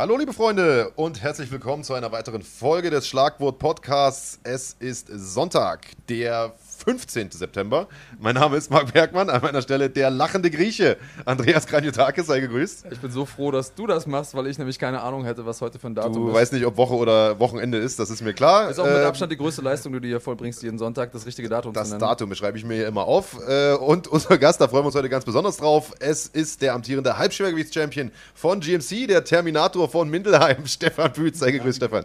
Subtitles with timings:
[0.00, 4.40] Hallo liebe Freunde und herzlich willkommen zu einer weiteren Folge des Schlagwort Podcasts.
[4.44, 6.54] Es ist Sonntag, der
[6.84, 7.30] 15.
[7.30, 7.88] September.
[8.18, 10.96] Mein Name ist Marc Bergmann, an meiner Stelle der lachende Grieche.
[11.26, 12.86] Andreas Kranjotakis, sei gegrüßt.
[12.90, 15.60] Ich bin so froh, dass du das machst, weil ich nämlich keine Ahnung hätte, was
[15.60, 16.32] heute für ein Datum du ist.
[16.32, 18.70] Du weißt nicht, ob Woche oder Wochenende ist, das ist mir klar.
[18.70, 21.26] Ist auch mit ähm, Abstand die größte Leistung, die du hier vollbringst, jeden Sonntag das
[21.26, 22.00] richtige Datum das zu nennen.
[22.00, 23.36] Das Datum beschreibe ich mir hier immer auf.
[23.46, 25.92] Äh, und unser Gast, da freuen wir uns heute ganz besonders drauf.
[26.00, 31.40] Es ist der amtierende Halbschwergewichtschampion von GMC, der Terminator von Mindelheim, Stefan Pütz.
[31.40, 32.04] Sei gegrüßt, Stefan.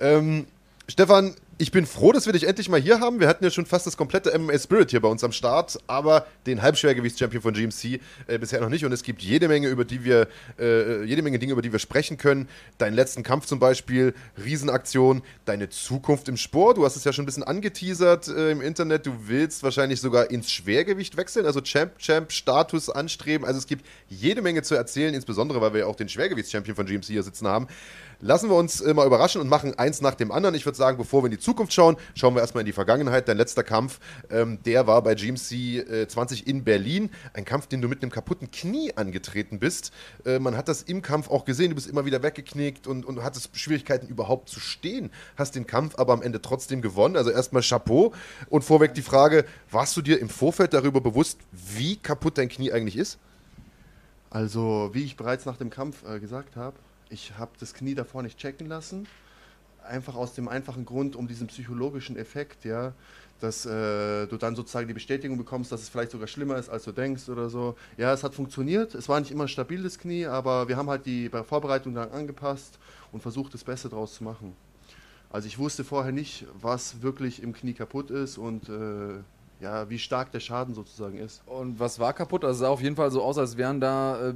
[0.00, 0.46] Ähm,
[0.90, 3.20] Stefan, ich bin froh, dass wir dich endlich mal hier haben.
[3.20, 6.26] Wir hatten ja schon fast das komplette MMA Spirit hier bei uns am Start, aber
[6.46, 8.86] den Halbschwergewichts-Champion von GMC äh, bisher noch nicht.
[8.86, 10.28] Und es gibt jede Menge, über die wir,
[10.58, 12.48] äh, jede Menge Dinge, über die wir sprechen können.
[12.78, 16.78] Deinen letzten Kampf zum Beispiel, Riesenaktion, deine Zukunft im Sport.
[16.78, 19.04] Du hast es ja schon ein bisschen angeteasert äh, im Internet.
[19.04, 23.46] Du willst wahrscheinlich sogar ins Schwergewicht wechseln, also Champ-Champ-Status anstreben.
[23.46, 26.86] Also es gibt jede Menge zu erzählen, insbesondere weil wir ja auch den Schwergewichts-Champion von
[26.86, 27.66] GMC hier sitzen haben.
[28.20, 30.56] Lassen wir uns mal überraschen und machen eins nach dem anderen.
[30.56, 33.28] Ich würde sagen, bevor wir in die Zukunft schauen, schauen wir erstmal in die Vergangenheit.
[33.28, 37.10] Dein letzter Kampf, ähm, der war bei GMC äh, 20 in Berlin.
[37.32, 39.92] Ein Kampf, den du mit einem kaputten Knie angetreten bist.
[40.26, 41.68] Äh, man hat das im Kampf auch gesehen.
[41.70, 45.12] Du bist immer wieder weggeknickt und, und hattest Schwierigkeiten überhaupt zu stehen.
[45.36, 47.16] Hast den Kampf aber am Ende trotzdem gewonnen.
[47.16, 48.12] Also erstmal Chapeau.
[48.48, 52.72] Und vorweg die Frage, warst du dir im Vorfeld darüber bewusst, wie kaputt dein Knie
[52.72, 53.18] eigentlich ist?
[54.30, 56.76] Also, wie ich bereits nach dem Kampf äh, gesagt habe,
[57.10, 59.06] ich habe das Knie davor nicht checken lassen.
[59.82, 62.92] Einfach aus dem einfachen Grund, um diesen psychologischen Effekt, ja,
[63.40, 66.84] dass äh, du dann sozusagen die Bestätigung bekommst, dass es vielleicht sogar schlimmer ist, als
[66.84, 67.76] du denkst oder so.
[67.96, 68.94] Ja, es hat funktioniert.
[68.94, 72.78] Es war nicht immer stabil, das Knie, aber wir haben halt die Vorbereitung dann angepasst
[73.12, 74.54] und versucht, das Beste draus zu machen.
[75.30, 79.20] Also ich wusste vorher nicht, was wirklich im Knie kaputt ist und äh,
[79.60, 81.42] ja, wie stark der Schaden sozusagen ist.
[81.46, 82.44] Und was war kaputt?
[82.44, 84.34] Also es sah auf jeden Fall so aus, als wären da äh,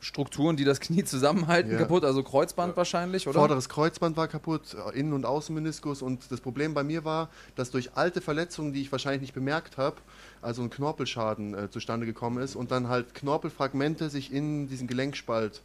[0.00, 1.78] Strukturen, die das Knie zusammenhalten, ja.
[1.78, 2.04] kaputt.
[2.04, 2.76] Also Kreuzband ja.
[2.76, 3.38] wahrscheinlich, oder?
[3.38, 6.00] Vorderes Kreuzband war kaputt, äh, Innen- und Außenmeniskus.
[6.02, 9.76] Und das Problem bei mir war, dass durch alte Verletzungen, die ich wahrscheinlich nicht bemerkt
[9.76, 9.96] habe,
[10.40, 15.62] also ein Knorpelschaden äh, zustande gekommen ist und dann halt Knorpelfragmente sich in diesen Gelenkspalt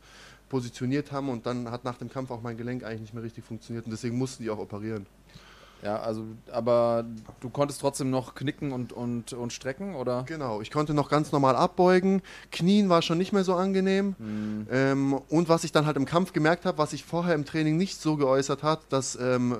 [0.49, 3.45] positioniert haben und dann hat nach dem Kampf auch mein Gelenk eigentlich nicht mehr richtig
[3.45, 5.05] funktioniert und deswegen mussten die auch operieren.
[5.81, 7.05] Ja, also, aber
[7.39, 10.23] du konntest trotzdem noch knicken und, und, und strecken, oder?
[10.27, 12.21] Genau, ich konnte noch ganz normal abbeugen.
[12.51, 14.15] Knien war schon nicht mehr so angenehm.
[14.17, 14.67] Mhm.
[14.71, 17.77] Ähm, und was ich dann halt im Kampf gemerkt habe, was sich vorher im Training
[17.77, 19.57] nicht so geäußert hat, dass ähm,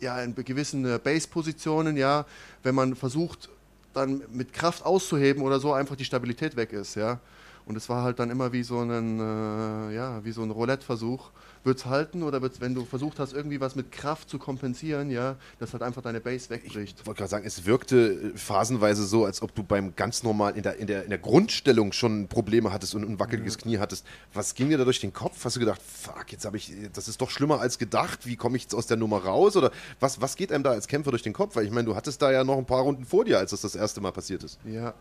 [0.00, 2.26] ja in gewissen äh, Base-Positionen, ja,
[2.64, 3.48] wenn man versucht,
[3.94, 7.20] dann mit Kraft auszuheben oder so, einfach die Stabilität weg ist, ja.
[7.64, 11.30] Und es war halt dann immer wie so ein, äh, ja, wie so ein Roulette-Versuch.
[11.64, 15.10] Wird es halten oder wird's, wenn du versucht hast, irgendwie was mit Kraft zu kompensieren,
[15.10, 17.00] ja, dass halt einfach deine Base wegbricht?
[17.00, 20.64] Ich wollte gerade sagen, es wirkte phasenweise so, als ob du beim ganz normal in
[20.64, 23.60] der, in der, in der Grundstellung schon Probleme hattest und ein wackeliges ja.
[23.60, 24.04] Knie hattest.
[24.34, 25.44] Was ging dir da durch den Kopf?
[25.44, 28.56] Hast du gedacht, fuck, jetzt habe ich, das ist doch schlimmer als gedacht, wie komme
[28.56, 29.56] ich jetzt aus der Nummer raus?
[29.56, 29.70] Oder
[30.00, 31.54] was, was geht einem da als Kämpfer durch den Kopf?
[31.54, 33.60] Weil ich meine, du hattest da ja noch ein paar Runden vor dir, als das
[33.60, 34.58] das erste Mal passiert ist.
[34.64, 34.94] Ja,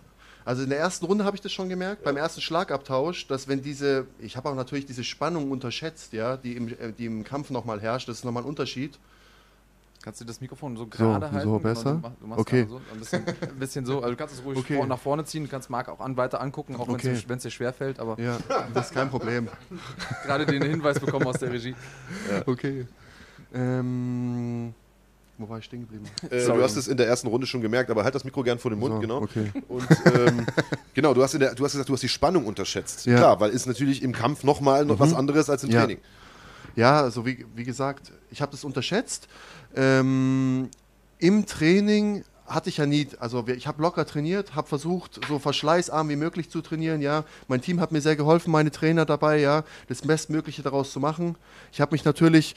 [0.46, 3.62] also in der ersten Runde habe ich das schon gemerkt, beim ersten Schlagabtausch, dass wenn
[3.62, 7.50] diese, ich habe auch natürlich diese Spannung unterschätzt, ja, die im, äh, die im Kampf
[7.50, 8.98] nochmal herrscht, das ist nochmal ein Unterschied.
[10.04, 11.50] Kannst du das Mikrofon so gerade so, halten?
[11.50, 12.02] So besser?
[12.20, 12.66] Du, du okay.
[12.68, 14.78] So, ein, bisschen, ein bisschen so, also du kannst es ruhig okay.
[14.78, 17.22] vor, nach vorne ziehen, du kannst Marc auch an, weiter angucken, auch okay.
[17.28, 18.00] wenn es dir schwerfällt.
[18.00, 18.40] Aber ja,
[18.74, 19.48] das ist kein Problem.
[20.26, 21.76] gerade den Hinweis bekommen aus der Regie.
[22.32, 22.42] Ja.
[22.48, 22.88] Okay.
[23.54, 24.74] Ähm,
[25.42, 26.06] wo war ich stehen geblieben?
[26.32, 28.60] Äh, du hast es in der ersten Runde schon gemerkt, aber halt das Mikro gern
[28.60, 29.22] vor dem Mund, so, genau.
[29.22, 29.52] Okay.
[29.68, 30.46] Und ähm,
[30.94, 33.06] genau, du hast, in der, du hast gesagt, du hast die Spannung unterschätzt.
[33.06, 33.18] Ja.
[33.18, 35.00] Klar, weil ist natürlich im Kampf nochmal noch mhm.
[35.00, 35.80] was anderes als im ja.
[35.80, 35.98] Training.
[36.76, 39.28] Ja, also wie, wie gesagt, ich habe das unterschätzt.
[39.76, 40.70] Ähm,
[41.20, 46.10] Im Training hatte ich ja nie, also ich habe locker trainiert, habe versucht, so verschleißarm
[46.10, 47.24] wie möglich zu trainieren, ja.
[47.48, 51.36] Mein Team hat mir sehr geholfen, meine Trainer dabei, ja, das Bestmögliche daraus zu machen.
[51.72, 52.56] Ich habe mich natürlich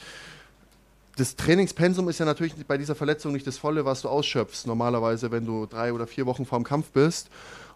[1.15, 5.31] das Trainingspensum ist ja natürlich bei dieser Verletzung nicht das volle, was du ausschöpfst, normalerweise,
[5.31, 7.29] wenn du drei oder vier Wochen vorm Kampf bist.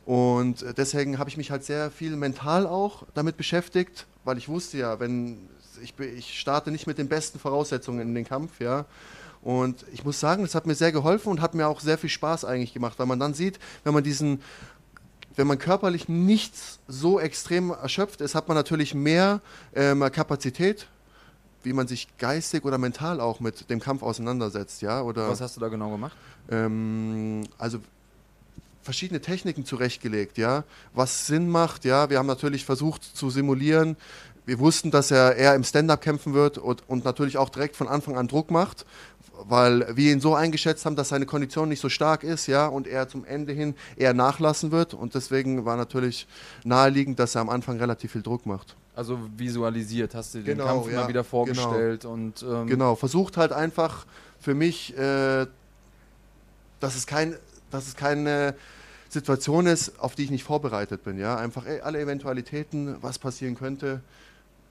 [0.05, 4.77] Und deswegen habe ich mich halt sehr viel mental auch damit beschäftigt, weil ich wusste
[4.77, 5.37] ja, wenn
[5.81, 8.85] ich, ich starte nicht mit den besten Voraussetzungen in den Kampf, ja.
[9.41, 12.09] Und ich muss sagen, das hat mir sehr geholfen und hat mir auch sehr viel
[12.09, 14.41] Spaß eigentlich gemacht, weil man dann sieht, wenn man diesen
[15.35, 16.53] wenn man körperlich nicht
[16.89, 19.39] so extrem erschöpft ist, hat man natürlich mehr
[19.73, 20.87] ähm, Kapazität
[21.63, 25.01] wie man sich geistig oder mental auch mit dem Kampf auseinandersetzt, ja?
[25.01, 26.15] Oder, Was hast du da genau gemacht?
[26.49, 27.79] Ähm, also
[28.81, 30.63] verschiedene Techniken zurechtgelegt, ja,
[30.93, 32.09] was Sinn macht, ja.
[32.09, 33.97] Wir haben natürlich versucht zu simulieren.
[34.45, 37.87] Wir wussten, dass er eher im Stand-up kämpfen wird und, und natürlich auch direkt von
[37.87, 38.85] Anfang an Druck macht,
[39.47, 42.87] weil wir ihn so eingeschätzt haben, dass seine Kondition nicht so stark ist, ja, und
[42.87, 46.27] er zum Ende hin eher nachlassen wird und deswegen war natürlich
[46.63, 48.75] naheliegend, dass er am Anfang relativ viel Druck macht.
[48.95, 53.37] Also visualisiert, hast du den Genau, Kampf ja, mal wieder vorgestellt und ähm, Genau, versucht
[53.37, 54.05] halt einfach
[54.39, 55.45] für mich, äh,
[56.79, 57.35] dass, es kein,
[57.71, 58.55] dass es keine
[59.09, 61.17] Situation ist, auf die ich nicht vorbereitet bin.
[61.17, 61.37] Ja?
[61.37, 64.01] Einfach ey, alle Eventualitäten, was passieren könnte.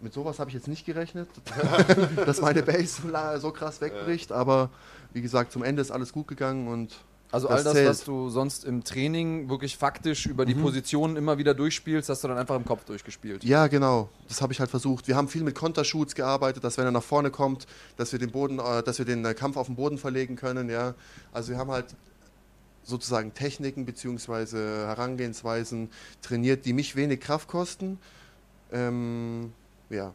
[0.01, 1.29] Mit sowas habe ich jetzt nicht gerechnet,
[2.27, 4.31] dass meine Base so, so krass wegbricht.
[4.31, 4.71] Aber
[5.13, 6.97] wie gesagt, zum Ende ist alles gut gegangen und
[7.31, 7.89] Also Das all das, zählt.
[7.91, 10.49] was du sonst im Training wirklich faktisch über Mhm.
[10.49, 13.45] die Positionen immer wieder durchspielst, hast du dann einfach im Kopf durchgespielt.
[13.45, 14.09] Ja, genau.
[14.29, 15.09] Das habe ich halt versucht.
[15.09, 17.67] Wir haben viel mit Kontershoots gearbeitet, dass wenn er nach vorne kommt,
[17.99, 20.71] dass wir den Boden, äh, dass wir den äh, Kampf auf den Boden verlegen können.
[20.71, 20.95] Ja,
[21.33, 21.95] also wir haben halt
[22.83, 24.57] sozusagen Techniken bzw.
[24.87, 25.91] Herangehensweisen
[26.23, 27.99] trainiert, die mich wenig Kraft kosten.
[28.73, 29.53] Ähm,
[29.91, 30.15] ja,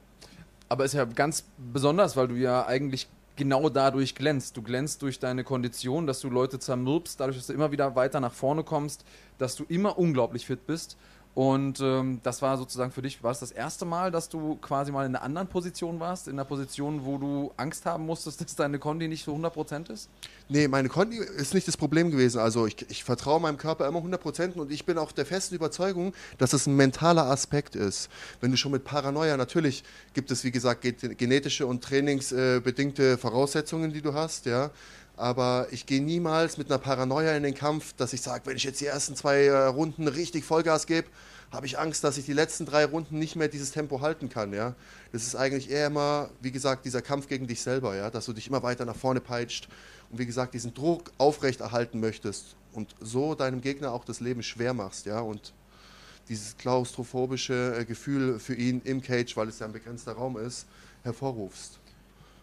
[0.69, 4.57] Aber ist ja ganz besonders, weil du ja eigentlich genau dadurch glänzt.
[4.57, 8.19] Du glänzt durch deine Kondition, dass du Leute zermürbst, dadurch, dass du immer wieder weiter
[8.19, 9.05] nach vorne kommst,
[9.37, 10.97] dass du immer unglaublich fit bist.
[11.35, 14.91] Und ähm, das war sozusagen für dich, war es das erste Mal, dass du quasi
[14.91, 18.55] mal in einer anderen Position warst, in einer Position, wo du Angst haben musstest, dass
[18.55, 20.09] deine Kondi nicht so 100% ist?
[20.47, 22.39] Nee, meine Kondi ist nicht das Problem gewesen.
[22.39, 26.13] Also ich, ich vertraue meinem Körper immer 100% und ich bin auch der festen Überzeugung,
[26.37, 28.09] dass es ein mentaler Aspekt ist.
[28.39, 29.83] Wenn du schon mit Paranoia, natürlich
[30.13, 34.69] gibt es wie gesagt ge- genetische und trainingsbedingte Voraussetzungen, die du hast, ja.
[35.15, 38.63] Aber ich gehe niemals mit einer Paranoia in den Kampf, dass ich sage, wenn ich
[38.63, 41.07] jetzt die ersten zwei äh, Runden richtig Vollgas gebe,
[41.51, 44.53] habe ich Angst, dass ich die letzten drei Runden nicht mehr dieses Tempo halten kann,
[44.53, 44.73] ja.
[45.11, 48.33] Das ist eigentlich eher immer, wie gesagt, dieser Kampf gegen dich selber, ja, dass du
[48.33, 49.69] dich immer weiter nach vorne peitscht
[50.09, 54.73] und wie gesagt diesen Druck aufrechterhalten möchtest und so deinem Gegner auch das Leben schwer
[54.73, 55.53] machst, ja, und
[56.27, 60.65] dieses klaustrophobische äh, Gefühl für ihn im Cage, weil es ja ein begrenzter Raum ist,
[61.03, 61.79] hervorrufst.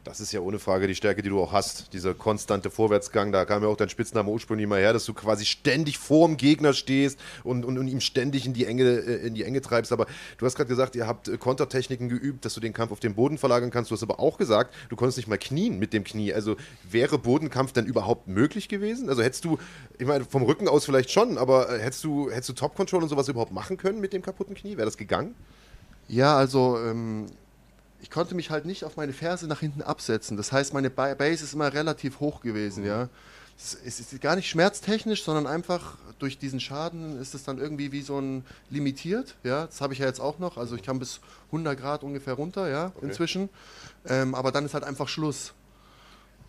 [0.02, 1.92] Das ist ja ohne Frage die Stärke, die du auch hast.
[1.92, 5.44] Dieser konstante Vorwärtsgang, da kam ja auch dein Spitzname ursprünglich mal her, dass du quasi
[5.44, 9.44] ständig vorm Gegner stehst und, und, und ihm ständig in die Enge, äh, in die
[9.44, 9.92] Enge treibst.
[9.92, 10.06] Aber
[10.38, 13.14] du hast gerade gesagt, ihr habt äh, Kontertechniken geübt, dass du den Kampf auf den
[13.14, 13.90] Boden verlagern kannst.
[13.90, 16.32] Du hast aber auch gesagt, du konntest nicht mal knien mit dem Knie.
[16.32, 16.56] Also
[16.90, 19.10] wäre Bodenkampf denn überhaupt möglich gewesen?
[19.10, 19.58] Also hättest du,
[19.98, 23.10] ich meine, vom Rücken aus vielleicht schon, aber äh, hättest du, hättest du Top-Control und
[23.10, 24.78] sowas überhaupt machen können mit dem kaputten Knie?
[24.78, 25.34] Wäre das gegangen?
[26.08, 27.26] Ja, also ähm,
[28.10, 30.36] ich konnte mich halt nicht auf meine Ferse nach hinten absetzen.
[30.36, 33.08] Das heißt, meine Ba- Base ist immer relativ hoch gewesen, ja.
[33.56, 38.02] Es ist gar nicht schmerztechnisch, sondern einfach durch diesen Schaden ist es dann irgendwie wie
[38.02, 39.66] so ein limitiert, ja.
[39.66, 40.56] Das habe ich ja jetzt auch noch.
[40.56, 41.20] Also ich kann bis
[41.52, 43.48] 100 Grad ungefähr runter, ja, inzwischen.
[44.08, 45.52] Ähm, aber dann ist halt einfach Schluss.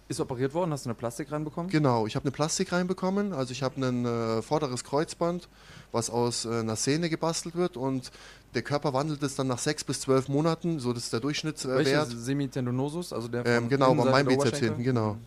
[0.07, 0.73] Ist operiert worden?
[0.73, 1.69] Hast du eine Plastik reinbekommen?
[1.69, 3.33] Genau, ich habe eine Plastik reinbekommen.
[3.33, 5.47] Also ich habe ein äh, vorderes Kreuzband,
[5.91, 8.11] was aus äh, einer Sehne gebastelt wird und
[8.53, 11.77] der Körper wandelt es dann nach sechs bis zwölf Monaten, so das ist der Durchschnittswert.
[11.77, 13.13] Welche Äh, Semitendinosus?
[13.13, 15.17] Also der ähm, genau, bei meinem Bizeps hinten, genau.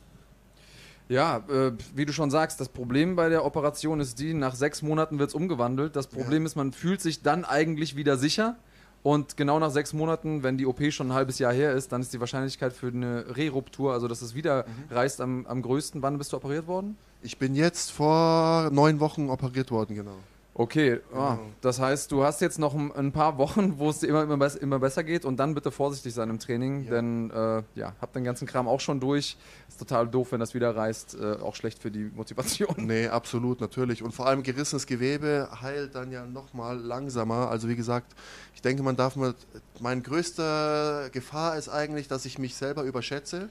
[1.08, 4.80] Ja, äh, wie du schon sagst, das Problem bei der Operation ist die, nach sechs
[4.80, 5.96] Monaten wird es umgewandelt.
[5.96, 8.56] Das Problem ist, man fühlt sich dann eigentlich wieder sicher.
[9.02, 12.00] Und genau nach sechs Monaten, wenn die OP schon ein halbes Jahr her ist, dann
[12.00, 14.94] ist die Wahrscheinlichkeit für eine Re-Ruptur, also dass es wieder Mhm.
[14.96, 16.00] reißt, am, am größten.
[16.00, 16.96] Wann bist du operiert worden?
[17.20, 20.16] Ich bin jetzt vor neun Wochen operiert worden, genau.
[20.56, 24.22] Okay, ah, das heißt, du hast jetzt noch ein, paar Wochen, wo es dir immer,
[24.22, 26.90] immer, immer besser geht und dann bitte vorsichtig sein im Training, Ja.
[26.92, 29.36] denn äh, ja, hab den ganzen Kram auch schon durch.
[29.68, 32.72] Ist total doof, wenn das wieder reißt, äh, auch schlecht für die Motivation.
[32.76, 34.04] Nee, absolut, natürlich.
[34.04, 37.50] Und vor allem gerissenes Gewebe heilt dann ja nochmal langsamer.
[37.50, 38.14] Also wie gesagt,
[38.54, 39.34] ich denke, man darf mit,
[39.80, 43.48] meine größte Gefahr ist eigentlich, dass ich mich selber überschätze.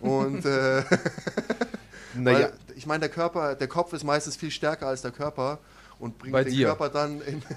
[0.00, 0.82] Und äh,
[2.14, 5.58] Naja, ich meine, der Körper, der Kopf ist meistens viel stärker als der Körper
[6.02, 6.66] und bringt Bei den dir.
[6.66, 7.42] Körper dann in.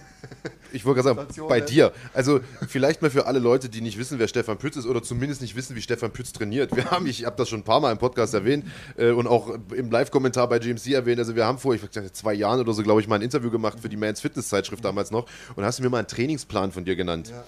[0.71, 1.65] Ich wollte gerade sagen, bei ne?
[1.65, 1.93] dir.
[2.13, 5.41] Also vielleicht mal für alle Leute, die nicht wissen, wer Stefan Pütz ist oder zumindest
[5.41, 6.75] nicht wissen, wie Stefan Pütz trainiert.
[6.75, 8.65] Wir haben, ich habe das schon ein paar Mal im Podcast erwähnt
[8.97, 11.19] äh, und auch im Live-Kommentar bei GMC erwähnt.
[11.19, 13.21] Also wir haben vor, ich weiß nicht, zwei Jahren oder so, glaube ich, mal ein
[13.21, 16.73] Interview gemacht für die Mans Fitness Zeitschrift damals noch und hast mir mal einen Trainingsplan
[16.73, 17.29] von dir genannt.
[17.29, 17.45] Ja.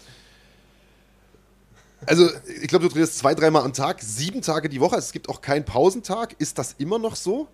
[2.06, 2.30] Also
[2.62, 4.96] ich glaube, du trainierst zwei, dreimal am Tag, sieben Tage die Woche.
[4.96, 6.36] Also, es gibt auch keinen Pausentag.
[6.40, 7.50] Ist das immer noch so?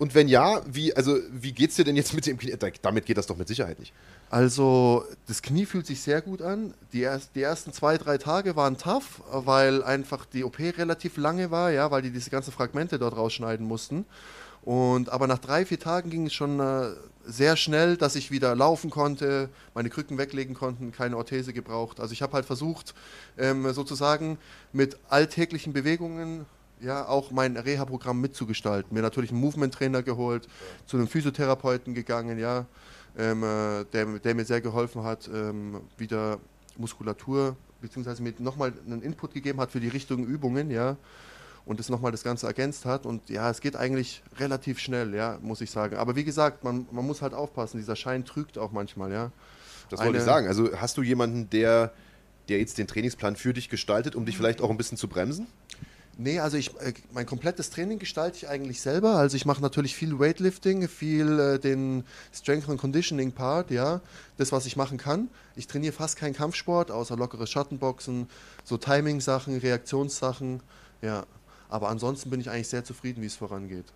[0.00, 2.56] Und wenn ja, wie, also, wie geht's dir denn jetzt mit dem Knie?
[2.80, 3.92] Damit geht das doch mit Sicherheit nicht.
[4.30, 6.72] Also, das Knie fühlt sich sehr gut an.
[6.94, 11.50] Die, erst, die ersten zwei, drei Tage waren tough, weil einfach die OP relativ lange
[11.50, 14.06] war, ja, weil die diese ganzen Fragmente dort rausschneiden mussten.
[14.62, 16.92] Und aber nach drei, vier Tagen ging es schon äh,
[17.26, 22.00] sehr schnell, dass ich wieder laufen konnte, meine Krücken weglegen konnten, keine Orthese gebraucht.
[22.00, 22.94] Also ich habe halt versucht,
[23.36, 24.38] ähm, sozusagen
[24.72, 26.46] mit alltäglichen Bewegungen
[26.80, 28.94] ja auch mein Reha-Programm mitzugestalten.
[28.94, 30.48] Mir natürlich einen Movement-Trainer geholt,
[30.86, 32.66] zu einem Physiotherapeuten gegangen, ja,
[33.18, 36.38] ähm, äh, der, der mir sehr geholfen hat, ähm, wieder
[36.76, 40.96] Muskulatur, beziehungsweise mir nochmal einen Input gegeben hat für die richtigen Übungen, ja,
[41.66, 43.04] und das nochmal das Ganze ergänzt hat.
[43.06, 45.96] Und ja, es geht eigentlich relativ schnell, ja, muss ich sagen.
[45.96, 49.30] Aber wie gesagt, man, man muss halt aufpassen, dieser Schein trügt auch manchmal, ja.
[49.90, 50.46] Das wollte Eine- ich sagen.
[50.46, 51.92] Also hast du jemanden, der
[52.50, 55.46] der jetzt den Trainingsplan für dich gestaltet, um dich vielleicht auch ein bisschen zu bremsen?
[56.22, 59.16] Nee, also ich, äh, mein komplettes Training gestalte ich eigentlich selber.
[59.16, 64.02] Also ich mache natürlich viel Weightlifting, viel äh, den Strength and Conditioning Part, ja,
[64.36, 65.30] das was ich machen kann.
[65.56, 68.28] Ich trainiere fast keinen Kampfsport, außer lockeres Schattenboxen,
[68.64, 70.62] so Timing-Sachen, Reaktionssachen,
[71.00, 71.24] ja.
[71.70, 73.86] Aber ansonsten bin ich eigentlich sehr zufrieden, wie es vorangeht.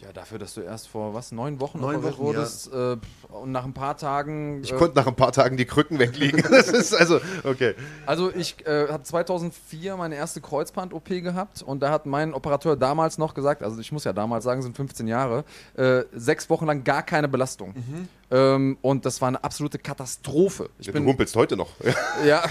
[0.00, 2.96] Ja, dafür, dass du erst vor was, neun Wochen Neun Wochen, wurdest äh,
[3.30, 4.62] und nach ein paar Tagen.
[4.62, 6.40] Ich äh, konnte nach ein paar Tagen die Krücken weglegen.
[6.50, 7.74] Das ist also, okay.
[8.06, 13.18] Also ich äh, habe 2004 meine erste Kreuzband-OP gehabt und da hat mein Operateur damals
[13.18, 16.84] noch gesagt, also ich muss ja damals sagen, sind 15 Jahre, äh, sechs Wochen lang
[16.84, 17.74] gar keine Belastung.
[18.30, 20.68] Ähm, und das war eine absolute Katastrophe.
[20.78, 21.70] Ich du bin, humpelst heute noch.
[22.26, 22.42] ja,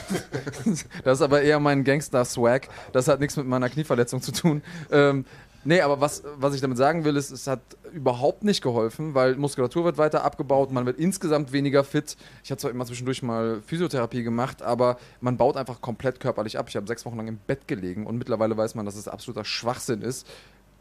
[1.03, 2.67] das ist aber eher mein Gangster-Swag.
[2.93, 4.63] Das hat nichts mit meiner Knieverletzung zu tun.
[4.91, 5.25] Ähm,
[5.63, 7.61] nee, aber was, was ich damit sagen will, ist, es hat
[7.93, 12.17] überhaupt nicht geholfen, weil Muskulatur wird weiter abgebaut, man wird insgesamt weniger fit.
[12.43, 16.67] Ich habe zwar immer zwischendurch mal Physiotherapie gemacht, aber man baut einfach komplett körperlich ab.
[16.69, 19.45] Ich habe sechs Wochen lang im Bett gelegen und mittlerweile weiß man, dass es absoluter
[19.45, 20.27] Schwachsinn ist.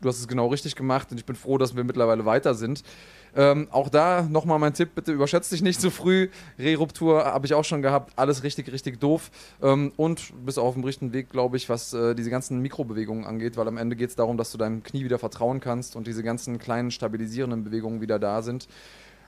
[0.00, 2.82] Du hast es genau richtig gemacht und ich bin froh, dass wir mittlerweile weiter sind.
[3.36, 6.28] Ähm, auch da nochmal mein Tipp, bitte überschätzt dich nicht zu früh.
[6.58, 9.30] Re-Ruptur habe ich auch schon gehabt, alles richtig, richtig doof.
[9.62, 13.26] Ähm, und bist auch auf dem richtigen Weg, glaube ich, was äh, diese ganzen Mikrobewegungen
[13.26, 16.06] angeht, weil am Ende geht es darum, dass du deinem Knie wieder vertrauen kannst und
[16.06, 18.68] diese ganzen kleinen stabilisierenden Bewegungen wieder da sind.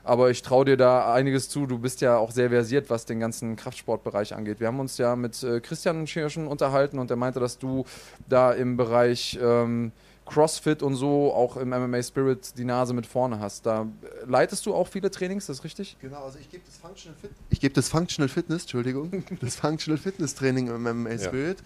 [0.04, 1.66] Aber ich traue dir da einiges zu.
[1.66, 4.58] Du bist ja auch sehr versiert, was den ganzen Kraftsportbereich angeht.
[4.58, 7.84] Wir haben uns ja mit äh, Christian hier schon unterhalten und er meinte, dass du
[8.26, 9.92] da im Bereich ähm,
[10.28, 13.66] CrossFit und so auch im MMA Spirit die Nase mit vorne hast.
[13.66, 13.86] Da
[14.26, 15.96] leitest du auch viele Trainings, das ist richtig?
[16.00, 19.98] Genau, also ich gebe das Functional Fit ich gebe das Functional Fitness, Entschuldigung, das Functional
[19.98, 21.58] Fitness Training im MMA Spirit.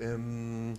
[0.00, 0.74] Ähm,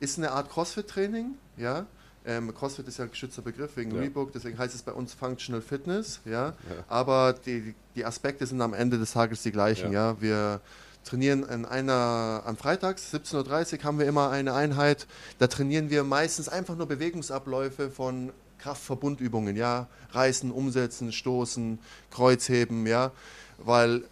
[0.00, 1.86] ist eine Art CrossFit-Training, ja.
[2.26, 4.00] Ähm, CrossFit ist ja ein geschützter Begriff wegen Ja.
[4.00, 6.54] Reebok, deswegen heißt es bei uns Functional Fitness, ja.
[6.88, 10.10] Aber die, die Aspekte sind am Ende des Tages die gleichen, Ja.
[10.12, 10.20] ja.
[10.20, 10.60] Wir
[11.04, 15.06] trainieren in einer, am Freitags, 17.30 Uhr haben wir immer eine Einheit.
[15.38, 19.88] Da trainieren wir meistens einfach nur Bewegungsabläufe von Kraftverbundübungen, ja.
[20.10, 21.78] Reißen, umsetzen, stoßen,
[22.10, 23.12] Kreuzheben, ja.
[23.58, 24.04] Weil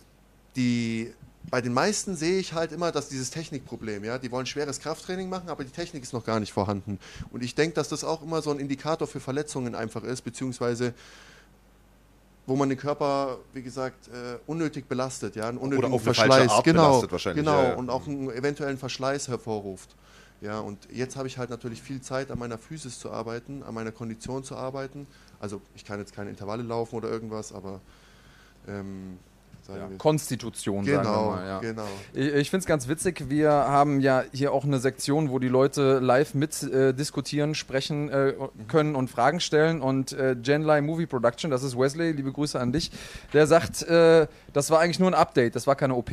[0.56, 1.12] die,
[1.50, 5.28] bei den meisten sehe ich halt immer, dass dieses Technikproblem, ja, die wollen schweres Krafttraining
[5.28, 6.98] machen, aber die Technik ist noch gar nicht vorhanden.
[7.30, 10.94] Und ich denke, dass das auch immer so ein Indikator für Verletzungen einfach ist, beziehungsweise
[12.46, 16.30] wo man den Körper, wie gesagt, äh, unnötig belastet, ja, einen unnötigen auf eine falsche
[16.30, 17.74] Verschleiß, Art genau, belastet wahrscheinlich, genau, ja, ja.
[17.74, 19.96] und auch einen eventuellen Verschleiß hervorruft.
[20.40, 23.74] Ja, und jetzt habe ich halt natürlich viel Zeit, an meiner Physis zu arbeiten, an
[23.74, 25.06] meiner Kondition zu arbeiten.
[25.40, 27.80] Also ich kann jetzt keine Intervalle laufen oder irgendwas, aber
[28.68, 29.18] ähm,
[29.68, 29.98] wir.
[29.98, 31.46] Konstitution, sagen wir Genau, mal.
[31.46, 31.58] Ja.
[31.60, 31.86] genau.
[32.12, 33.28] Ich, ich finde es ganz witzig.
[33.28, 38.08] Wir haben ja hier auch eine Sektion, wo die Leute live mit äh, diskutieren, sprechen
[38.08, 38.34] äh,
[38.68, 39.80] können und Fragen stellen.
[39.80, 42.90] Und äh, Genlai Movie Production, das ist Wesley, liebe Grüße an dich,
[43.32, 46.10] der sagt, äh, das war eigentlich nur ein Update, das war keine OP.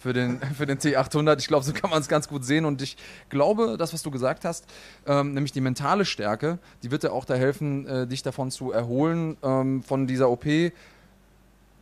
[0.00, 1.40] Für den, für den T800.
[1.40, 2.64] Ich glaube, so kann man es ganz gut sehen.
[2.64, 2.96] Und ich
[3.30, 4.64] glaube, das, was du gesagt hast,
[5.06, 8.70] ähm, nämlich die mentale Stärke, die wird dir auch da helfen, äh, dich davon zu
[8.70, 10.46] erholen, ähm, von dieser OP.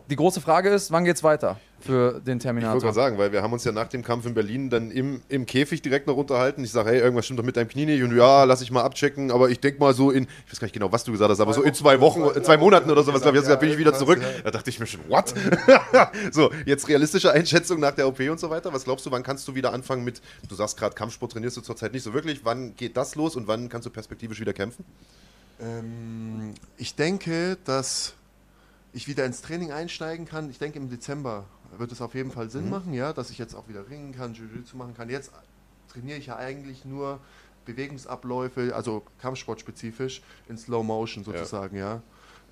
[0.08, 2.80] Die große Frage ist, wann geht's weiter für den Ich wollte Terminator?
[2.80, 5.46] gerade sagen, weil wir haben uns ja nach dem Kampf in Berlin dann im, im
[5.46, 6.62] Käfig direkt noch unterhalten.
[6.62, 8.02] Ich sage, hey, irgendwas stimmt doch mit deinem Knie nicht.
[8.02, 9.32] Und ja, lass ich mal abchecken.
[9.32, 11.40] Aber ich denke mal so in, ich weiß gar nicht genau, was du gesagt hast,
[11.40, 13.78] aber so in zwei Wochen, äh, zwei Monaten oder sowas, glaube ich, jetzt bin ich
[13.78, 14.20] wieder zurück.
[14.44, 15.34] Da dachte ich mir schon, what?
[16.32, 18.72] so, jetzt realistische Einschätzung nach der OP und so weiter.
[18.72, 21.60] Was glaubst du, wann kannst du wieder anfangen mit, du sagst gerade, Kampfsport trainierst du
[21.62, 22.44] zurzeit nicht so wirklich.
[22.44, 24.84] Wann geht das los und wann kannst du perspektivisch wieder kämpfen?
[25.60, 28.14] Ähm, ich denke, dass
[28.96, 30.48] ich wieder ins Training einsteigen kann.
[30.48, 31.44] Ich denke, im Dezember
[31.76, 34.32] wird es auf jeden Fall Sinn machen, ja, dass ich jetzt auch wieder ringen kann,
[34.32, 35.10] Jiu-Jitsu machen kann.
[35.10, 35.32] Jetzt
[35.88, 37.20] trainiere ich ja eigentlich nur
[37.66, 42.00] Bewegungsabläufe, also kampfsportspezifisch, in Slow Motion sozusagen, ja.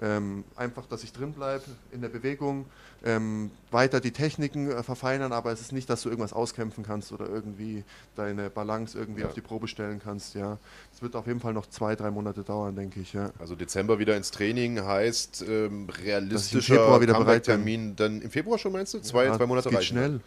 [0.03, 2.67] Ähm, einfach, dass ich drin bleibe in der Bewegung,
[3.05, 7.13] ähm, weiter die Techniken äh, verfeinern, aber es ist nicht, dass du irgendwas auskämpfen kannst
[7.13, 7.85] oder irgendwie
[8.17, 9.27] deine Balance irgendwie Ja.
[9.27, 10.59] auf die Probe stellen kannst, ja.
[10.95, 13.31] Es wird auf jeden Fall noch zwei, drei Monate dauern, denke ich, ja.
[13.39, 17.55] Also Dezember wieder ins Training heißt ähm, realistischer Februar wieder bereit bin.
[17.57, 19.01] Comeback-Termin dann im Februar schon meinst du?
[19.01, 19.89] Zwei, Ja, zwei Monate geht reichen.
[19.97, 20.21] schnell.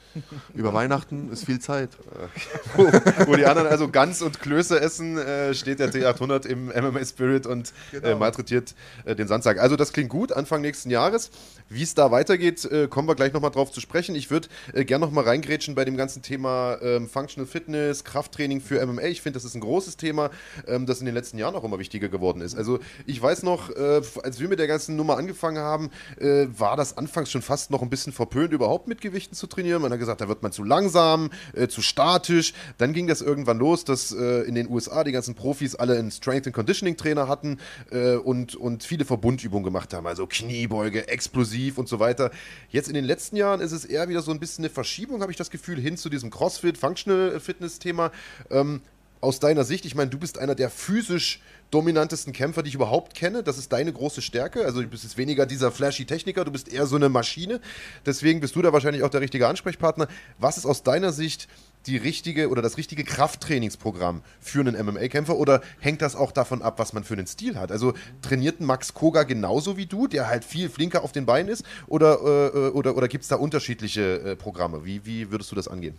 [0.53, 1.89] Über Weihnachten ist viel Zeit.
[2.75, 2.83] wo,
[3.27, 7.45] wo die anderen also Gans und Klöße essen, äh, steht der T800 im MMA Spirit
[7.47, 8.17] und äh, Genau.
[8.19, 9.59] malträtiert äh, den Sandsack.
[9.59, 11.31] Also das klingt gut, Anfang nächsten Jahres.
[11.69, 14.15] Wie es da weitergeht, äh, kommen wir gleich nochmal drauf zu sprechen.
[14.15, 18.85] Ich würde äh, gerne nochmal reingrätschen bei dem ganzen Thema ähm, Functional Fitness, Krafttraining für
[18.85, 19.03] MMA.
[19.03, 20.29] Ich finde, das ist ein großes Thema,
[20.67, 22.55] ähm, das in den letzten Jahren auch immer wichtiger geworden ist.
[22.55, 26.75] Also ich weiß noch, äh, als wir mit der ganzen Nummer angefangen haben, äh, war
[26.77, 29.81] das anfangs schon fast noch ein bisschen verpönt, überhaupt mit Gewichten zu trainieren.
[29.81, 32.53] Man hat gesagt, da wird man zu langsam, äh, zu statisch.
[32.77, 36.11] Dann ging das irgendwann los, dass äh, in den USA die ganzen Profis alle einen
[36.11, 37.59] Strength and Conditioning Trainer hatten
[37.91, 42.31] äh, und, und viele Verbundübungen gemacht haben, also Kniebeuge, explosiv und so weiter.
[42.69, 45.31] Jetzt in den letzten Jahren ist es eher wieder so ein bisschen eine Verschiebung, habe
[45.31, 48.11] ich das Gefühl, hin zu diesem CrossFit, Functional Fitness Thema.
[48.49, 48.81] Ähm,
[49.21, 53.13] aus deiner Sicht, ich meine, du bist einer der physisch dominantesten Kämpfer, die ich überhaupt
[53.13, 53.43] kenne.
[53.43, 54.63] Das ist deine große Stärke.
[54.63, 57.59] Also du bist jetzt weniger dieser flashy Techniker, du bist eher so eine Maschine.
[58.05, 60.07] Deswegen bist du da wahrscheinlich auch der richtige Ansprechpartner.
[60.39, 61.47] Was ist aus deiner Sicht
[61.85, 66.79] die richtige oder das richtige Krafttrainingsprogramm für einen MMA-Kämpfer oder hängt das auch davon ab,
[66.79, 67.71] was man für einen Stil hat?
[67.71, 71.65] Also trainiert Max Koga genauso wie du, der halt viel flinker auf den Beinen ist
[71.87, 74.85] oder, äh, oder, oder gibt es da unterschiedliche äh, Programme?
[74.85, 75.97] Wie, wie würdest du das angehen?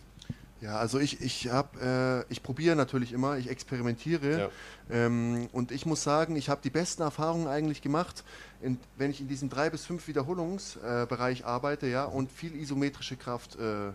[0.61, 4.51] Ja, also ich, ich habe, äh, ich probiere natürlich immer, ich experimentiere Ja.
[4.91, 8.25] ähm, und ich muss sagen, ich habe die besten Erfahrungen eigentlich gemacht,
[8.61, 13.17] in, wenn ich in diesem drei bis fünf Wiederholungsbereich äh, arbeite, ja, und viel isometrische
[13.17, 13.93] Kraft äh,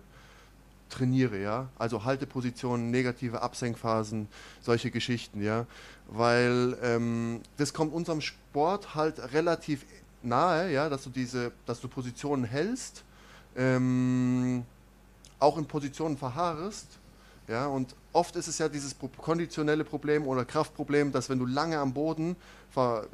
[0.89, 4.29] trainiere, ja, also Haltepositionen, negative Absenkphasen,
[4.61, 5.65] solche Geschichten, ja,
[6.07, 9.85] weil ähm, das kommt unserem Sport halt relativ
[10.21, 13.03] nahe, ja, dass du diese, dass du Positionen hältst.
[13.55, 14.65] Ähm,
[15.43, 16.87] auch in Positionen verharrest.
[17.47, 21.77] Ja, und oft ist es ja dieses konditionelle Problem oder Kraftproblem, dass wenn du lange
[21.77, 22.37] am Boden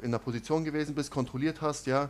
[0.02, 2.08] in der Position gewesen bist, kontrolliert hast, ja,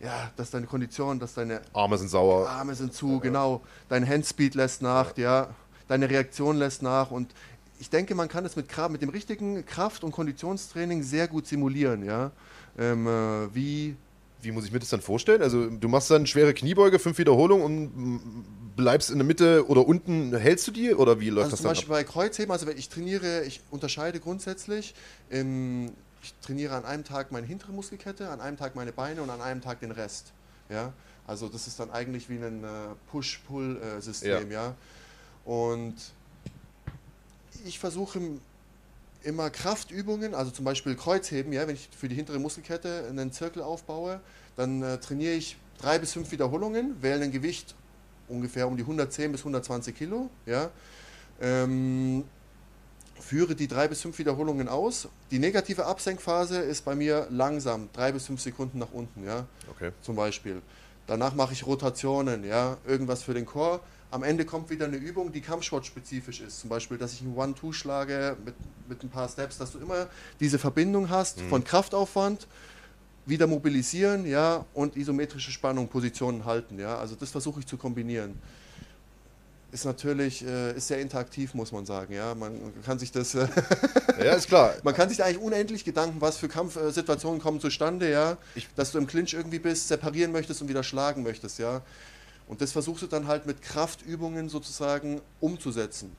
[0.00, 2.48] ja, dass deine Kondition, dass deine Arme sind sauer.
[2.48, 5.48] Arme sind zu, genau, dein Handspeed lässt nach, ja.
[5.86, 7.34] deine Reaktion lässt nach und
[7.78, 12.04] ich denke, man kann es mit, mit dem richtigen Kraft- und Konditionstraining sehr gut simulieren,
[12.04, 12.30] ja.
[12.78, 13.96] Ähm, äh, wie
[14.42, 15.42] Wie muss ich mir das dann vorstellen?
[15.42, 20.34] Also du machst dann schwere Kniebeuge, fünf Wiederholungen und bleibst in der Mitte oder unten,
[20.36, 22.78] hältst du die oder wie läuft Also das zum dann Beispiel bei Kreuzheben, also wenn
[22.78, 24.94] ich trainiere, ich unterscheide grundsätzlich,
[25.30, 25.92] ähm,
[26.22, 29.40] ich trainiere an einem Tag meine hintere Muskelkette, an einem Tag meine Beine und an
[29.40, 30.32] einem Tag den Rest.
[30.68, 30.92] Ja?
[31.26, 32.68] Also das ist dann eigentlich wie ein äh,
[33.10, 34.50] Push-Pull-System.
[34.50, 34.74] Ja.
[35.44, 35.94] Und
[37.64, 38.20] ich versuche
[39.22, 43.62] immer Kraftübungen, also zum Beispiel Kreuzheben, ja, wenn ich für die hintere Muskelkette einen Zirkel
[43.62, 44.20] aufbaue,
[44.56, 47.74] dann äh, trainiere ich drei bis fünf Wiederholungen, wähle ein Gewicht
[48.28, 50.70] ungefähr um die 110 bis 120 Kilo, ja,
[51.40, 52.24] ähm,
[53.18, 55.08] führe die drei bis fünf Wiederholungen aus.
[55.30, 59.90] Die negative Absenkphase ist bei mir langsam, drei bis fünf Sekunden nach unten, ja, Okay.
[60.02, 60.62] zum Beispiel.
[61.06, 63.80] Danach mache ich Rotationen, ja, irgendwas für den Core.
[64.12, 66.60] Am Ende kommt wieder eine Übung, die kampfsportspezifisch ist.
[66.60, 68.54] Zum Beispiel, dass ich ein One-Two schlage mit,
[68.88, 70.08] mit ein paar Steps, dass du immer
[70.40, 72.48] diese Verbindung hast von Kraftaufwand,
[73.26, 76.96] wieder mobilisieren, ja, und isometrische Spannung, Positionen halten, ja.
[76.98, 78.34] Also das versuche ich zu kombinieren.
[79.72, 82.34] Ist natürlich, äh, ist sehr interaktiv, muss man sagen, ja.
[82.34, 83.46] Man kann sich das, äh,
[84.18, 84.74] Ja, ist klar.
[84.82, 88.36] man kann sich da eigentlich unendlich Gedanken, was für Kampfsituationen kommen zustande, ja.
[88.56, 91.82] Ich- Dass du im Clinch irgendwie bist, separieren möchtest und wieder schlagen möchtest, ja.
[92.50, 96.10] Und das versuchst du dann halt mit Kraftübungen sozusagen umzusetzen.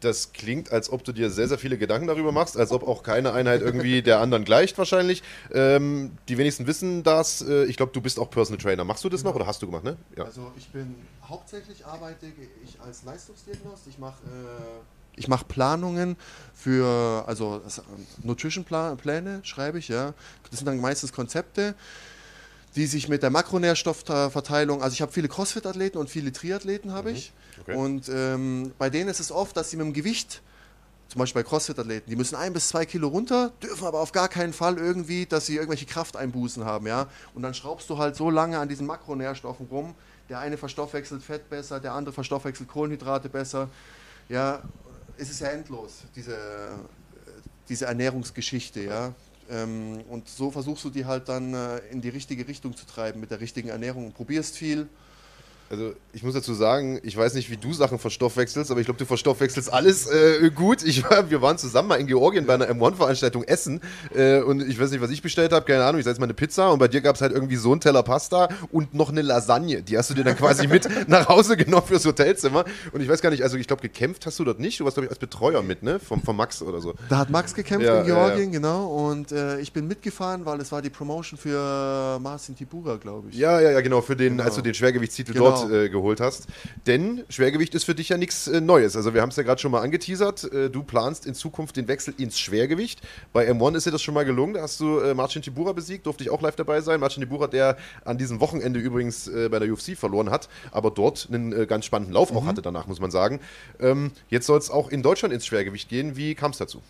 [0.00, 3.02] Das klingt, als ob du dir sehr, sehr viele Gedanken darüber machst, als ob auch
[3.02, 5.22] keine Einheit irgendwie der anderen gleicht wahrscheinlich.
[5.52, 7.40] Ähm, die wenigsten wissen das.
[7.40, 8.84] Äh, ich glaube, du bist auch Personal Trainer.
[8.84, 9.96] Machst du das noch oder hast du gemacht, ne?
[10.16, 10.24] Ja.
[10.24, 12.26] Also ich bin hauptsächlich arbeite
[12.62, 13.86] ich als Leistungsdiagnost.
[13.88, 14.80] Ich mache äh,
[15.16, 16.16] ich mache Planungen
[16.52, 20.12] für also ähm, Nutrition Pla- Pläne schreibe ich ja.
[20.50, 21.74] Das sind dann meistens Konzepte,
[22.74, 24.82] die sich mit der Makronährstoffverteilung.
[24.82, 27.32] Also ich habe viele Crossfit-Athleten und viele Triathleten habe ich.
[27.60, 27.76] okay.
[27.76, 30.42] Und ähm, bei denen ist es oft, dass sie mit dem Gewicht
[31.12, 34.28] zum Beispiel bei Crossfit-Athleten, die müssen ein bis zwei Kilo runter, dürfen aber auf gar
[34.28, 37.06] keinen Fall irgendwie, dass sie irgendwelche Krafteinbußen haben, ja.
[37.34, 39.94] Und dann schraubst du halt so lange an diesen Makronährstoffen rum.
[40.30, 43.68] Der eine verstoffwechselt Fett besser, der andere verstoffwechselt Kohlenhydrate besser.
[44.30, 44.62] Ja,
[45.18, 46.38] es ist ja endlos, diese,
[47.68, 49.12] diese Ernährungsgeschichte, ja.
[49.50, 53.20] Ähm, und so versuchst du die halt dann äh, in die richtige Richtung zu treiben
[53.20, 54.88] mit der richtigen Ernährung und probierst viel.
[55.72, 58.98] Also ich muss dazu sagen, ich weiß nicht, wie du Sachen verstoffwechselst, aber ich glaube,
[58.98, 60.82] du verstoffwechselst alles äh, gut.
[60.84, 63.80] Ich wir waren zusammen mal in Georgien bei einer M1-Veranstaltung essen
[64.14, 66.26] äh, und ich weiß nicht, was ich bestellt habe, keine Ahnung, ich sag jetzt mal
[66.26, 69.08] eine Pizza und bei dir gab es halt irgendwie so einen Teller Pasta und noch
[69.08, 69.80] eine Lasagne.
[69.80, 73.22] Die hast du dir dann quasi mit nach Hause genommen fürs Hotelzimmer und ich weiß
[73.22, 75.18] gar nicht, also ich glaube, gekämpft hast du dort nicht, du warst glaube ich als
[75.20, 76.92] Betreuer mit, ne, vom, vom Max oder so.
[77.08, 78.88] Da hat Max gekämpft Ja, in ja, Georgien, genau.
[78.88, 83.36] Und äh, ich bin mitgefahren, weil es war die Promotion für Marcin Tibura, glaube ich.
[83.38, 84.44] Ja, ja, ja, genau, für den, Genau.
[84.44, 85.46] als du den Schwergewichtstitel Genau.
[85.50, 86.46] dort äh, geholt hast.
[86.86, 88.96] Denn Schwergewicht ist für dich ja nichts äh, Neues.
[88.96, 90.52] Also wir haben es ja gerade schon mal angeteasert.
[90.52, 93.00] Äh, du planst in Zukunft den Wechsel ins Schwergewicht.
[93.32, 94.54] Bei M1 ist dir das schon mal gelungen.
[94.54, 97.00] Da hast du äh, Marcin Tibura besiegt, durfte ich auch live dabei sein.
[97.00, 101.28] Marcin Tibura, der an diesem Wochenende übrigens äh, bei der UFC verloren hat, aber dort
[101.30, 103.40] einen äh, ganz spannenden Lauf auch hatte danach, muss man sagen.
[103.80, 106.16] Ähm, jetzt soll es auch in Deutschland ins Schwergewicht gehen.
[106.16, 106.82] Wie kam es dazu?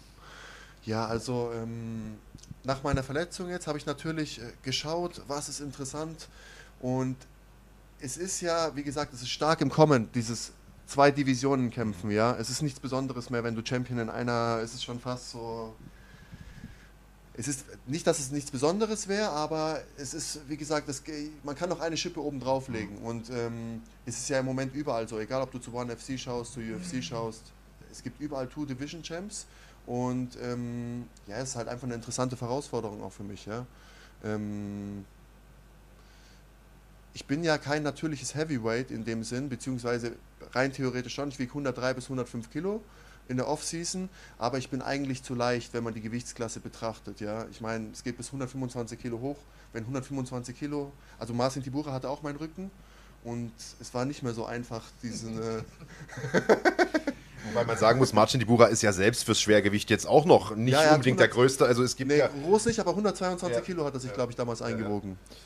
[0.85, 2.16] Ja, also ähm,
[2.64, 6.28] nach meiner Verletzung jetzt habe ich natürlich geschaut, was ist interessant.
[6.80, 7.16] Und
[8.03, 10.53] es ist ja, wie gesagt, es ist stark im Kommen, dieses
[10.87, 12.37] zwei Divisionen kämpfen, ja.
[12.37, 15.75] Es ist nichts Besonderes mehr, wenn du Champion in einer, es ist schon fast so
[17.35, 21.03] es ist nicht, dass es nichts Besonderes wäre, aber es ist, wie gesagt, das,
[21.43, 22.99] man kann noch eine Schippe oben drauflegen.
[22.99, 26.19] Und ähm, es ist ja im Moment überall so, egal ob du zu One FC
[26.19, 27.43] schaust, zu UFC schaust,
[27.91, 29.47] es gibt überall Two Division Champs.
[29.87, 33.47] Und ähm, ja, es ist halt einfach eine interessante Herausforderung auch für mich.
[33.47, 33.67] Ja.
[34.25, 35.05] Ähm,
[37.14, 40.12] ich bin ja kein natürliches Heavyweight in dem Sinn, beziehungsweise
[40.53, 41.29] rein theoretisch schon.
[41.29, 42.83] Ich wiege 103 bis 105 Kilo
[43.29, 47.20] in der Offseason, aber ich bin eigentlich zu leicht, wenn man die Gewichtsklasse betrachtet.
[47.20, 49.38] Ja, ich meine, es geht bis 125 Kilo hoch.
[49.72, 52.70] Wenn 125 Kilo, also Marcin Tibura hatte auch meinen Rücken
[53.25, 55.38] und es war nicht mehr so einfach, diesen.
[55.38, 55.62] Äh
[57.44, 60.75] Wobei man sagen muss, Marcin Tibura ist ja selbst fürs Schwergewicht jetzt auch noch nicht
[60.75, 61.66] ja, unbedingt 100, der Größte.
[61.66, 63.64] Also es gibt nee, ja groß nicht, aber 122 ja.
[63.64, 65.18] Kilo hat er sich, glaube ich, damals eingewogen.
[65.20, 65.37] Ja,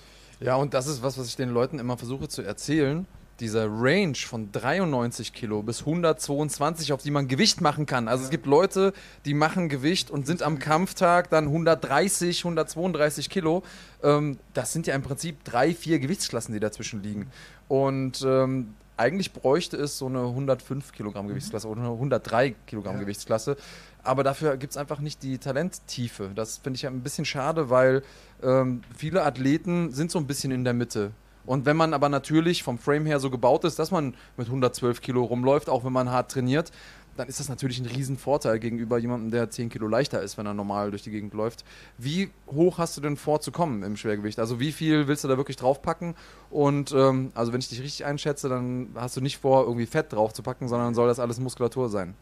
[0.56, 3.06] und das ist was, was ich den Leuten immer versuche zu erzählen
[3.40, 8.08] dieser Range von 93 Kilo bis 122, auf die man Gewicht machen kann.
[8.08, 8.92] Also es gibt Leute,
[9.24, 13.62] die machen Gewicht und sind am Kampftag dann 130, 132 Kilo.
[14.02, 17.30] Ähm, das sind ja im Prinzip drei, vier Gewichtsklassen, die dazwischen liegen.
[17.68, 23.00] Und ähm, eigentlich bräuchte es so eine 105 Kilogramm Gewichtsklasse oder eine 103 Kilogramm ja.
[23.02, 23.56] Gewichtsklasse.
[24.02, 26.30] Aber dafür gibt es einfach nicht die Talenttiefe.
[26.34, 28.02] Das finde ich ein bisschen schade, weil
[28.42, 31.12] ähm, viele Athleten sind so ein bisschen in der Mitte.
[31.44, 35.00] Und wenn man aber natürlich vom Frame her so gebaut ist, dass man mit 112
[35.00, 36.72] Kilo rumläuft, auch wenn man hart trainiert,
[37.16, 40.54] dann ist das natürlich ein Riesenvorteil gegenüber jemandem, der 10 Kilo leichter ist, wenn er
[40.54, 41.64] normal durch die Gegend läuft.
[41.98, 44.38] Wie hoch hast du denn vor zu kommen im Schwergewicht?
[44.38, 46.14] Also wie viel willst du da wirklich draufpacken?
[46.50, 50.12] Und ähm, also wenn ich dich richtig einschätze, dann hast du nicht vor, irgendwie Fett
[50.12, 52.14] draufzupacken, sondern soll das alles Muskulatur sein.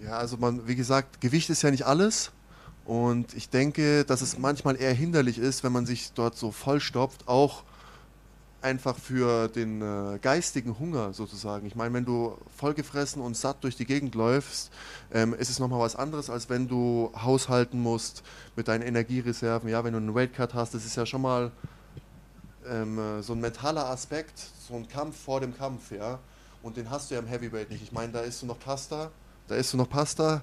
[0.00, 2.32] Ja, also man, wie gesagt, Gewicht ist ja nicht alles.
[2.84, 7.28] Und ich denke, dass es manchmal eher hinderlich ist, wenn man sich dort so vollstopft,
[7.28, 7.64] auch
[8.64, 11.66] einfach für den äh, geistigen Hunger sozusagen.
[11.66, 14.72] Ich meine, wenn du vollgefressen und satt durch die Gegend läufst,
[15.12, 18.22] ähm, ist es nochmal was anderes, als wenn du haushalten musst
[18.56, 19.68] mit deinen Energiereserven.
[19.68, 21.52] Ja, wenn du einen Weightcut hast, das ist ja schon mal
[22.66, 26.18] ähm, äh, so ein mentaler Aspekt, so ein Kampf vor dem Kampf, ja.
[26.62, 27.82] Und den hast du ja im Heavyweight nicht.
[27.82, 29.10] Ich meine, da isst du noch Pasta,
[29.48, 30.42] da isst du noch Pasta.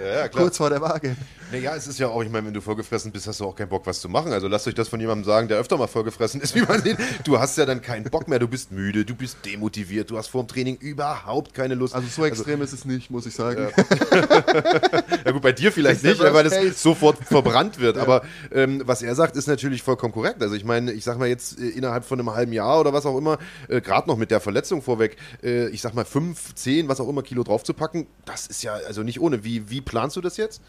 [0.00, 1.14] Ja, ja, Kurz vor der Waage.
[1.52, 3.68] Naja, es ist ja auch, ich meine, wenn du vollgefressen bist, hast du auch keinen
[3.68, 4.32] Bock, was zu machen.
[4.32, 6.96] Also lasst euch das von jemandem sagen, der öfter mal vollgefressen ist, wie man sieht.
[7.24, 10.28] Du hast ja dann keinen Bock mehr, du bist müde, du bist demotiviert, du hast
[10.28, 11.94] vor dem Training überhaupt keine Lust.
[11.94, 13.68] Also so extrem also, ist es nicht, muss ich sagen.
[13.76, 14.24] Ja,
[15.24, 17.98] ja gut, bei dir vielleicht nicht, weil es sofort verbrannt wird.
[17.98, 18.22] Aber
[18.52, 20.40] ähm, was er sagt, ist natürlich vollkommen korrekt.
[20.42, 23.04] Also ich meine, ich sag mal jetzt äh, innerhalb von einem halben Jahr oder was
[23.06, 26.88] auch immer, äh, gerade noch mit der Verletzung vorweg, äh, ich sag mal fünf, zehn,
[26.88, 29.44] was auch immer Kilo draufzupacken, das ist ja also nicht ohne.
[29.44, 30.60] Wie, wie planst du das jetzt?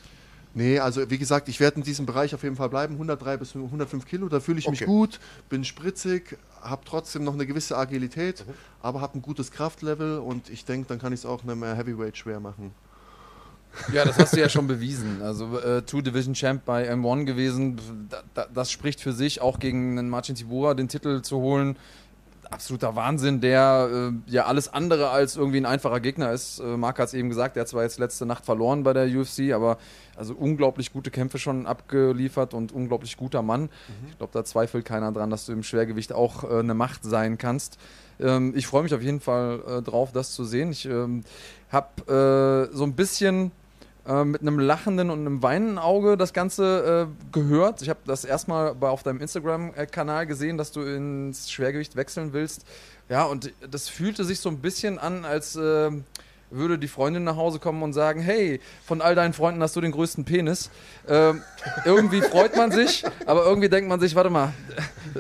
[0.54, 3.56] Nee, also wie gesagt, ich werde in diesem Bereich auf jeden Fall bleiben, 103 bis
[3.56, 4.82] 105 Kilo, da fühle ich okay.
[4.82, 5.20] mich gut,
[5.50, 8.54] bin spritzig, habe trotzdem noch eine gewisse Agilität, mhm.
[8.84, 12.16] aber habe ein gutes Kraftlevel und ich denke, dann kann ich es auch einem Heavyweight
[12.16, 12.76] schwer machen.
[13.92, 15.22] Ja, das hast du ja schon bewiesen.
[15.24, 20.10] Also äh, Two-Division-Champ bei M1 gewesen, da, da, das spricht für sich, auch gegen einen
[20.10, 21.78] Marcin Tibura den Titel zu holen
[22.52, 26.60] absoluter Wahnsinn, der äh, ja alles andere als irgendwie ein einfacher Gegner ist.
[26.60, 29.08] Äh, Marc hat es eben gesagt, der hat zwar jetzt letzte Nacht verloren bei der
[29.08, 29.78] UFC, aber
[30.16, 33.64] also unglaublich gute Kämpfe schon abgeliefert und unglaublich guter Mann.
[33.64, 34.10] Mhm.
[34.10, 37.38] Ich glaube, da zweifelt keiner dran, dass du im Schwergewicht auch äh, eine Macht sein
[37.38, 37.78] kannst.
[38.20, 40.72] Ähm, ich freue mich auf jeden Fall äh, drauf, das zu sehen.
[40.72, 41.24] Ich ähm,
[41.70, 43.52] habe äh, so ein bisschen
[44.08, 47.82] äh, mit einem lachenden und einem weinenden Auge das Ganze äh, gehört.
[47.82, 52.66] Ich habe das erstmal auf deinem Instagram-Kanal gesehen, dass du ins Schwergewicht wechseln willst.
[53.10, 55.92] Ja, und das fühlte sich so ein bisschen an, als äh,
[56.52, 59.82] würde die Freundin nach Hause kommen und sagen, hey, von all deinen Freunden hast du
[59.82, 60.70] den größten Penis.
[61.08, 61.42] Ähm,
[61.86, 64.54] irgendwie freut man sich, aber irgendwie denkt man sich, warte mal,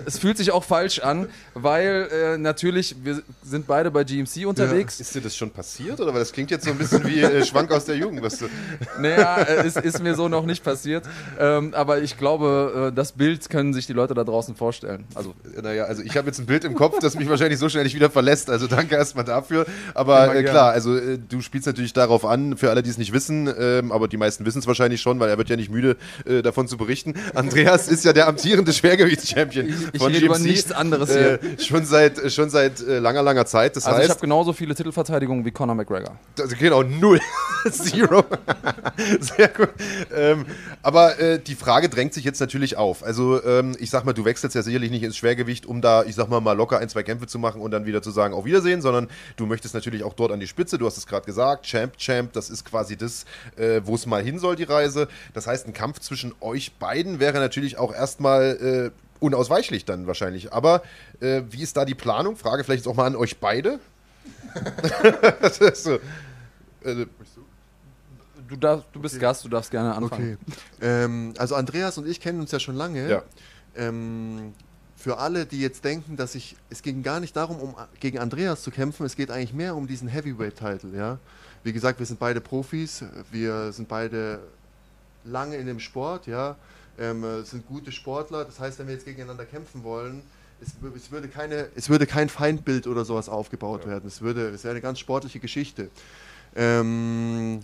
[0.06, 5.00] es fühlt sich auch falsch an, weil äh, natürlich, wir sind beide bei GMC unterwegs.
[5.00, 5.04] Ja.
[5.04, 6.13] Ist dir das schon passiert oder?
[6.13, 8.46] Weil das klingt jetzt so ein bisschen wie äh, Schwank aus der Jugend, was du.
[9.00, 11.06] Naja, äh, es ist mir so noch nicht passiert.
[11.39, 15.06] Ähm, aber ich glaube, äh, das Bild können sich die Leute da draußen vorstellen.
[15.15, 17.84] Also, naja, also ich habe jetzt ein Bild im Kopf, das mich wahrscheinlich so schnell
[17.84, 18.50] nicht wieder verlässt.
[18.50, 19.65] Also danke erstmal dafür.
[19.94, 23.13] Aber äh, klar, also äh, du spielst natürlich darauf an, für alle, die es nicht
[23.13, 25.97] wissen, ähm, aber die meisten wissen es wahrscheinlich schon, weil er wird ja nicht müde,
[26.25, 27.13] äh, davon zu berichten.
[27.34, 30.25] Andreas ist ja der amtierende Schwergewichts-Champion von ich rede GMC.
[30.25, 31.43] über nichts anderes hier.
[31.43, 33.75] Äh, schon seit, schon seit äh, langer, langer Zeit.
[33.75, 36.17] Das also heißt, ich habe genauso viele Titelverteidigungen wie Conor McGregor.
[36.39, 37.19] Also genau, null.
[37.71, 38.23] Zero.
[39.19, 39.69] Sehr gut.
[40.15, 40.45] Ähm,
[40.81, 43.03] aber äh, die Frage drängt sich jetzt natürlich auf.
[43.03, 46.15] Also ähm, ich sag mal, du wechselst ja sicherlich nicht ins Schwergewicht, um da, ich
[46.15, 48.45] sag mal, mal locker ein, zwei Kämpfe zu machen und dann wieder zu sagen, auf
[48.45, 50.77] Wiedersehen, sondern du möchtest natürlich auch dort an die Spitze.
[50.77, 53.26] Du hast es gerade gesagt, Champ, Champ, das ist quasi das,
[53.58, 55.08] äh, wo es mal hin soll, die Reise.
[55.34, 60.52] Das heißt, ein Kampf zwischen euch beiden wäre natürlich auch erstmal äh, unausweichlich dann wahrscheinlich.
[60.52, 60.82] Aber
[61.19, 62.36] äh, wie ist da die Planung?
[62.36, 63.80] Frage vielleicht auch mal an euch beide.
[65.74, 65.93] so.
[66.84, 67.06] äh,
[68.47, 69.21] du, darf, du bist Okay.
[69.21, 70.38] Gast, du darfst gerne anfangen.
[70.47, 70.58] Okay.
[70.82, 73.10] Ähm, also Andreas und ich kennen uns ja schon lange.
[73.10, 73.24] Ja.
[73.76, 74.54] Ähm,
[75.01, 78.61] für alle, die jetzt denken, dass ich, es ging gar nicht darum, um gegen Andreas
[78.61, 81.17] zu kämpfen, es geht eigentlich mehr um diesen Heavyweight-Title, ja.
[81.63, 84.39] Wie gesagt, wir sind beide Profis, wir sind beide
[85.23, 86.55] lange in dem Sport, ja,
[86.99, 88.45] ähm, äh, sind gute Sportler.
[88.45, 90.21] Das heißt, wenn wir jetzt gegeneinander kämpfen wollen,
[90.61, 94.07] es, es, würde, keine, es würde kein Feindbild oder sowas aufgebaut werden.
[94.07, 95.89] Es, würde, es wäre eine ganz sportliche Geschichte.
[96.55, 97.61] Ähm,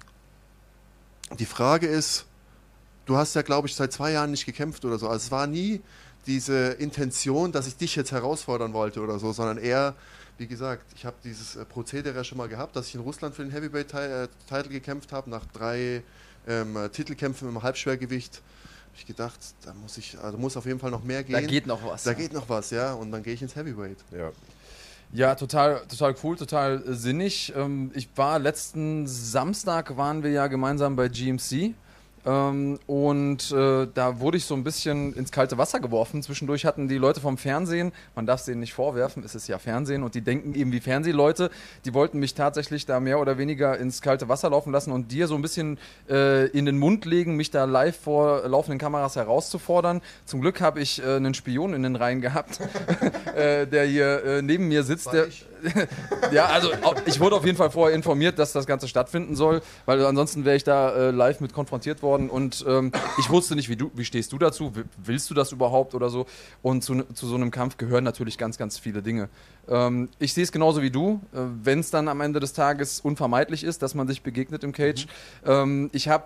[1.38, 2.26] die Frage ist,
[3.06, 5.08] du hast ja, glaube ich, seit zwei Jahren nicht gekämpft oder so.
[5.08, 5.82] Also es war nie
[6.28, 9.96] diese Intention, dass ich dich jetzt herausfordern wollte oder so, sondern eher,
[10.38, 13.44] wie gesagt, ich habe dieses äh, Prozedere schon mal gehabt, dass ich in Russland für
[13.44, 16.04] den Heavyweight-Title gekämpft habe, nach drei
[16.48, 18.36] ähm, äh, Titelkämpfen im Halbschwergewicht.
[18.36, 21.34] Hab ich gedacht, da muss ich, also muss auf jeden Fall noch mehr gehen.
[21.34, 22.04] Da geht noch was.
[22.04, 23.98] Da geht noch was, ja, und dann gehe ich ins Heavyweight.
[24.12, 24.32] Ja.
[25.14, 27.54] Ja, total, total cool, total äh, sinnig.
[27.56, 31.74] Ähm, ich war letzten Samstag waren wir ja gemeinsam bei GMC.
[32.26, 36.22] Ähm, und äh, da wurde ich so ein bisschen ins kalte Wasser geworfen.
[36.24, 39.60] Zwischendurch hatten die Leute vom Fernsehen, man darf es denen nicht vorwerfen, es ist ja
[39.60, 41.50] Fernsehen und die denken eben wie Fernsehleute,
[41.86, 45.28] die wollten mich tatsächlich da mehr oder weniger ins kalte Wasser laufen lassen und dir
[45.28, 45.78] so ein bisschen
[46.10, 50.02] äh, in den Mund legen, mich da live vor laufenden Kameras herauszufordern.
[50.26, 52.60] Zum Glück habe ich äh, einen Spion in den Reihen gehabt,
[53.36, 55.14] äh, der hier äh, neben mir sitzt.
[55.14, 55.28] Der,
[56.32, 56.70] ja, also
[57.06, 60.56] ich wurde auf jeden Fall vorher informiert, dass das Ganze stattfinden soll, weil ansonsten wäre
[60.56, 64.06] ich da äh, live mit konfrontiert worden und ähm, ich wusste nicht, wie du, wie
[64.06, 66.26] stehst du dazu, Wi- willst du das überhaupt oder so?
[66.62, 69.30] Und zu, zu so einem Kampf gehören natürlich ganz, ganz viele Dinge.
[69.70, 73.00] Ähm, ich sehe es genauso wie du, äh, wenn es dann am Ende des Tages
[73.00, 75.08] unvermeidlich ist, dass man sich begegnet im Cage.
[75.46, 76.26] Ähm, ich habe,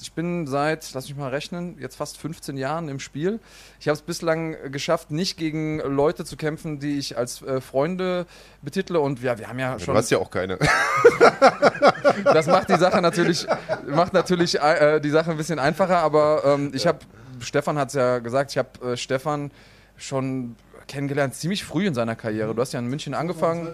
[0.00, 3.40] ich bin seit, lass mich mal rechnen, jetzt fast 15 Jahren im Spiel.
[3.80, 7.60] Ich habe es bislang äh, geschafft, nicht gegen Leute zu kämpfen, die ich als äh,
[7.60, 8.26] Freunde
[8.62, 10.58] betitle und ja, wir haben ja Du schon hast ja auch keine.
[12.24, 13.46] das macht die Sache natürlich,
[13.86, 16.98] macht natürlich äh, die Sache ein bisschen einfacher, aber ähm, ich habe,
[17.40, 19.50] Stefan hat es ja gesagt, ich habe äh, Stefan
[19.96, 20.56] schon
[20.90, 22.54] kennengelernt, ziemlich früh in seiner Karriere.
[22.54, 23.68] Du hast ja in München angefangen.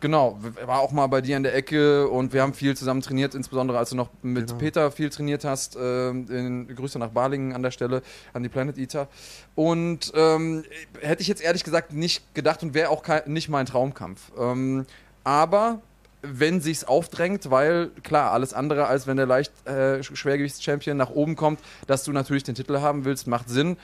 [0.00, 3.34] Genau, war auch mal bei dir in der Ecke und wir haben viel zusammen trainiert,
[3.34, 4.58] insbesondere als du noch mit Genau.
[4.58, 5.76] Peter viel trainiert hast.
[5.78, 9.08] Ähm, in, Grüße nach Balingen an der Stelle, an die Planet Eater.
[9.54, 10.64] Und ähm,
[11.02, 14.32] hätte ich jetzt ehrlich gesagt nicht gedacht und wäre auch kein, nicht mein Traumkampf.
[14.38, 14.86] Ähm,
[15.22, 15.82] aber
[16.22, 21.36] wenn sich's aufdrängt, weil klar, alles andere als wenn der leicht äh, Schwergewichts-Champion nach oben
[21.36, 23.76] kommt, dass du natürlich den Titel haben willst, macht Sinn.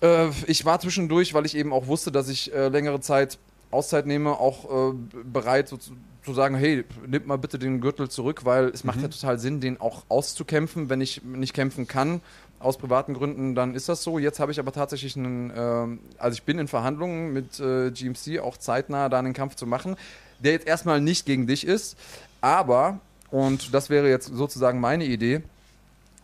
[0.00, 3.38] Äh, ich war zwischendurch, weil ich eben auch wusste, dass ich äh, längere Zeit
[3.70, 5.92] Auszeit nehme, auch äh, bereit so zu,
[6.24, 9.60] zu sagen, hey, nimm mal bitte den Gürtel zurück, weil es macht ja total Sinn,
[9.60, 10.88] den auch auszukämpfen.
[10.90, 12.20] Wenn ich nicht kämpfen kann,
[12.58, 14.18] aus privaten Gründen, dann ist das so.
[14.18, 18.40] Jetzt habe ich aber tatsächlich einen, ähm, also ich bin in Verhandlungen mit äh, GMC,
[18.40, 19.96] auch zeitnah da einen Kampf zu machen,
[20.40, 21.96] der jetzt erstmal nicht gegen dich ist,
[22.40, 25.42] aber, und das wäre jetzt sozusagen meine Idee,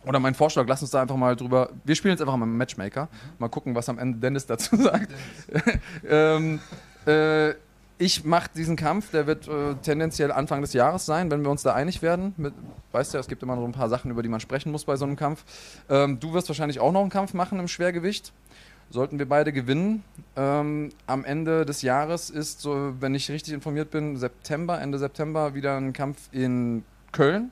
[0.07, 1.69] oder mein Vorschlag, lass uns da einfach mal drüber.
[1.83, 3.07] Wir spielen jetzt einfach mal Matchmaker.
[3.39, 5.11] Mal gucken, was am Ende Dennis dazu sagt.
[6.09, 6.59] ähm,
[7.05, 7.53] äh,
[7.99, 11.63] ich mache diesen Kampf, der wird äh, tendenziell Anfang des Jahres sein, wenn wir uns
[11.63, 12.33] da einig werden.
[12.37, 12.53] Mit,
[12.91, 14.95] weißt du, es gibt immer so ein paar Sachen, über die man sprechen muss bei
[14.95, 15.43] so einem Kampf.
[15.89, 18.33] Ähm, du wirst wahrscheinlich auch noch einen Kampf machen im Schwergewicht.
[18.89, 20.03] Sollten wir beide gewinnen.
[20.35, 25.55] Ähm, am Ende des Jahres ist, so, wenn ich richtig informiert bin, September, Ende September
[25.55, 27.51] wieder ein Kampf in Köln.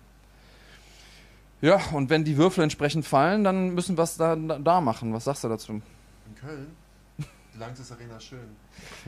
[1.65, 5.13] Ja, und wenn die Würfel entsprechend fallen, dann müssen wir es da, da machen.
[5.13, 5.71] Was sagst du dazu?
[5.71, 5.81] In
[6.39, 6.67] Köln?
[7.17, 8.55] Die Langsys Arena ist schön.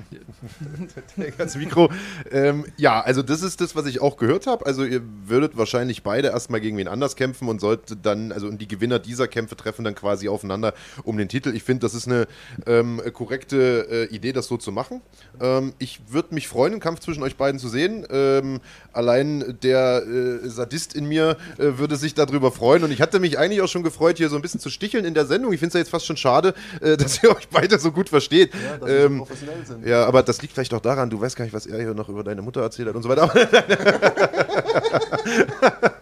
[1.37, 1.89] das Mikro.
[2.31, 4.65] Ähm, ja, also das ist das, was ich auch gehört habe.
[4.65, 8.61] Also ihr würdet wahrscheinlich beide erstmal gegen wen anders kämpfen und solltet dann, also und
[8.61, 11.55] die Gewinner dieser Kämpfe treffen dann quasi aufeinander um den Titel.
[11.55, 12.27] Ich finde, das ist eine
[12.65, 15.01] ähm, korrekte äh, Idee, das so zu machen.
[15.39, 18.05] Ähm, ich würde mich freuen, einen Kampf zwischen euch beiden zu sehen.
[18.09, 18.59] Ähm,
[18.93, 22.83] allein der äh, Sadist in mir äh, würde sich darüber freuen.
[22.83, 25.13] Und ich hatte mich eigentlich auch schon gefreut, hier so ein bisschen zu sticheln in
[25.13, 25.53] der Sendung.
[25.53, 28.09] Ich finde es ja jetzt fast schon schade, äh, dass ihr euch beide so gut
[28.09, 28.53] versteht.
[28.53, 29.25] Ja, dass wir so
[29.57, 29.89] Professionell sind.
[29.89, 32.09] ja, aber das liegt vielleicht auch daran, du weißt gar nicht, was er hier noch
[32.09, 33.29] über deine Mutter erzählt hat und so weiter.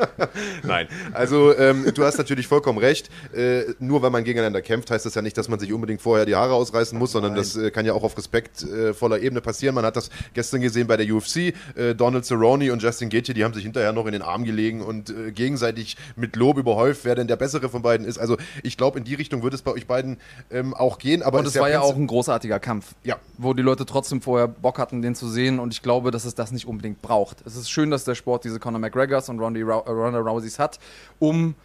[0.63, 3.09] Nein, also ähm, du hast natürlich vollkommen recht.
[3.33, 6.25] Äh, nur weil man gegeneinander kämpft, heißt das ja nicht, dass man sich unbedingt vorher
[6.25, 7.41] die Haare ausreißen muss, sondern Nein.
[7.41, 9.75] das äh, kann ja auch auf respektvoller Ebene passieren.
[9.75, 11.53] Man hat das gestern gesehen bei der UFC.
[11.75, 14.81] Äh, Donald Cerrone und Justin Gaethje, die haben sich hinterher noch in den Arm gelegen
[14.81, 18.17] und äh, gegenseitig mit Lob überhäuft, wer denn der bessere von beiden ist.
[18.17, 20.17] Also ich glaube, in die Richtung würde es bei euch beiden
[20.51, 21.23] ähm, auch gehen.
[21.23, 22.93] Aber Und es war ja auch ein großartiger Kampf.
[23.03, 23.17] Ja.
[23.37, 25.59] Wo die Leute trotzdem vorher Bock hatten, den zu sehen.
[25.59, 27.43] Und ich glaube, dass es das nicht unbedingt braucht.
[27.45, 30.79] Es ist schön, dass der Sport diese Conor McGregors und Ronda Rouseys hat,
[31.19, 31.55] um,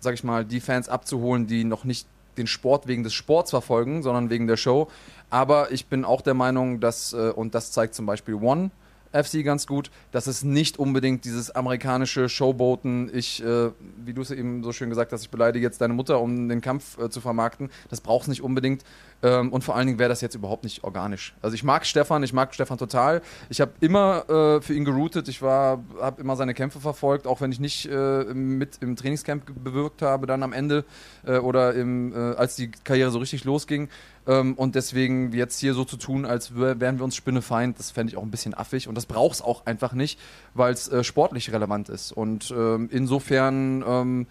[0.00, 4.02] sag ich mal, die Fans abzuholen, die noch nicht den Sport wegen des Sports verfolgen,
[4.02, 4.88] sondern wegen der Show.
[5.30, 8.70] Aber ich bin auch der Meinung, dass, äh, und das zeigt zum Beispiel One,
[9.12, 9.90] FC ganz gut.
[10.10, 13.10] Das ist nicht unbedingt dieses amerikanische Showboaten.
[13.14, 13.70] Ich, äh,
[14.04, 16.60] wie du es eben so schön gesagt hast, ich beleidige jetzt deine Mutter, um den
[16.60, 17.70] Kampf äh, zu vermarkten.
[17.90, 18.84] Das braucht es nicht unbedingt.
[19.22, 21.34] Ähm, und vor allen Dingen wäre das jetzt überhaupt nicht organisch.
[21.42, 23.22] Also ich mag Stefan, ich mag Stefan total.
[23.48, 25.28] Ich habe immer äh, für ihn geroutet.
[25.28, 29.44] Ich war, habe immer seine Kämpfe verfolgt, auch wenn ich nicht äh, mit im Trainingscamp
[29.62, 30.84] bewirkt habe, dann am Ende
[31.24, 33.88] äh, oder im, äh, als die Karriere so richtig losging.
[34.26, 38.12] Ähm, und deswegen jetzt hier so zu tun, als wären wir uns Spinnefeind, das fände
[38.12, 38.88] ich auch ein bisschen affig.
[38.88, 40.18] Und das braucht es auch einfach nicht,
[40.54, 42.12] weil es äh, sportlich relevant ist.
[42.12, 44.26] Und ähm, insofern, ähm,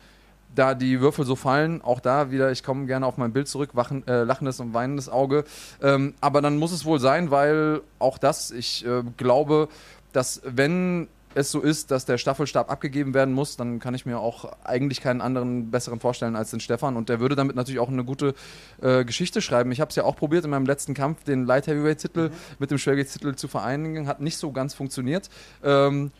[0.54, 3.72] da die Würfel so fallen, auch da wieder, ich komme gerne auf mein Bild zurück,
[3.74, 5.46] wachen, äh, lachendes und weinendes Auge.
[5.82, 9.70] Ähm, aber dann muss es wohl sein, weil auch das, ich äh, glaube,
[10.12, 14.20] dass wenn es so ist, dass der Staffelstab abgegeben werden muss, dann kann ich mir
[14.20, 16.98] auch eigentlich keinen anderen besseren vorstellen als den Stefan.
[16.98, 18.34] Und der würde damit natürlich auch eine gute
[18.82, 19.72] äh, Geschichte schreiben.
[19.72, 22.34] Ich habe es ja auch probiert in meinem letzten Kampf, den Light Heavyweight-Titel mhm.
[22.60, 24.08] mit dem Schwergewicht-Titel zu vereinigen.
[24.08, 25.30] Hat nicht so ganz funktioniert.
[25.64, 26.12] Ähm,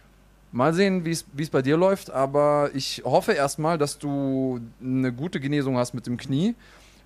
[0.54, 5.40] Mal sehen, wie es bei dir läuft, aber ich hoffe erstmal, dass du eine gute
[5.40, 6.56] Genesung hast mit dem Knie.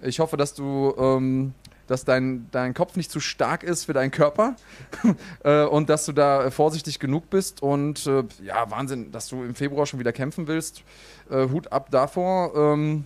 [0.01, 1.53] Ich hoffe, dass du ähm,
[1.87, 4.55] dass dein, dein Kopf nicht zu stark ist für deinen Körper
[5.43, 9.55] äh, und dass du da vorsichtig genug bist und äh, ja, Wahnsinn, dass du im
[9.55, 10.83] Februar schon wieder kämpfen willst.
[11.29, 12.55] Äh, Hut ab davor.
[12.55, 13.05] Ähm,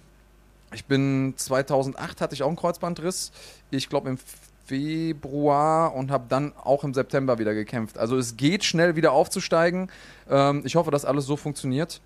[0.73, 3.31] ich bin 2008 hatte ich auch einen Kreuzbandriss.
[3.71, 4.17] Ich glaube im
[4.65, 7.97] Februar und habe dann auch im September wieder gekämpft.
[7.97, 9.89] Also es geht schnell wieder aufzusteigen.
[10.29, 12.01] Ähm, ich hoffe, dass alles so funktioniert.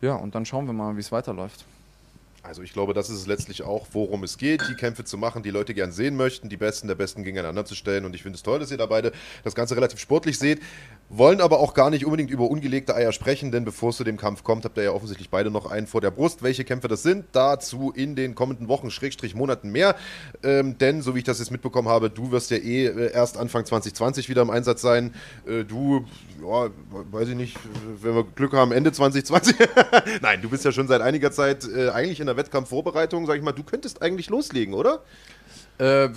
[0.00, 1.64] Ja, und dann schauen wir mal, wie es weiterläuft.
[2.44, 5.44] Also ich glaube, das ist es letztlich auch, worum es geht, die Kämpfe zu machen,
[5.44, 8.04] die Leute gern sehen möchten, die Besten der Besten gegeneinander zu stellen.
[8.04, 9.12] Und ich finde es toll, dass ihr da beide
[9.44, 10.60] das Ganze relativ sportlich seht
[11.14, 14.16] wollen aber auch gar nicht unbedingt über ungelegte Eier sprechen, denn bevor es zu dem
[14.16, 16.42] Kampf kommt, habt ihr ja offensichtlich beide noch einen vor der Brust.
[16.42, 19.94] Welche Kämpfe das sind, dazu in den kommenden Wochen, Schrägstrich Monaten mehr.
[20.42, 23.36] Ähm, denn, so wie ich das jetzt mitbekommen habe, du wirst ja eh äh, erst
[23.36, 25.14] Anfang 2020 wieder im Einsatz sein.
[25.46, 26.06] Äh, du,
[26.40, 26.70] ja,
[27.10, 27.58] weiß ich nicht,
[28.00, 29.56] wenn wir Glück haben, Ende 2020.
[30.22, 33.42] Nein, du bist ja schon seit einiger Zeit äh, eigentlich in der Wettkampfvorbereitung, sag ich
[33.42, 35.02] mal, du könntest eigentlich loslegen, oder?
[35.78, 36.10] Äh,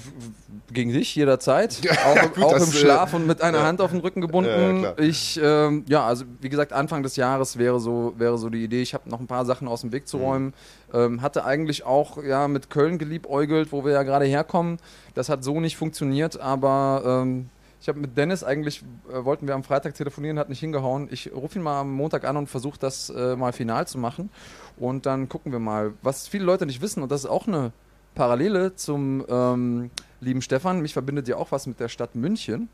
[0.71, 1.81] gegen dich jederzeit.
[2.05, 3.63] auch, gut, auch im äh, Schlaf und mit einer ja.
[3.65, 4.83] Hand auf den Rücken gebunden.
[4.83, 8.63] Ja, ich, ähm, ja, also wie gesagt, Anfang des Jahres wäre so, wäre so die
[8.63, 8.81] Idee.
[8.81, 10.23] Ich habe noch ein paar Sachen aus dem Weg zu mhm.
[10.23, 10.53] räumen.
[10.93, 14.77] Ähm, hatte eigentlich auch ja, mit Köln geliebäugelt, wo wir ja gerade herkommen.
[15.13, 17.49] Das hat so nicht funktioniert, aber ähm,
[17.85, 21.07] ich habe mit Dennis eigentlich, äh, wollten wir am Freitag telefonieren, hat nicht hingehauen.
[21.11, 24.29] Ich rufe ihn mal am Montag an und versuche das äh, mal final zu machen.
[24.77, 25.93] Und dann gucken wir mal.
[26.01, 27.71] Was viele Leute nicht wissen, und das ist auch eine
[28.15, 30.81] Parallele zum ähm, lieben Stefan.
[30.81, 32.69] Mich verbindet ja auch was mit der Stadt München.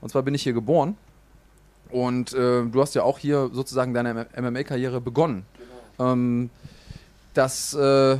[0.00, 0.96] Und zwar bin ich hier geboren.
[1.90, 5.46] Und äh, du hast ja auch hier sozusagen deine MMA-Karriere begonnen.
[5.98, 6.12] Genau.
[6.12, 6.50] Ähm,
[7.34, 8.18] das äh,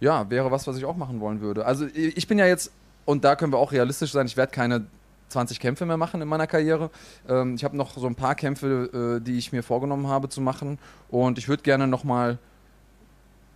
[0.00, 1.64] ja, wäre was, was ich auch machen wollen würde.
[1.64, 2.72] Also ich bin ja jetzt,
[3.04, 4.86] und da können wir auch realistisch sein, ich werde keine
[5.28, 6.90] 20 Kämpfe mehr machen in meiner Karriere.
[7.28, 10.40] Ähm, ich habe noch so ein paar Kämpfe, äh, die ich mir vorgenommen habe zu
[10.40, 10.78] machen.
[11.08, 12.38] Und ich würde gerne nochmal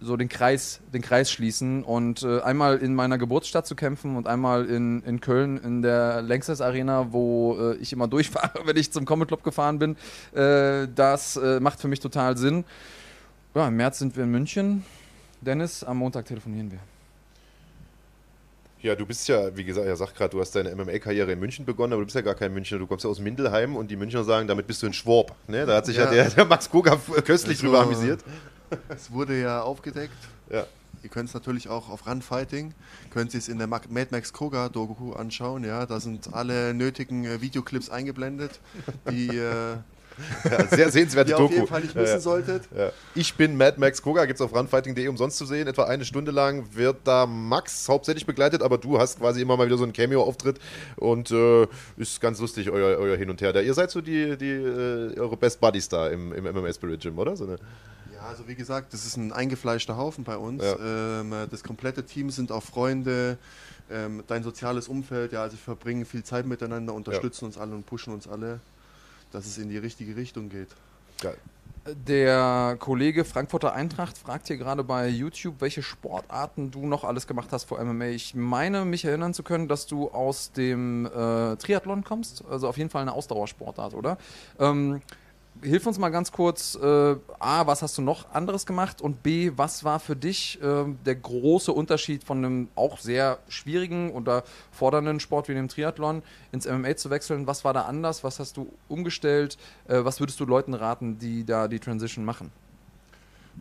[0.00, 4.26] so den Kreis, den Kreis schließen und äh, einmal in meiner Geburtsstadt zu kämpfen und
[4.26, 8.92] einmal in, in Köln in der Lanxess Arena, wo äh, ich immer durchfahre, wenn ich
[8.92, 9.96] zum Comet Club gefahren bin.
[10.32, 12.64] Äh, das äh, macht für mich total Sinn.
[13.54, 14.84] Ja, im März sind wir in München.
[15.40, 16.78] Dennis, am Montag telefonieren wir.
[18.82, 21.66] Ja, du bist ja, wie gesagt, er sagt gerade, du hast deine MMA-Karriere in München
[21.66, 23.96] begonnen, aber du bist ja gar kein Münchner, du kommst ja aus Mindelheim und die
[23.96, 25.34] Münchner sagen, damit bist du ein Schwab.
[25.48, 25.66] Ne?
[25.66, 28.20] Da hat sich ja, ja der, der, Max Koga köstlich also, drüber amüsiert.
[28.88, 30.16] Es wurde ja aufgedeckt.
[30.50, 30.66] Ja.
[31.02, 32.74] Ihr könnt es natürlich auch auf Run Fighting,
[33.08, 35.64] könnt es in der Mad Max Koga Doku anschauen.
[35.64, 38.60] Ja, da sind alle nötigen äh, Videoclips eingeblendet,
[39.10, 39.76] die äh,
[40.44, 41.44] ja, sehr sehenswerte Doku.
[41.44, 42.68] auf jeden Fall nicht missen ja, solltet.
[42.76, 42.92] Ja.
[43.14, 45.66] Ich bin Mad Max Koga, gibt es auf runfighting.de umsonst zu sehen.
[45.66, 49.66] Etwa eine Stunde lang wird da Max hauptsächlich begleitet, aber du hast quasi immer mal
[49.66, 50.58] wieder so einen Cameo-Auftritt
[50.96, 53.52] und äh, ist ganz lustig, euer, euer Hin und Her.
[53.52, 57.00] Da, ihr seid so die, die äh, eure Best Buddies da im, im MMA Spirit
[57.00, 57.36] Gym, oder?
[57.36, 57.58] So eine
[58.28, 60.62] also wie gesagt, das ist ein eingefleischter Haufen bei uns.
[60.62, 61.20] Ja.
[61.20, 63.38] Ähm, das komplette Team sind auch Freunde,
[63.90, 67.46] ähm, dein soziales Umfeld, ja, also wir verbringen viel Zeit miteinander, unterstützen ja.
[67.46, 68.60] uns alle und pushen uns alle,
[69.32, 70.68] dass es in die richtige Richtung geht.
[71.20, 71.36] Geil.
[71.86, 77.48] Der Kollege Frankfurter Eintracht fragt hier gerade bei YouTube, welche Sportarten du noch alles gemacht
[77.52, 78.06] hast vor MMA.
[78.06, 82.44] Ich meine, mich erinnern zu können, dass du aus dem äh, Triathlon kommst.
[82.50, 84.18] Also auf jeden Fall eine Ausdauersportart, oder?
[84.58, 85.00] Ähm,
[85.62, 89.52] hilf uns mal ganz kurz, äh, A, was hast du noch anderes gemacht und B,
[89.56, 95.20] was war für dich äh, der große Unterschied von einem auch sehr schwierigen oder fordernden
[95.20, 97.46] Sport wie dem Triathlon ins MMA zu wechseln?
[97.46, 98.24] Was war da anders?
[98.24, 99.58] Was hast du umgestellt?
[99.88, 102.50] Äh, was würdest du Leuten raten, die da die Transition machen?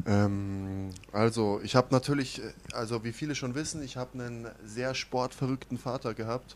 [0.05, 2.41] Ähm, also, ich habe natürlich,
[2.73, 6.55] also wie viele schon wissen, ich habe einen sehr sportverrückten Vater gehabt,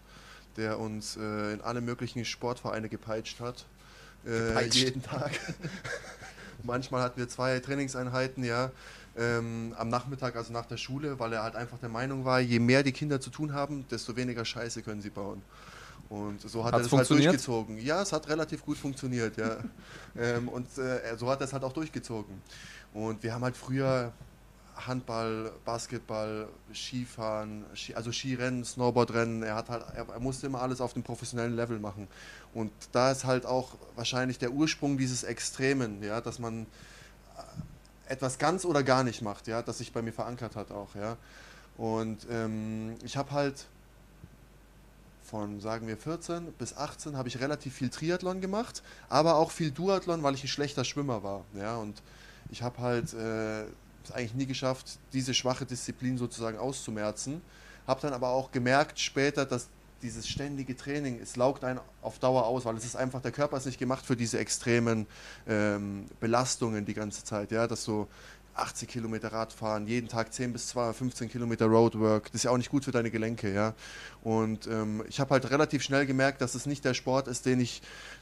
[0.55, 3.65] der uns äh, in alle möglichen Sportvereine gepeitscht hat
[4.25, 5.31] Äh, jeden Tag.
[6.63, 8.71] Manchmal hatten wir zwei Trainingseinheiten, ja.
[9.15, 12.59] Ähm, am Nachmittag, also nach der Schule, weil er halt einfach der Meinung war, je
[12.59, 15.41] mehr die Kinder zu tun haben, desto weniger Scheiße können sie bauen.
[16.09, 17.79] Und so hat Hat's er das halt durchgezogen.
[17.79, 19.57] Ja, es hat relativ gut funktioniert, ja.
[20.17, 22.41] ähm, und äh, so hat er es halt auch durchgezogen.
[22.93, 24.11] Und wir haben halt früher
[24.75, 29.43] Handball, Basketball, Skifahren, Ski, also Skirennen, Snowboardrennen.
[29.43, 32.07] Er hat halt, er musste immer alles auf dem professionellen Level machen.
[32.53, 38.37] Und da ist halt auch wahrscheinlich der Ursprung dieses Extremen, ja, dass man äh, etwas
[38.37, 41.17] ganz oder gar nicht macht, ja, das sich bei mir verankert hat auch, ja.
[41.77, 43.65] Und ähm, ich habe halt
[45.23, 49.71] von, sagen wir, 14 bis 18 habe ich relativ viel Triathlon gemacht, aber auch viel
[49.71, 51.77] Duathlon, weil ich ein schlechter Schwimmer war, ja.
[51.77, 52.01] Und
[52.51, 53.65] ich habe halt äh,
[54.05, 57.41] es eigentlich nie geschafft, diese schwache Disziplin sozusagen auszumerzen.
[57.87, 59.67] Habe dann aber auch gemerkt später, dass
[60.01, 63.57] dieses ständige Training, es laugt einen auf Dauer aus, weil es ist einfach, der Körper
[63.57, 65.07] ist nicht gemacht für diese extremen
[65.47, 67.51] ähm, Belastungen die ganze Zeit.
[67.51, 68.07] Ja, dass so
[68.55, 72.69] 80 Kilometer Radfahren, jeden Tag 10 bis 15 Kilometer Roadwork, das ist ja auch nicht
[72.69, 73.51] gut für deine Gelenke.
[73.51, 73.73] Ja,
[74.23, 77.59] und ähm, ich habe halt relativ schnell gemerkt, dass es nicht der Sport ist, den
[77.59, 77.81] ich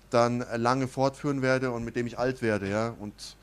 [0.10, 2.70] dann lange fortführen werde und mit dem ich alt werde.
[2.70, 3.36] Ja, und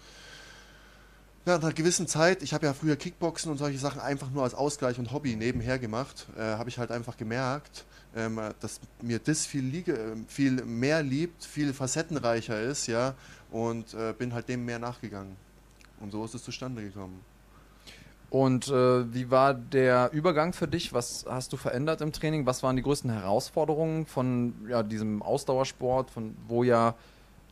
[1.48, 4.54] nach einer gewissen Zeit, ich habe ja früher Kickboxen und solche Sachen einfach nur als
[4.54, 7.84] Ausgleich und Hobby nebenher gemacht, äh, habe ich halt einfach gemerkt,
[8.14, 13.14] ähm, dass mir das viel, liege, äh, viel mehr liebt, viel facettenreicher ist, ja,
[13.50, 15.36] und äh, bin halt dem mehr nachgegangen.
[16.00, 17.20] Und so ist es zustande gekommen.
[18.30, 20.92] Und äh, wie war der Übergang für dich?
[20.92, 22.44] Was hast du verändert im Training?
[22.44, 26.94] Was waren die größten Herausforderungen von ja, diesem Ausdauersport, von wo ja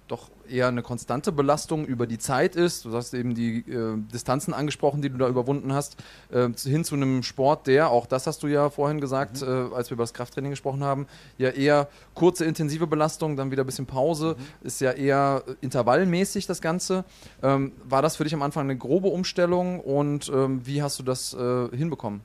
[0.09, 2.85] doch eher eine konstante Belastung über die Zeit ist.
[2.85, 5.97] Du hast eben die äh, Distanzen angesprochen, die du da überwunden hast,
[6.31, 9.91] äh, hin zu einem Sport, der, auch das hast du ja vorhin gesagt, äh, als
[9.91, 11.07] wir über das Krafttraining gesprochen haben,
[11.39, 16.47] ja eher kurze, intensive Belastung, dann wieder ein bisschen Pause, ist ja eher äh, intervallmäßig
[16.47, 17.05] das Ganze.
[17.43, 21.03] Ähm, war das für dich am Anfang eine grobe Umstellung und ähm, wie hast du
[21.03, 22.21] das äh, hinbekommen?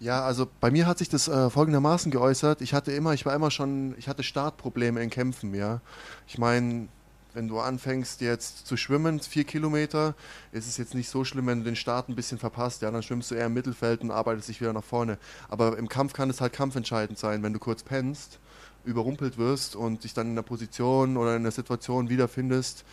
[0.00, 2.60] Ja, also bei mir hat sich das äh, folgendermaßen geäußert.
[2.60, 5.80] Ich hatte immer, ich war immer schon, ich hatte Startprobleme in Kämpfen, ja.
[6.26, 6.88] Ich meine,
[7.34, 10.14] wenn du anfängst jetzt zu schwimmen, vier Kilometer,
[10.52, 13.02] ist es jetzt nicht so schlimm, wenn du den Start ein bisschen verpasst, ja, dann
[13.02, 15.18] schwimmst du eher im Mittelfeld und arbeitest dich wieder nach vorne.
[15.48, 18.38] Aber im Kampf kann es halt kampfentscheidend sein, wenn du kurz pennst,
[18.84, 22.84] überrumpelt wirst und dich dann in einer Position oder in einer Situation wiederfindest,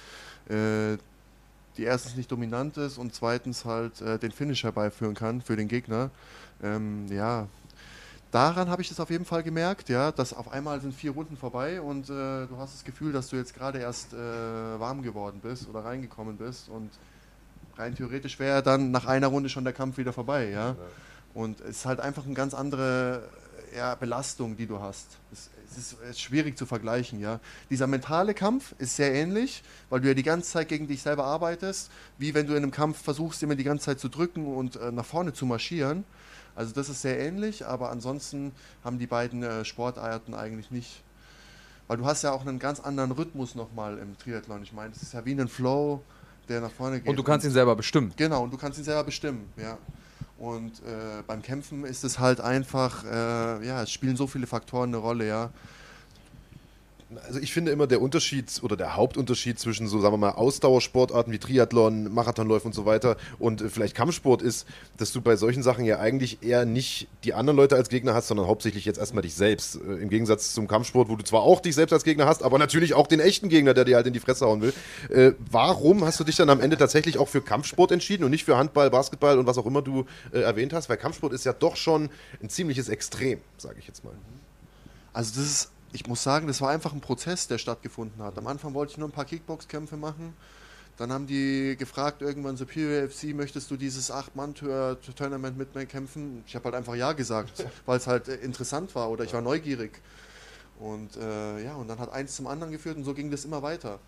[0.50, 0.98] äh,
[1.78, 5.68] die erstens nicht dominant ist und zweitens halt äh, den Finish herbeiführen kann für den
[5.68, 6.10] Gegner.
[6.64, 7.48] Ähm, ja,
[8.32, 11.38] daran habe ich das auf jeden Fall gemerkt, ja, dass auf einmal sind vier Runden
[11.38, 15.40] vorbei und äh, du hast das Gefühl, dass du jetzt gerade erst äh, warm geworden
[15.42, 16.90] bist oder reingekommen bist und
[17.78, 20.76] rein theoretisch wäre dann nach einer Runde schon der Kampf wieder vorbei, ja.
[21.34, 23.24] Und es ist halt einfach eine ganz andere
[23.76, 25.18] ja, Belastung, die du hast.
[25.32, 27.40] Es, es, ist, es ist schwierig zu vergleichen, ja.
[27.70, 31.26] Dieser mentale Kampf ist sehr ähnlich, weil du ja die ganze Zeit gegen dich selber
[31.26, 34.76] arbeitest, wie wenn du in einem Kampf versuchst, immer die ganze Zeit zu drücken und
[34.76, 36.04] äh, nach vorne zu marschieren.
[36.56, 38.52] Also das ist sehr ähnlich, aber ansonsten
[38.84, 41.04] haben die beiden äh, Sportarten eigentlich nicht.
[41.88, 44.64] Weil du hast ja auch einen ganz anderen Rhythmus nochmal im Triathlon.
[44.64, 46.02] Ich meine, es ist ja wie ein Flow,
[46.48, 47.10] der nach vorne geht.
[47.10, 48.14] Und du kannst ihn selber bestimmen.
[48.16, 49.78] Genau, und du kannst ihn selber bestimmen, ja.
[50.38, 54.90] Und äh, beim Kämpfen ist es halt einfach, äh, ja, es spielen so viele Faktoren
[54.90, 55.50] eine Rolle, ja.
[57.26, 61.34] Also ich finde immer der Unterschied oder der Hauptunterschied zwischen so, sagen wir mal, Ausdauersportarten
[61.34, 64.66] wie Triathlon, Marathonläufe und so weiter und äh, vielleicht Kampfsport ist,
[64.98, 68.28] dass du bei solchen Sachen ja eigentlich eher nicht die anderen Leute als Gegner hast,
[68.28, 69.76] sondern hauptsächlich jetzt erstmal dich selbst.
[69.76, 72.58] Äh, Im Gegensatz zum Kampfsport, wo du zwar auch dich selbst als Gegner hast, aber
[72.58, 74.74] natürlich auch den echten Gegner, der dir halt in die Fresse hauen will.
[75.10, 78.46] Äh, warum hast du dich dann am Ende tatsächlich auch für Kampfsport entschieden und nicht
[78.46, 80.88] für Handball, Basketball und was auch immer du äh, erwähnt hast?
[80.88, 82.10] Weil Kampfsport ist ja doch schon
[82.42, 84.14] ein ziemliches Extrem, sage ich jetzt mal.
[85.14, 88.38] Also das ist, ich muss sagen, das war einfach ein Prozess, der stattgefunden hat.
[88.38, 90.34] Am Anfang wollte ich nur ein paar Kickbox-Kämpfe machen.
[90.98, 96.44] Dann haben die gefragt, irgendwann Superior FC, möchtest du dieses Acht-Mann-Tournament mit mir kämpfen?
[96.46, 99.42] Ich habe halt einfach Ja gesagt, weil es halt äh, interessant war oder ich war
[99.42, 100.00] neugierig.
[100.80, 103.62] Und äh, ja, und dann hat eins zum anderen geführt und so ging das immer
[103.62, 104.00] weiter.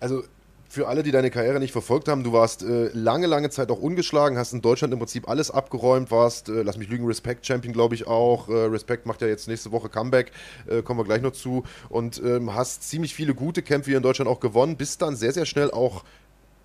[0.00, 0.24] Also
[0.68, 3.80] für alle, die deine Karriere nicht verfolgt haben, du warst äh, lange, lange Zeit auch
[3.80, 7.72] ungeschlagen, hast in Deutschland im Prinzip alles abgeräumt, warst, äh, lass mich lügen, Respect Champion,
[7.72, 8.48] glaube ich auch.
[8.48, 10.32] Äh, Respect macht ja jetzt nächste Woche Comeback,
[10.66, 11.64] äh, kommen wir gleich noch zu.
[11.88, 15.32] Und ähm, hast ziemlich viele gute Kämpfe hier in Deutschland auch gewonnen, bist dann sehr,
[15.32, 16.04] sehr schnell auch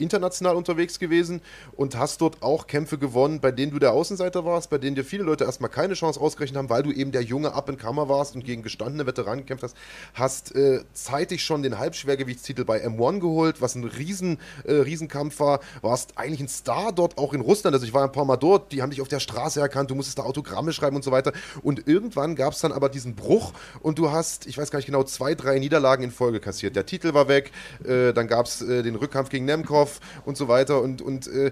[0.01, 1.41] international unterwegs gewesen
[1.75, 5.05] und hast dort auch Kämpfe gewonnen, bei denen du der Außenseiter warst, bei denen dir
[5.05, 8.43] viele Leute erstmal keine Chance ausgerechnet haben, weil du eben der junge Up-and-Comer warst und
[8.43, 9.77] gegen gestandene Veteranen gekämpft hast.
[10.13, 15.59] Hast äh, zeitig schon den Halbschwergewichtstitel bei M1 geholt, was ein riesen, äh, Riesenkampf war.
[15.81, 17.73] Warst eigentlich ein Star dort, auch in Russland.
[17.73, 19.95] Also ich war ein paar Mal dort, die haben dich auf der Straße erkannt, du
[19.95, 21.33] musstest da Autogramme schreiben und so weiter.
[21.61, 24.85] Und irgendwann gab es dann aber diesen Bruch und du hast, ich weiß gar nicht
[24.85, 26.75] genau, zwei, drei Niederlagen in Folge kassiert.
[26.75, 27.51] Der Titel war weg,
[27.83, 29.90] äh, dann gab es äh, den Rückkampf gegen Nemkov
[30.25, 31.51] und so weiter und, und äh,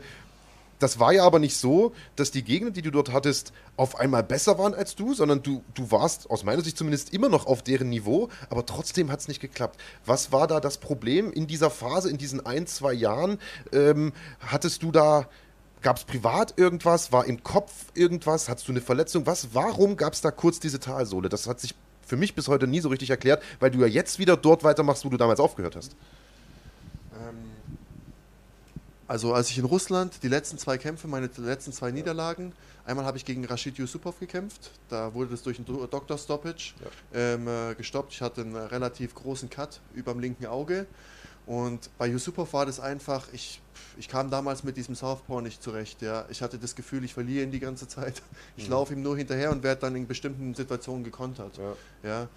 [0.79, 4.23] das war ja aber nicht so, dass die Gegner, die du dort hattest, auf einmal
[4.23, 7.61] besser waren als du, sondern du, du warst aus meiner Sicht zumindest immer noch auf
[7.61, 9.79] deren Niveau, aber trotzdem hat es nicht geklappt.
[10.05, 13.39] Was war da das Problem in dieser Phase, in diesen ein, zwei Jahren?
[13.73, 15.27] Ähm, hattest du da,
[15.81, 17.11] gab es privat irgendwas?
[17.11, 18.47] War im Kopf irgendwas?
[18.47, 19.25] Hattest du eine Verletzung?
[19.25, 21.27] Was, warum gab es da kurz diese Talsohle?
[21.27, 21.75] Das hat sich
[22.05, 25.03] für mich bis heute nie so richtig erklärt, weil du ja jetzt wieder dort weitermachst,
[25.03, 25.95] wo du damals aufgehört hast.
[29.09, 32.53] Also als ich in Russland die letzten zwei Kämpfe, meine letzten zwei Niederlagen,
[32.85, 36.89] einmal habe ich gegen Rashid Yusupov gekämpft, da wurde das durch einen Doktor Stoppage ja.
[37.19, 38.13] ähm, äh, gestoppt.
[38.13, 40.85] Ich hatte einen relativ großen Cut über dem linken Auge
[41.47, 43.63] und bei Yusupov war das einfach, ich,
[43.97, 46.03] ich kam damals mit diesem Southpaw nicht zurecht.
[46.03, 46.25] Ja.
[46.29, 48.21] Ich hatte das Gefühl, ich verliere ihn die ganze Zeit.
[48.57, 48.73] Ich mhm.
[48.73, 51.57] laufe ihm nur hinterher und werde dann in bestimmten Situationen gekontert.
[51.57, 51.75] Ja.
[52.07, 52.27] ja.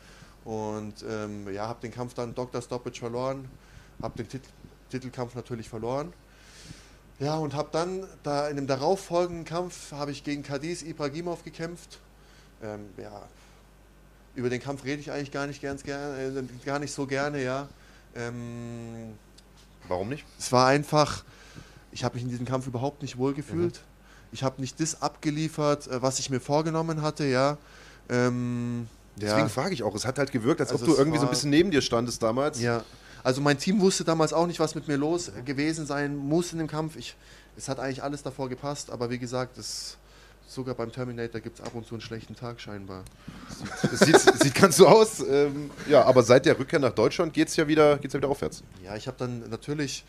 [0.51, 2.63] Und ähm, ja, habe den Kampf dann Dr.
[2.63, 3.47] Stoppage verloren,
[4.01, 4.43] habe den Tit
[4.89, 6.15] Titelkampf natürlich verloren
[7.23, 12.01] ja, und habe dann da in dem darauffolgenden Kampf habe ich gegen Kadiz Ibrahimov gekämpft.
[12.63, 13.23] Ähm, ja,
[14.35, 17.43] über den Kampf rede ich eigentlich gar nicht, ganz gerne, äh, gar nicht so gerne,
[17.43, 17.69] ja.
[18.17, 19.15] Ähm,
[19.89, 20.25] Warum nicht?
[20.39, 21.25] Es war einfach,
[21.93, 23.75] ich habe mich in diesem Kampf überhaupt nicht wohlgefühlt.
[23.75, 24.33] Mhm.
[24.33, 27.57] Ich habe nicht das abgeliefert, äh, was ich mir vorgenommen hatte, ja.
[28.09, 29.49] Ähm, Deswegen ja.
[29.49, 29.95] frage ich auch.
[29.95, 32.23] Es hat halt gewirkt, als also ob du irgendwie so ein bisschen neben dir standest
[32.23, 32.61] damals.
[32.61, 32.83] Ja.
[33.25, 36.59] Also mein Team wusste damals auch nicht, was mit mir los gewesen sein muss in
[36.59, 36.97] dem Kampf.
[36.97, 37.17] Ich,
[37.57, 39.97] es hat eigentlich alles davor gepasst, aber wie gesagt, es,
[40.47, 43.05] sogar beim Terminator gibt es ab und zu einen schlechten Tag scheinbar.
[43.93, 45.21] Es sieht, sieht ganz so aus.
[45.21, 48.63] Ähm, ja, aber seit der Rückkehr nach Deutschland geht es ja, wieder, ja wieder aufwärts.
[48.83, 50.05] Ja, ich habe dann natürlich,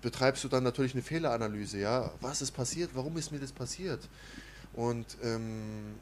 [0.00, 1.78] betreibst du dann natürlich eine Fehleranalyse.
[1.78, 2.90] Ja, was ist passiert?
[2.94, 4.08] Warum ist mir das passiert?
[4.72, 5.94] Und ähm,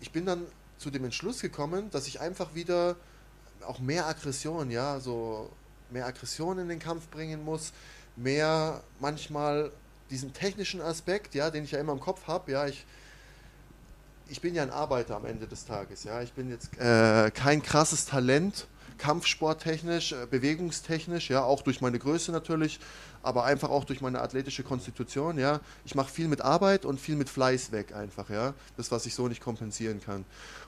[0.00, 0.46] ich bin dann
[0.78, 2.96] zu dem Entschluss gekommen, dass ich einfach wieder
[3.66, 5.50] auch mehr Aggression, ja, so
[5.90, 7.72] mehr Aggression in den Kampf bringen muss,
[8.16, 9.70] mehr manchmal
[10.10, 12.84] diesen technischen Aspekt, ja, den ich ja immer im Kopf habe, ja, ich
[14.28, 17.62] ich bin ja ein Arbeiter am Ende des Tages, ja, ich bin jetzt äh, kein
[17.62, 22.80] krasses Talent, kampfsporttechnisch, äh, bewegungstechnisch, ja, auch durch meine Größe natürlich,
[23.22, 25.60] aber einfach auch durch meine athletische Konstitution, ja.
[25.84, 29.14] Ich mache viel mit Arbeit und viel mit Fleiß weg einfach, ja, das was ich
[29.14, 30.24] so nicht kompensieren kann.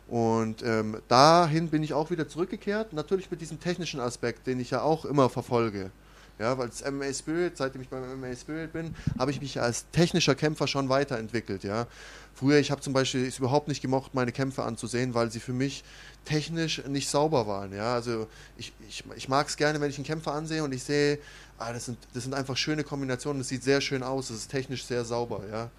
[0.09, 4.71] Und ähm, dahin bin ich auch wieder zurückgekehrt, natürlich mit diesem technischen Aspekt, den ich
[4.71, 5.91] ja auch immer verfolge.
[6.39, 9.89] Ja, weil das MMA Spirit, seitdem ich beim MMA Spirit bin, habe ich mich als
[9.93, 11.63] technischer Kämpfer schon weiterentwickelt.
[11.63, 11.87] Ja.
[12.35, 15.53] Früher, ich habe zum Beispiel es überhaupt nicht gemocht, meine Kämpfe anzusehen, weil sie für
[15.53, 15.85] mich
[16.25, 17.73] technisch nicht sauber waren.
[17.73, 17.95] Ja.
[17.95, 18.27] Also
[18.57, 21.21] ich, ich, ich mag es gerne, wenn ich einen Kämpfer ansehe und ich sehe,
[21.59, 24.49] ah, das, sind, das sind einfach schöne Kombinationen, das sieht sehr schön aus, das ist
[24.49, 25.43] technisch sehr sauber.
[25.51, 25.71] Ja.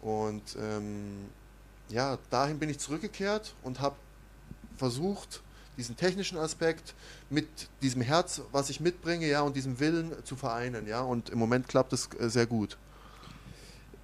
[0.00, 1.26] Und ähm,
[1.88, 3.96] ja, dahin bin ich zurückgekehrt und habe
[4.76, 5.42] versucht,
[5.76, 6.94] diesen technischen Aspekt
[7.30, 7.48] mit
[7.82, 11.68] diesem Herz, was ich mitbringe, ja, und diesem Willen zu vereinen, ja, und im Moment
[11.68, 12.76] klappt es äh, sehr gut.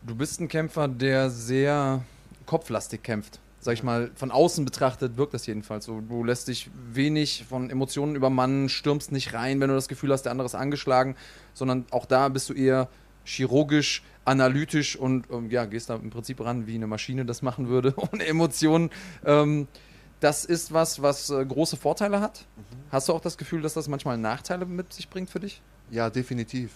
[0.03, 2.03] Du bist ein Kämpfer, der sehr
[2.47, 3.39] kopflastig kämpft.
[3.63, 6.01] Sag ich mal, von außen betrachtet wirkt das jedenfalls so.
[6.01, 10.23] Du lässt dich wenig von Emotionen übermannen, stürmst nicht rein, wenn du das Gefühl hast,
[10.23, 11.15] der andere ist angeschlagen,
[11.53, 12.89] sondern auch da bist du eher
[13.25, 17.69] chirurgisch, analytisch und ähm, ja, gehst da im Prinzip ran, wie eine Maschine das machen
[17.69, 18.91] würde, ohne Emotionen.
[19.25, 19.69] Ähm,
[20.21, 22.47] das ist was, was äh, große Vorteile hat.
[22.57, 22.63] Mhm.
[22.91, 25.63] Hast du auch das Gefühl, dass das manchmal Nachteile mit sich bringt für dich?
[25.91, 26.73] Ja, definitiv.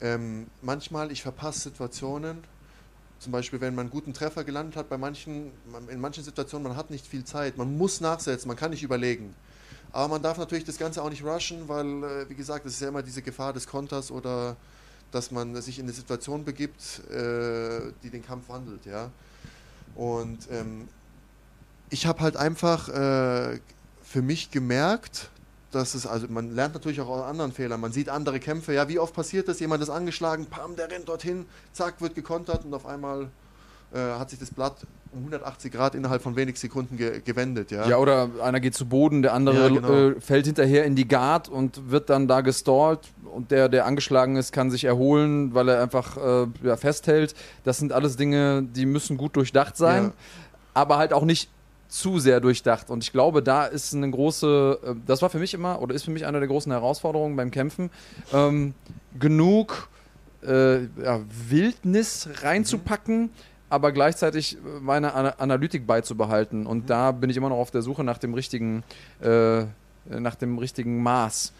[0.00, 2.38] Ähm, manchmal, ich verpasse Situationen,
[3.20, 5.52] zum Beispiel, wenn man einen guten Treffer gelandet hat, bei manchen,
[5.88, 9.34] in manchen Situationen, man hat nicht viel Zeit, man muss nachsetzen, man kann nicht überlegen.
[9.92, 12.80] Aber man darf natürlich das Ganze auch nicht rushen, weil, äh, wie gesagt, es ist
[12.80, 14.56] ja immer diese Gefahr des Konters oder
[15.10, 19.10] dass man sich in eine Situation begibt, äh, die den Kampf wandelt, ja.
[19.96, 20.88] Und ähm,
[21.90, 23.60] ich habe halt einfach äh,
[24.02, 25.28] für mich gemerkt,
[25.70, 27.80] dass es, also man lernt natürlich auch aus anderen Fehlern.
[27.80, 29.60] Man sieht andere Kämpfe, ja, wie oft passiert das?
[29.60, 33.28] Jemand ist angeschlagen, pam, der rennt dorthin, zack, wird gekontert und auf einmal
[33.92, 34.76] äh, hat sich das Blatt
[35.12, 37.70] um 180 Grad innerhalb von wenig Sekunden ge gewendet.
[37.72, 37.88] Ja?
[37.88, 39.92] ja, oder einer geht zu Boden, der andere ja, genau.
[39.92, 44.36] äh, fällt hinterher in die Guard und wird dann da gestallt und der, der angeschlagen
[44.36, 47.34] ist, kann sich erholen, weil er einfach äh, ja, festhält.
[47.64, 50.12] Das sind alles Dinge, die müssen gut durchdacht sein, ja.
[50.74, 51.50] aber halt auch nicht
[51.90, 52.88] zu sehr durchdacht.
[52.88, 56.04] Und ich glaube, da ist eine große, äh, das war für mich immer oder ist
[56.04, 57.90] für mich eine der großen Herausforderungen beim Kämpfen,
[58.32, 58.74] ähm,
[59.18, 59.88] genug
[60.42, 63.30] äh, ja, Wildnis reinzupacken,
[63.68, 66.64] aber gleichzeitig meine Ana Analytik beizubehalten.
[66.64, 68.84] Und da bin ich immer noch auf der Suche nach dem richtigen,
[69.20, 69.64] äh,
[70.08, 71.52] nach dem richtigen Maß.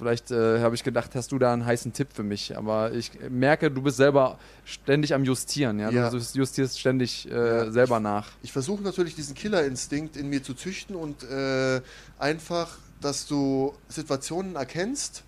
[0.00, 2.56] Vielleicht äh, habe ich gedacht, hast du da einen heißen Tipp für mich.
[2.56, 5.78] Aber ich merke, du bist selber ständig am Justieren.
[5.78, 5.90] Ja?
[5.90, 6.08] Ja.
[6.08, 7.70] Du justierst ständig äh, Ja.
[7.70, 8.28] selber nach.
[8.42, 11.82] Ich versuche natürlich diesen Killerinstinkt in mir zu züchten und äh,
[12.18, 15.22] einfach, dass du Situationen erkennst,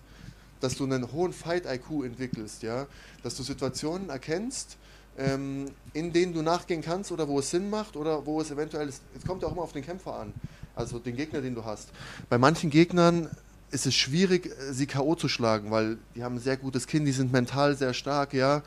[0.59, 2.87] dass du einen hohen Fight-IQ entwickelst, ja,
[3.21, 4.77] dass du Situationen erkennst,
[5.19, 8.89] ähm, in denen du nachgehen kannst oder wo es Sinn macht oder wo es eventuell
[8.89, 9.03] ist.
[9.15, 10.33] Es kommt ja auch immer auf den Kämpfer an,
[10.75, 11.89] also den Gegner, den du hast.
[12.29, 13.29] Bei manchen Gegnern
[13.73, 15.15] ist es schwierig, äh, sie K.O.
[15.15, 18.61] zu schlagen, weil die haben ein sehr gutes Kinn, die sind mental sehr stark, ja.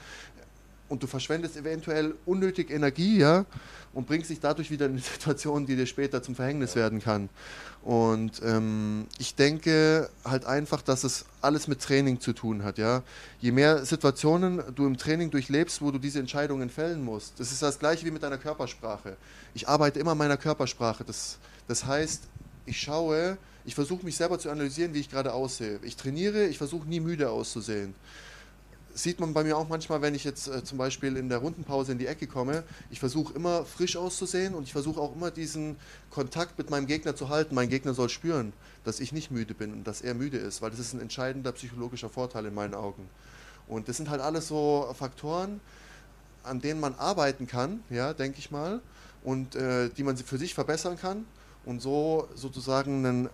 [0.88, 3.44] Und du verschwendest eventuell unnötig Energie, ja,
[3.92, 7.28] und bringst dich dadurch wieder in eine Situation, die dir später zum Verhängnis werden kann.
[7.82, 13.02] Und ähm, ich denke halt einfach, dass es alles mit Training zu tun hat, ja.
[13.40, 17.62] Je mehr Situationen du im Training durchlebst, wo du diese Entscheidungen fällen musst, das ist
[17.62, 19.16] das gleiche wie mit deiner Körpersprache.
[19.54, 21.04] Ich arbeite immer meiner Körpersprache.
[21.04, 21.38] Das,
[21.68, 22.24] das heißt,
[22.66, 25.78] ich schaue, ich versuche mich selber zu analysieren, wie ich gerade aussehe.
[25.82, 27.94] Ich trainiere, ich versuche nie müde auszusehen
[28.96, 31.92] sieht man bei mir auch manchmal, wenn ich jetzt äh, zum Beispiel in der Rundenpause
[31.92, 32.64] in die Ecke komme.
[32.90, 35.76] Ich versuche immer frisch auszusehen und ich versuche auch immer diesen
[36.10, 37.54] Kontakt mit meinem Gegner zu halten.
[37.54, 38.52] Mein Gegner soll spüren,
[38.84, 41.52] dass ich nicht müde bin und dass er müde ist, weil das ist ein entscheidender
[41.52, 43.08] psychologischer Vorteil in meinen Augen.
[43.68, 45.60] Und das sind halt alles so Faktoren,
[46.42, 48.80] an denen man arbeiten kann, ja, denke ich mal,
[49.24, 51.26] und äh, die man für sich verbessern kann
[51.66, 53.28] und so sozusagen einen,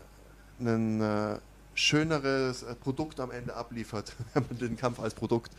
[0.67, 1.39] einen äh,
[1.75, 5.53] schöneres äh, Produkt am Ende abliefert, wenn man den Kampf als Produkt.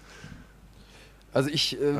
[1.34, 1.94] Also ich äh,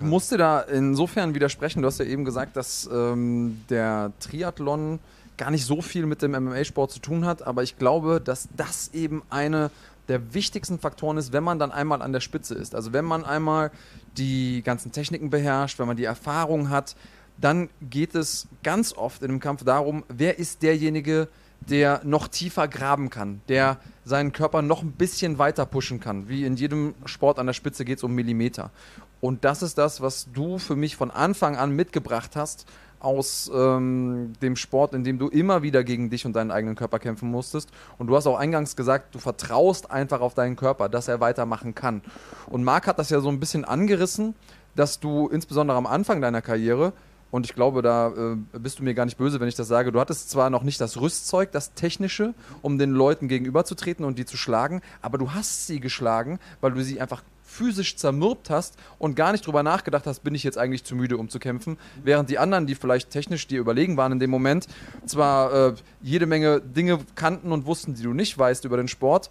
[0.00, 1.82] musste da insofern widersprechen.
[1.82, 4.98] Du hast ja eben gesagt, dass ähm, der Triathlon
[5.36, 8.88] gar nicht so viel mit dem MMA-Sport zu tun hat, aber ich glaube, dass das
[8.94, 9.70] eben eine
[10.08, 12.74] der wichtigsten Faktoren ist, wenn man dann einmal an der Spitze ist.
[12.74, 13.70] Also wenn man einmal
[14.16, 16.96] die ganzen Techniken beherrscht, wenn man die Erfahrung hat,
[17.40, 21.28] dann geht es ganz oft in einem Kampf darum, wer ist derjenige,
[21.60, 26.28] der noch tiefer graben kann, der seinen Körper noch ein bisschen weiter pushen kann.
[26.28, 28.70] Wie in jedem Sport an der Spitze geht es um Millimeter.
[29.20, 32.66] Und das ist das, was du für mich von Anfang an mitgebracht hast
[33.00, 36.98] aus ähm, dem Sport, in dem du immer wieder gegen dich und deinen eigenen Körper
[36.98, 37.70] kämpfen musstest.
[37.96, 41.74] Und du hast auch eingangs gesagt, du vertraust einfach auf deinen Körper, dass er weitermachen
[41.74, 42.02] kann.
[42.46, 44.34] Und Marc hat das ja so ein bisschen angerissen,
[44.74, 46.92] dass du insbesondere am Anfang deiner Karriere
[47.30, 49.92] und ich glaube, da äh, bist du mir gar nicht böse, wenn ich das sage.
[49.92, 54.24] Du hattest zwar noch nicht das Rüstzeug, das Technische, um den Leuten gegenüberzutreten und die
[54.24, 59.16] zu schlagen, aber du hast sie geschlagen, weil du sie einfach physisch zermürbt hast und
[59.16, 61.78] gar nicht drüber nachgedacht hast, bin ich jetzt eigentlich zu müde, um zu kämpfen.
[62.04, 64.68] Während die anderen, die vielleicht technisch dir überlegen waren in dem Moment,
[65.06, 69.30] zwar äh, jede Menge Dinge kannten und wussten, die du nicht weißt über den Sport,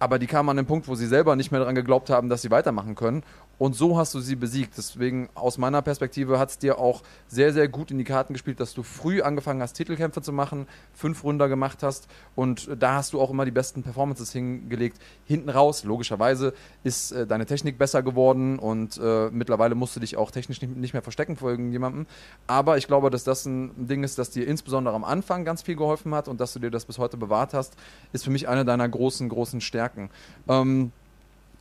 [0.00, 2.42] aber die kamen an den Punkt, wo sie selber nicht mehr daran geglaubt haben, dass
[2.42, 3.22] sie weitermachen können.
[3.62, 4.76] Und so hast du sie besiegt.
[4.76, 8.58] Deswegen aus meiner Perspektive hat es dir auch sehr, sehr gut in die Karten gespielt,
[8.58, 13.12] dass du früh angefangen hast, Titelkämpfe zu machen, fünf Runder gemacht hast und da hast
[13.12, 14.98] du auch immer die besten Performances hingelegt.
[15.26, 20.16] Hinten raus, logischerweise, ist äh, deine Technik besser geworden und äh, mittlerweile musst du dich
[20.16, 22.06] auch technisch nicht, nicht mehr verstecken vor irgendjemandem.
[22.48, 25.76] Aber ich glaube, dass das ein Ding ist, das dir insbesondere am Anfang ganz viel
[25.76, 27.76] geholfen hat und dass du dir das bis heute bewahrt hast,
[28.12, 30.10] ist für mich eine deiner großen, großen Stärken.
[30.48, 30.90] Ähm,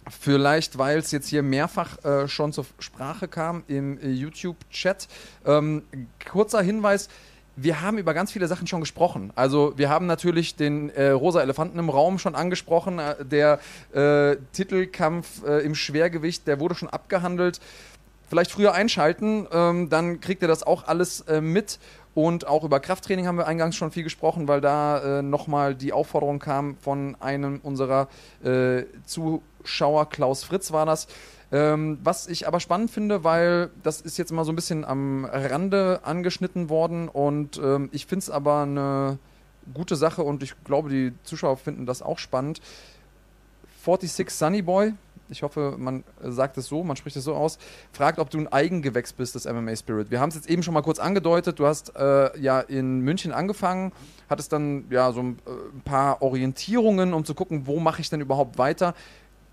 [0.09, 5.07] Vielleicht, weil es jetzt hier mehrfach äh, schon zur Sprache kam im äh, YouTube-Chat.
[5.45, 5.83] Ähm,
[6.29, 7.07] kurzer Hinweis.
[7.55, 9.31] Wir haben über ganz viele Sachen schon gesprochen.
[9.35, 12.97] Also wir haben natürlich den äh, rosa Elefanten im Raum schon angesprochen.
[12.97, 13.59] Äh, der
[13.93, 17.59] äh, Titelkampf äh, im Schwergewicht, der wurde schon abgehandelt.
[18.27, 21.79] Vielleicht früher einschalten, ähm, dann kriegt ihr das auch alles mit.
[22.13, 25.93] Und auch über Krafttraining haben wir eingangs schon viel gesprochen, weil da äh, nochmal die
[25.93, 28.09] Aufforderung kam von einem unserer
[28.43, 31.07] äh, Zuschauer, Klaus Fritz war das.
[31.53, 35.25] Ähm, was ich aber spannend finde, weil das ist jetzt mal so ein bisschen am
[35.25, 39.19] Rande angeschnitten worden und ähm, ich finde es aber eine
[39.73, 42.61] gute Sache und ich glaube, die Zuschauer finden das auch spannend.
[43.83, 44.93] 46 Sunny Boy,
[45.31, 47.57] ich hoffe, man sagt es so, man spricht es so aus,
[47.93, 50.11] fragt, ob du ein Eigengewächs bist des MMA Spirit.
[50.11, 51.59] Wir haben es jetzt eben schon mal kurz angedeutet.
[51.59, 53.91] Du hast äh, ja in München angefangen,
[54.29, 58.09] hattest dann ja so ein, äh, ein paar Orientierungen, um zu gucken, wo mache ich
[58.09, 58.93] denn überhaupt weiter.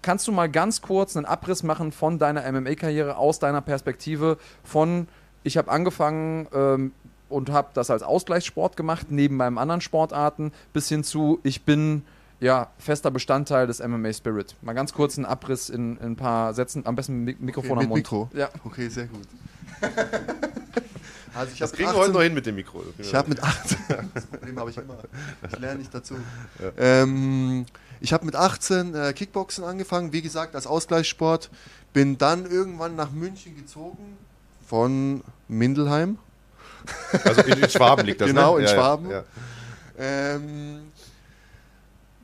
[0.03, 5.09] Kannst du mal ganz kurz einen Abriss machen von deiner MMA-Karriere aus deiner Perspektive von
[5.45, 6.93] ich habe angefangen ähm,
[7.29, 12.03] und habe das als Ausgleichssport gemacht, neben meinen anderen Sportarten, bis hin zu ich bin
[12.41, 14.55] ja, fester Bestandteil des MMA Spirit.
[14.63, 17.79] Mal ganz kurz einen Abriss in, in ein paar Sätzen, am besten mit Mikrofon Okay,
[17.79, 17.99] am mit Mund.
[17.99, 18.31] Mikro?
[18.35, 18.49] Ja.
[18.65, 19.27] Okay, sehr gut.
[21.35, 22.83] Also ich Das kriegen mit wir heute 18 noch hin mit dem Mikro.
[22.99, 23.79] Ich habe mit 18,
[24.15, 24.99] das Problem habe ich immer,
[25.47, 26.15] ich lerne nicht dazu.
[26.77, 27.65] Ähm,
[28.01, 31.51] ich habe mit 18 äh, Kickboxen angefangen, wie gesagt, als Ausgleichssport.
[31.93, 34.17] Bin dann irgendwann nach München gezogen
[34.67, 36.19] von Mindelheim.
[37.25, 38.63] Also in, in Schwaben liegt das, Genau, ne?
[38.63, 39.11] in Ja, ja, Schwaben.
[39.11, 39.25] Ja.
[39.99, 40.81] Ähm,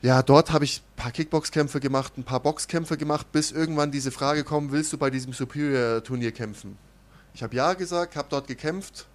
[0.05, 4.11] ja, dort habe ich ein paar Kickboxkämpfe gemacht, ein paar Boxkämpfe gemacht, bis irgendwann diese
[4.11, 6.77] Frage kommt, willst du bei diesem Superior-Turnier kämpfen?
[7.33, 9.07] Ich habe ja gesagt, habe dort gekämpft,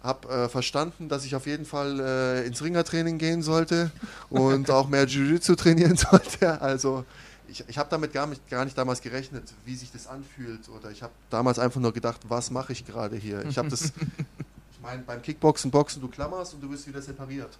[0.00, 3.90] habe äh, verstanden, dass ich auf jeden Fall äh, ins Ringertraining gehen sollte
[4.30, 6.62] und auch mehr Jiu-Jitsu trainieren sollte.
[6.62, 7.04] Also
[7.48, 10.68] ich, ich habe damit gar nicht, gar nicht damals gerechnet, wie sich das anfühlt.
[10.68, 13.44] Oder ich habe damals einfach nur gedacht, was mache ich gerade hier?
[13.46, 13.92] Ich habe das,
[14.78, 17.58] ich meine, beim Kickboxen, Boxen, du klammerst und du wirst wieder separiert.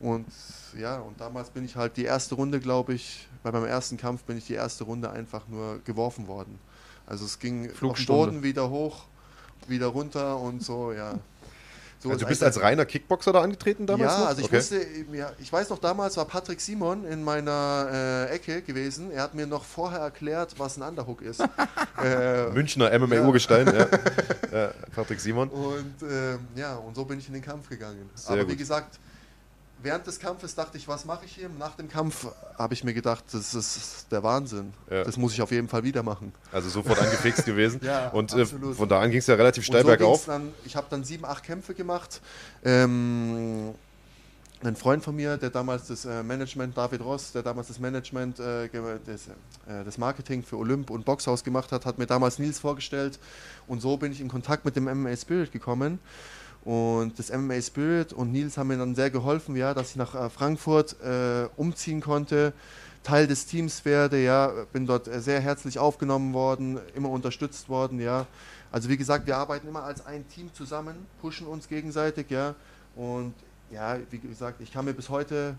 [0.00, 0.26] Und
[0.76, 4.24] ja, und damals bin ich halt die erste Runde, glaube ich, bei meinem ersten Kampf
[4.24, 6.58] bin ich die erste Runde einfach nur geworfen worden.
[7.06, 8.06] Also es ging auf.
[8.06, 9.04] Boden wieder hoch,
[9.68, 11.14] wieder runter und so, ja.
[12.06, 14.12] So Also du bist als reiner Kickboxer da angetreten damals?
[14.12, 14.26] ja, noch?
[14.28, 14.56] also ich Okay.
[14.58, 17.88] wusste, ja, ich weiß noch, damals war Patrick Simon in meiner
[18.30, 19.10] äh, Ecke gewesen.
[19.10, 21.40] Er hat mir noch vorher erklärt, was ein Underhook ist.
[22.02, 23.86] äh, Münchner MMA-Urgestein, ja.
[24.52, 24.70] ja.
[24.94, 25.48] Patrick Simon.
[25.48, 28.08] und ähm, ja, und so bin ich in den Kampf gegangen.
[28.14, 28.58] Sehr Aber wie gut.
[28.58, 28.98] gesagt,
[29.82, 31.48] während des Kampfes dachte ich, was mache ich hier?
[31.58, 32.26] Nach dem Kampf
[32.58, 34.72] habe ich mir gedacht, das ist der Wahnsinn.
[34.90, 35.04] Ja.
[35.04, 36.32] Das muss ich auf jeden Fall wieder machen.
[36.52, 37.80] Also sofort angefixt gewesen.
[37.82, 40.26] Ja, Und äh, von da an ging es ja relativ steil so bergauf.
[40.26, 42.20] Dann, ich habe dann sieben, acht Kämpfe gemacht.
[42.64, 43.74] Ähm,
[44.62, 48.40] ein Freund von mir, der damals das äh, Management, David Ross, der damals das Management,
[48.40, 48.98] äh, äh,
[49.66, 53.18] das Marketing für Olymp und Boxhaus gemacht hat, hat mir damals Nils vorgestellt.
[53.66, 55.98] Und so bin ich in Kontakt mit dem MMA Spirit gekommen.
[56.66, 60.16] Und das MMA Spirit und Nils haben mir dann sehr geholfen, ja, dass ich nach
[60.16, 62.52] äh, Frankfurt äh, umziehen konnte,
[63.04, 68.00] Teil des Teams werde, ja, bin dort äh, sehr herzlich aufgenommen worden, immer unterstützt worden,
[68.00, 68.26] ja.
[68.72, 72.56] Also wie gesagt, wir arbeiten immer als ein Team zusammen, pushen uns gegenseitig, ja.
[72.96, 73.34] Und
[73.70, 75.54] ja, wie gesagt, ich kann mir bis heute,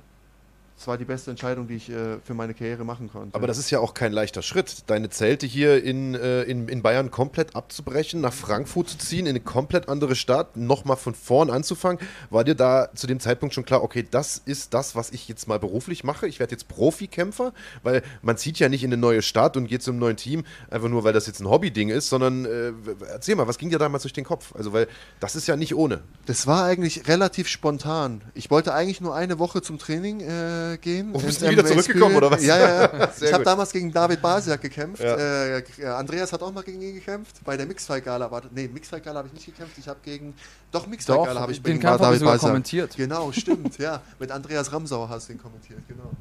[0.79, 3.33] es war die beste Entscheidung, die ich äh, für meine Karriere machen konnte.
[3.33, 6.83] Aber das ist ja auch kein leichter Schritt, deine Zelte hier in, äh, in, in
[6.83, 11.49] Bayern komplett abzubrechen, nach Frankfurt zu ziehen, in eine komplett andere Stadt, nochmal von vorn
[11.49, 11.99] anzufangen.
[12.29, 15.47] War dir da zu dem Zeitpunkt schon klar, okay, das ist das, was ich jetzt
[15.47, 16.27] mal beruflich mache?
[16.27, 17.53] Ich werde jetzt Profikämpfer?
[17.81, 20.43] Weil man zieht ja nicht in eine neue Stadt und geht zu einem neuen Team,
[20.69, 22.71] einfach nur, weil das jetzt ein Hobby-Ding ist, sondern äh,
[23.09, 24.53] erzähl mal, was ging dir damals durch den Kopf?
[24.55, 24.87] Also, weil
[25.19, 26.01] das ist ja nicht ohne.
[26.27, 28.21] Das war eigentlich relativ spontan.
[28.35, 31.13] Ich wollte eigentlich nur eine Woche zum Training äh, gehen.
[31.13, 32.43] Und bist ins du wieder zurückgekommen, oder was?
[32.43, 33.11] Ja, ja, ja.
[33.21, 35.01] Ich habe damals gegen David Basiak gekämpft.
[35.01, 35.15] Ja.
[35.15, 37.37] Äh, äh, Andreas hat auch mal gegen ihn gekämpft.
[37.45, 39.77] Bei der Mixfight-Gala war Nee, Mixfight-Gala habe ich nicht gekämpft.
[39.77, 40.33] Ich habe gegen...
[40.71, 42.39] Doch, Doch, Mixfight-Gala habe ich den gegen Kampf sogar Basiak.
[42.39, 42.95] kommentiert.
[42.97, 44.01] Genau, stimmt, ja.
[44.19, 46.11] Mit Andreas Ramsauer hast du ihn kommentiert, genau.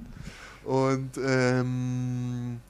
[0.64, 2.61] Und, ähm...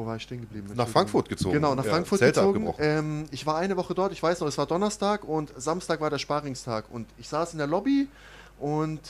[0.00, 0.70] Wo war ich stehen geblieben?
[0.74, 0.88] Nach.
[0.88, 1.52] Frankfurt gezogen.
[1.54, 2.72] Genau, nach Ja, Frankfurt Zelte gezogen.
[2.78, 6.08] Ähm, ich war eine Woche dort, ich weiß noch, es war Donnerstag und Samstag war
[6.08, 6.86] der Sparingstag.
[6.90, 8.08] Und ich saß in der Lobby
[8.58, 9.00] und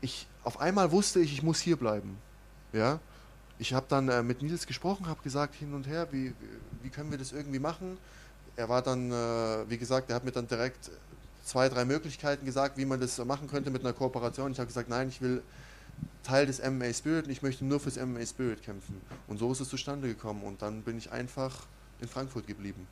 [0.00, 2.18] ich auf einmal wusste ich, ich muss hier bleiben.
[2.72, 3.00] Ja.
[3.58, 6.34] Ich habe dann äh, mit Nils gesprochen, habe gesagt hin und her, wie,
[6.82, 7.96] wie- können wir das irgendwie machen.
[8.54, 10.90] Er war dann, äh, wie gesagt, er hat mir dann direkt
[11.44, 14.52] zwei, drei Möglichkeiten gesagt, wie man das machen könnte mit einer Kooperation.
[14.52, 15.42] Ich habe gesagt, nein, ich will
[16.22, 19.00] Teil des MMA Spirit und ich möchte nur fürs MMA Spirit kämpfen.
[19.26, 20.42] Und so ist es zustande gekommen.
[20.42, 21.54] Und dann bin ich einfach
[22.00, 22.86] in Frankfurt geblieben.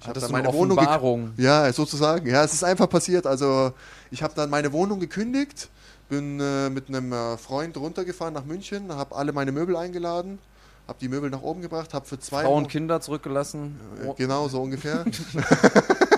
[0.00, 1.32] Ich habe dann meine Wohnung Offenbarung?
[1.36, 2.26] ja, sozusagen.
[2.26, 3.26] Ja, es ist einfach passiert.
[3.26, 3.72] Also
[4.10, 5.68] ich habe dann meine Wohnung gekündigt,
[6.12, 10.38] bin äh, mit einem äh, Freund runtergefahren nach München, habe alle meine Möbel eingeladen,
[10.86, 13.80] habe die Möbel nach oben gebracht, habe für zwei Frauen, Mo- Kinder zurückgelassen?
[14.04, 15.06] äh, Genau, so ungefähr.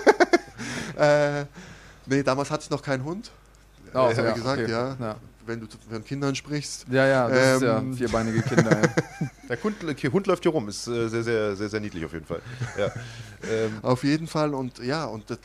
[0.97, 1.45] äh,
[2.07, 3.31] nee, damals hatte ich noch keinen Hund.
[3.95, 4.97] Oh, Ja, wie gesagt, ja.
[5.01, 5.17] ja.
[5.47, 6.87] Wenn du von Kindern sprichst.
[6.91, 8.81] Ja, ja, das ist ja Ähm, vierbeinige Kinder.
[8.81, 8.89] Ja.
[9.49, 9.77] Der Hund,
[10.13, 12.41] Hund läuft hier rum, ist äh, sehr, sehr, sehr, sehr niedlich auf jeden Fall.
[12.77, 12.91] Ja.
[13.49, 15.39] Ähm, Auf jeden Fall und ja, und das,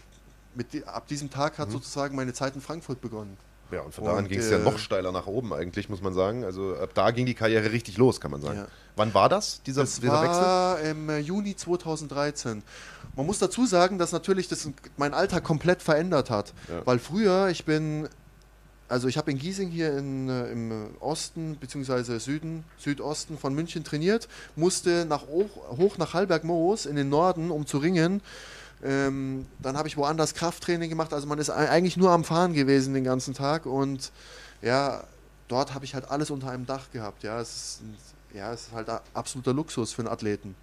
[0.55, 1.61] mit die, ab diesem Tag Mhm.
[1.61, 3.37] hat sozusagen meine Zeit in Frankfurt begonnen.
[3.71, 6.01] Ja, und von da an ging es ja äh, noch steiler nach oben eigentlich, muss
[6.01, 6.43] man sagen.
[6.43, 8.59] Also ab da ging die Karriere richtig los, kann man sagen.
[8.59, 8.67] Ja.
[8.95, 10.41] Wann war das, dieser, Das dieser Wechsel?
[10.41, 12.63] war im äh, Juni 2013.
[13.15, 16.53] Man muss dazu sagen, dass natürlich das mein Alltag komplett verändert hat.
[16.67, 16.85] Ja.
[16.85, 18.09] Weil früher, ich bin,
[18.87, 22.17] also ich habe in Giesing hier in, äh, im Osten bzw.
[22.19, 27.65] Süden, Südosten von München trainiert, musste nach hoch, hoch nach Hallberg-Moos in den Norden, um
[27.65, 28.21] zu ringen.
[28.83, 31.13] Ähm, dann habe ich woanders Krafttraining gemacht.
[31.13, 34.11] Also man ist ei- eigentlich nur am Fahren gewesen den ganzen Tag und
[34.61, 35.03] ja,
[35.47, 37.23] dort habe ich halt alles unter einem Dach gehabt.
[37.23, 37.81] Ja, es ist,
[38.33, 40.55] ja, es ist halt absoluter Luxus für einen Athleten.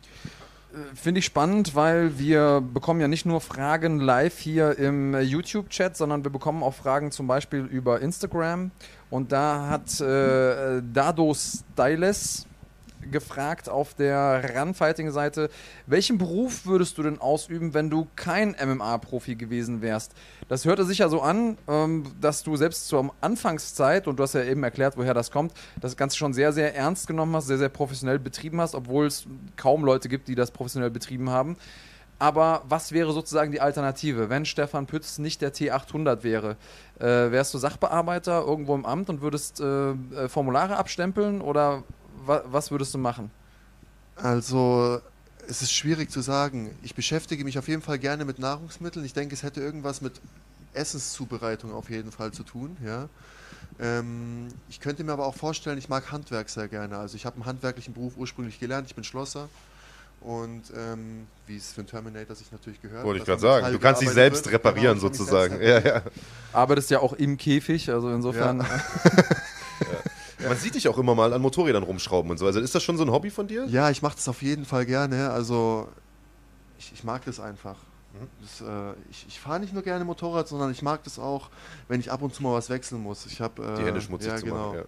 [0.94, 5.96] Finde ich spannend, weil wir bekommen ja nicht nur Fragen live hier im äh, YouTube-Chat,
[5.96, 8.72] sondern wir bekommen auch Fragen zum Beispiel über Instagram.
[9.08, 12.46] Und da hat äh, Dado Styles
[13.10, 15.50] gefragt auf der Run-Fighting-Seite,
[15.86, 20.12] welchen Beruf würdest du denn ausüben, wenn du kein MMA-Profi gewesen wärst?
[20.48, 24.34] Das hörte sich ja so an, ähm, dass du selbst zur Anfangszeit, und du hast
[24.34, 27.58] ja eben erklärt, woher das kommt, das Ganze schon sehr, sehr ernst genommen hast, sehr,
[27.58, 29.26] sehr professionell betrieben hast, obwohl es
[29.56, 31.56] kaum Leute gibt, die das professionell betrieben haben.
[32.18, 36.56] Aber was wäre sozusagen die Alternative, wenn Stefan Pütz nicht der T800 wäre?
[36.98, 41.82] Äh, wärst du Sachbearbeiter irgendwo im Amt und würdest äh, äh, Formulare abstempeln oder
[42.26, 43.30] was würdest du machen?
[44.16, 45.00] Also,
[45.48, 46.70] es ist schwierig zu sagen.
[46.82, 49.04] Ich beschäftige mich auf jeden Fall gerne mit Nahrungsmitteln.
[49.04, 50.20] Ich denke, es hätte irgendwas mit
[50.74, 52.76] Essenszubereitung auf jeden Fall zu tun.
[52.84, 53.08] Ja.
[53.78, 56.96] Ähm, ich könnte mir aber auch vorstellen, ich mag Handwerk sehr gerne.
[56.98, 58.86] Also ich habe einen handwerklichen Beruf ursprünglich gelernt.
[58.88, 59.48] Ich bin Schlosser.
[60.20, 63.04] Und ähm, wie es für einen Terminator sich natürlich gehört.
[63.04, 63.72] Wollte ich gerade sagen.
[63.72, 64.54] Du kannst dich selbst wird.
[64.54, 65.58] reparieren genau, sozusagen.
[65.58, 66.02] Selbst ja, ja.
[66.52, 68.60] Arbeitest ja auch im Käfig, also insofern.
[68.60, 68.66] Ja.
[70.48, 72.46] Man sieht dich auch immer mal an Motorrädern rumschrauben und so.
[72.46, 73.66] Also ist das schon so ein Hobby von dir?
[73.66, 75.30] Ja, ich mache das auf jeden Fall gerne.
[75.30, 75.88] Also
[76.78, 77.76] ich, ich mag das einfach.
[78.12, 78.28] Mhm.
[78.40, 81.50] Das, äh, ich, ich fahre nicht nur gerne Motorrad, sondern ich mag das auch,
[81.88, 83.26] wenn ich ab und zu mal was wechseln muss.
[83.26, 84.68] Ich hab, äh, Die Hände schmutzig ja, zu genau.
[84.68, 84.84] machen.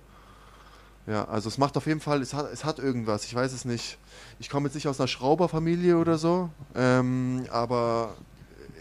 [1.06, 1.12] Ja.
[1.12, 3.24] ja, also es macht auf jeden Fall, es hat, es hat irgendwas.
[3.24, 3.98] Ich weiß es nicht
[4.38, 8.14] ich komme jetzt nicht aus einer Schrauberfamilie oder so, ähm, aber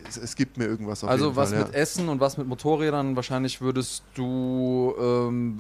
[0.09, 1.79] es, es, gibt mir irgendwas auf Also was Fall, mit ja.
[1.79, 5.59] Essen und was mit Motorrädern, wahrscheinlich würdest du, ähm,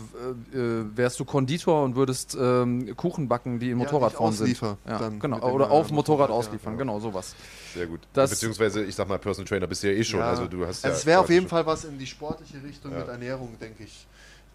[0.53, 4.61] äh, wärst du Konditor und würdest ähm, Kuchen backen, die in Motorradform ja, sind.
[4.61, 5.37] Ja, genau.
[5.49, 7.35] Oder auf Motorrad, Motorrad ausliefern, ja, genau, sowas.
[7.73, 8.01] Sehr gut.
[8.13, 10.21] Das Beziehungsweise, ich sag mal, Personal Trainer bist du ja eh schon.
[10.21, 13.07] Also du hast also es wäre auf jeden Fall was in die sportliche Richtung mit
[13.07, 14.07] Ernährung, denke ich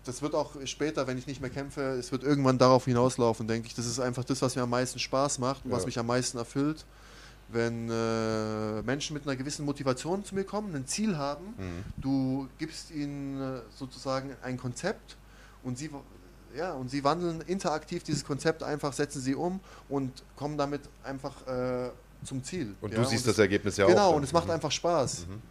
[0.05, 3.69] das wird auch später, wenn ich nicht mehr kämpfe, es wird irgendwann darauf hinauslaufen, denke
[3.69, 3.75] ich.
[3.75, 5.77] Das ist einfach das, was mir am meisten Spaß macht und ja.
[5.77, 6.85] was mich am meisten erfüllt.
[7.53, 11.85] Wenn äh, Menschen mit einer gewissen Motivation zu mir kommen, ein Ziel haben, mhm.
[11.97, 15.17] du gibst ihnen äh, sozusagen ein Konzept
[15.63, 15.91] und sie,
[16.57, 21.47] ja, und sie wandeln interaktiv dieses Konzept einfach, setzen sie um und kommen damit einfach
[21.47, 21.91] äh,
[22.25, 22.75] zum Ziel.
[22.81, 22.99] Und ja?
[22.99, 24.05] du siehst und das Ergebnis ja genau, auch.
[24.07, 24.53] Genau, und es macht mhm.
[24.53, 25.27] einfach Spaß.
[25.27, 25.43] Mhm.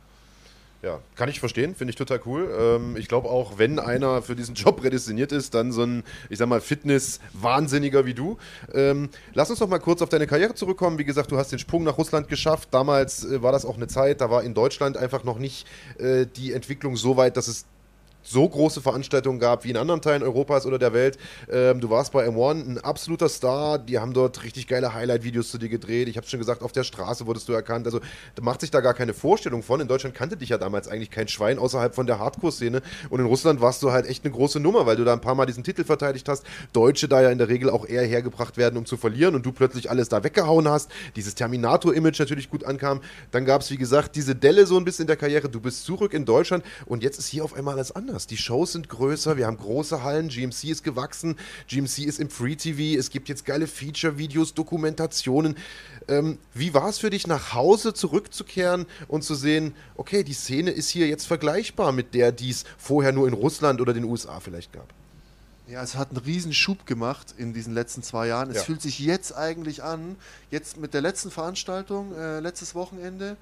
[0.83, 2.49] Ja, kann ich verstehen, finde ich total cool.
[2.59, 6.39] Ähm, ich glaube auch, wenn einer für diesen Job prädestiniert ist, dann so ein, ich
[6.39, 8.37] sag mal, Fitness-Wahnsinniger wie du.
[8.73, 10.97] Ähm, lass uns noch mal kurz auf deine Karriere zurückkommen.
[10.97, 12.69] Wie gesagt, du hast den Sprung nach Russland geschafft.
[12.71, 15.67] Damals äh, war das auch eine Zeit, da war in Deutschland einfach noch nicht
[15.99, 17.65] äh, die Entwicklung so weit, dass es
[18.23, 21.17] so große Veranstaltungen gab wie in anderen Teilen Europas oder der Welt.
[21.51, 23.79] Ähm, du warst bei M1 ein absoluter Star.
[23.79, 26.07] Die haben dort richtig geile Highlight-Videos zu dir gedreht.
[26.07, 27.85] Ich habe schon gesagt, auf der Straße wurdest du erkannt.
[27.85, 27.99] Also
[28.35, 29.81] da macht sich da gar keine Vorstellung von.
[29.81, 32.81] In Deutschland kannte dich ja damals eigentlich kein Schwein außerhalb von der Hardcore-Szene.
[33.09, 35.35] Und in Russland warst du halt echt eine große Nummer, weil du da ein paar
[35.35, 36.45] Mal diesen Titel verteidigt hast.
[36.73, 39.35] Deutsche da ja in der Regel auch eher hergebracht werden, um zu verlieren.
[39.35, 40.91] Und du plötzlich alles da weggehauen hast.
[41.15, 43.01] Dieses Terminator-Image natürlich gut ankam.
[43.31, 45.49] Dann gab es, wie gesagt, diese Delle so ein bisschen in der Karriere.
[45.49, 48.27] Du bist zurück in Deutschland und jetzt ist hier auf einmal alles anders anders.
[48.27, 51.37] Die Shows sind größer, wir haben große Hallen, GMC ist gewachsen,
[51.69, 55.55] GMC ist im Free TV, es gibt jetzt geile Feature-Videos, Dokumentationen.
[56.09, 60.71] Ähm, wie war es für dich, nach Hause zurückzukehren und zu sehen, okay, die Szene
[60.71, 64.41] ist hier jetzt vergleichbar mit der, die es vorher nur in Russland oder den USA
[64.41, 64.87] vielleicht gab?
[65.67, 68.49] Ja, es hat einen riesen Schub gemacht in diesen letzten zwei Jahren.
[68.49, 68.63] Es ja.
[68.63, 70.17] fühlt sich jetzt eigentlich an,
[70.49, 73.37] jetzt mit der letzten Veranstaltung, äh, letztes Wochenende,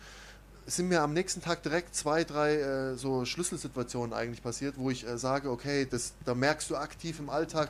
[0.76, 5.08] sind mir am nächsten Tag direkt zwei, drei äh, so Schlüsselsituationen eigentlich passiert, wo ich
[5.08, 7.70] äh, sage, okay, das, da merkst du aktiv im Alltag,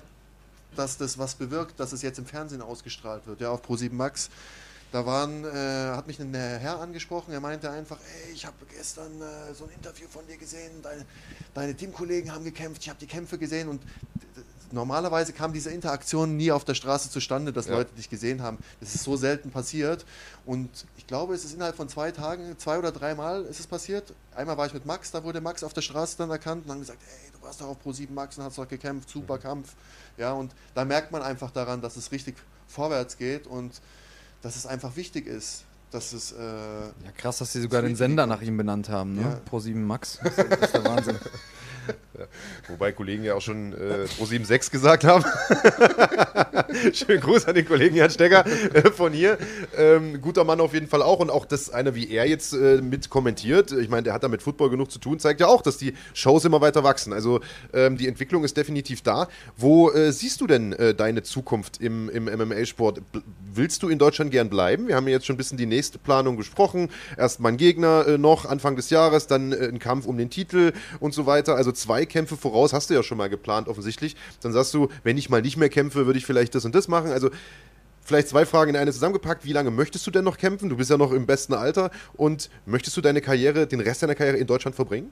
[0.75, 4.29] dass das was bewirkt, dass es jetzt im Fernsehen ausgestrahlt wird, ja, auf Pro7 Max.
[4.91, 5.49] Da waren, äh,
[5.95, 9.69] hat mich ein Herr angesprochen, er meinte einfach, ey, ich habe gestern äh, so ein
[9.71, 11.05] Interview von dir gesehen, deine,
[11.53, 13.69] deine Teamkollegen haben gekämpft, ich habe die Kämpfe gesehen.
[13.69, 13.83] Und
[14.71, 17.75] normalerweise kam diese Interaktion nie auf der Straße zustande, dass ja.
[17.75, 18.57] Leute dich gesehen haben.
[18.79, 20.05] Das ist so selten passiert.
[20.45, 24.13] Und ich glaube, es ist innerhalb von zwei Tagen, zwei oder dreimal ist es passiert.
[24.35, 26.79] Einmal war ich mit Max, da wurde Max auf der Straße dann erkannt und haben
[26.79, 29.41] gesagt, hey, du warst doch auf Pro7 Max und hast doch gekämpft, super mhm.
[29.41, 29.73] Kampf.
[30.17, 32.35] Ja, und da merkt man einfach daran, dass es richtig
[32.67, 33.81] vorwärts geht und
[34.41, 35.63] dass es einfach wichtig ist.
[35.91, 39.21] Dass es, äh, ja, krass, dass sie sogar den Sender nach ihm benannt haben, ne?
[39.21, 39.51] Ja.
[39.51, 40.19] Pro7 Max.
[40.23, 41.17] Das ist der Wahnsinn.
[42.67, 45.25] Wobei Kollegen ja auch schon äh, Pro 76 gesagt haben.
[46.93, 49.37] Schönen Gruß an den Kollegen Jan Stecker äh, von hier.
[49.79, 51.19] Ähm, guter Mann auf jeden Fall auch.
[51.19, 54.27] Und auch das einer, wie er jetzt äh, mit kommentiert, ich meine, der hat da
[54.27, 57.13] mit Football genug zu tun, zeigt ja auch, dass die Shows immer weiter wachsen.
[57.13, 57.39] Also
[57.73, 59.29] ähm, die Entwicklung ist definitiv da.
[59.55, 63.01] Wo äh, siehst du denn äh, deine Zukunft im, im MMA-Sport?
[63.53, 64.89] Willst du in Deutschland gern bleiben?
[64.89, 66.89] Wir haben ja jetzt schon ein bisschen die nächste Planung besprochen.
[67.17, 70.73] Erst mal ein Gegner äh, noch Anfang des Jahres, dann ein Kampf um den Titel
[70.99, 71.55] und so weiter.
[71.55, 74.17] Also zwei Kämpfe voraus hast du ja schon mal geplant, offensichtlich.
[74.41, 76.89] Dann sagst du, wenn ich mal nicht mehr kämpfe, würde ich vielleicht das und das
[76.89, 77.11] machen.
[77.11, 77.29] Also
[78.09, 79.45] vielleicht zwei Fragen in eine zusammengepackt.
[79.45, 80.67] Wie lange möchtest du denn noch kämpfen?
[80.67, 81.91] Du bist ja noch im besten Alter.
[82.13, 85.11] Und möchtest du deine Karriere, den Rest deiner Karriere in Deutschland verbringen?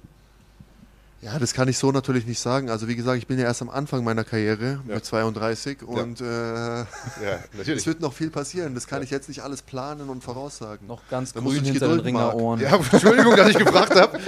[1.20, 2.70] Ja, das kann ich so natürlich nicht sagen.
[2.70, 4.95] Also wie gesagt, ich bin ja erst am Anfang meiner Karriere Ja.
[4.95, 6.86] mit 32 und äh, Ja,
[7.53, 7.80] natürlich.
[7.80, 8.76] es wird noch viel passieren.
[8.76, 10.86] Das kann ich jetzt nicht alles planen und voraussagen.
[10.86, 11.99] Noch ganz Da grün hinter den.
[12.01, 12.59] Ringerohren.
[12.61, 14.20] Ja, Entschuldigung, dass ich gefragt habe.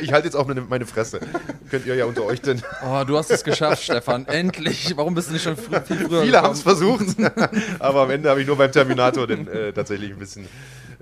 [0.00, 1.18] Ich halte jetzt auch meine, meine Fresse.
[1.68, 2.62] Könnt ihr ja unter euch denn.
[2.88, 4.26] Oh, du hast es geschafft, Stefan.
[4.26, 4.96] Endlich.
[4.96, 7.06] Warum bist du nicht schon frü viel früher Viele haben es versucht,
[7.80, 10.46] aber am Ende habe ich nur beim Terminator den, äh, tatsächlich ein bisschen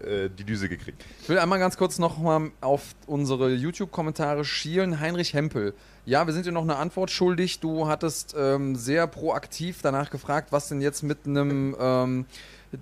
[0.04, 1.04] äh, die Düse gekriegt.
[1.22, 5.00] Ich will einmal ganz kurz noch mal auf unsere YouTube-Kommentare schielen.
[5.00, 5.74] Heinrich Hempel.
[6.06, 7.60] Ja, wir sind dir noch eine Antwort schuldig.
[7.60, 12.26] Du hattest ähm, sehr proaktiv danach gefragt, was denn jetzt mit einem ähm,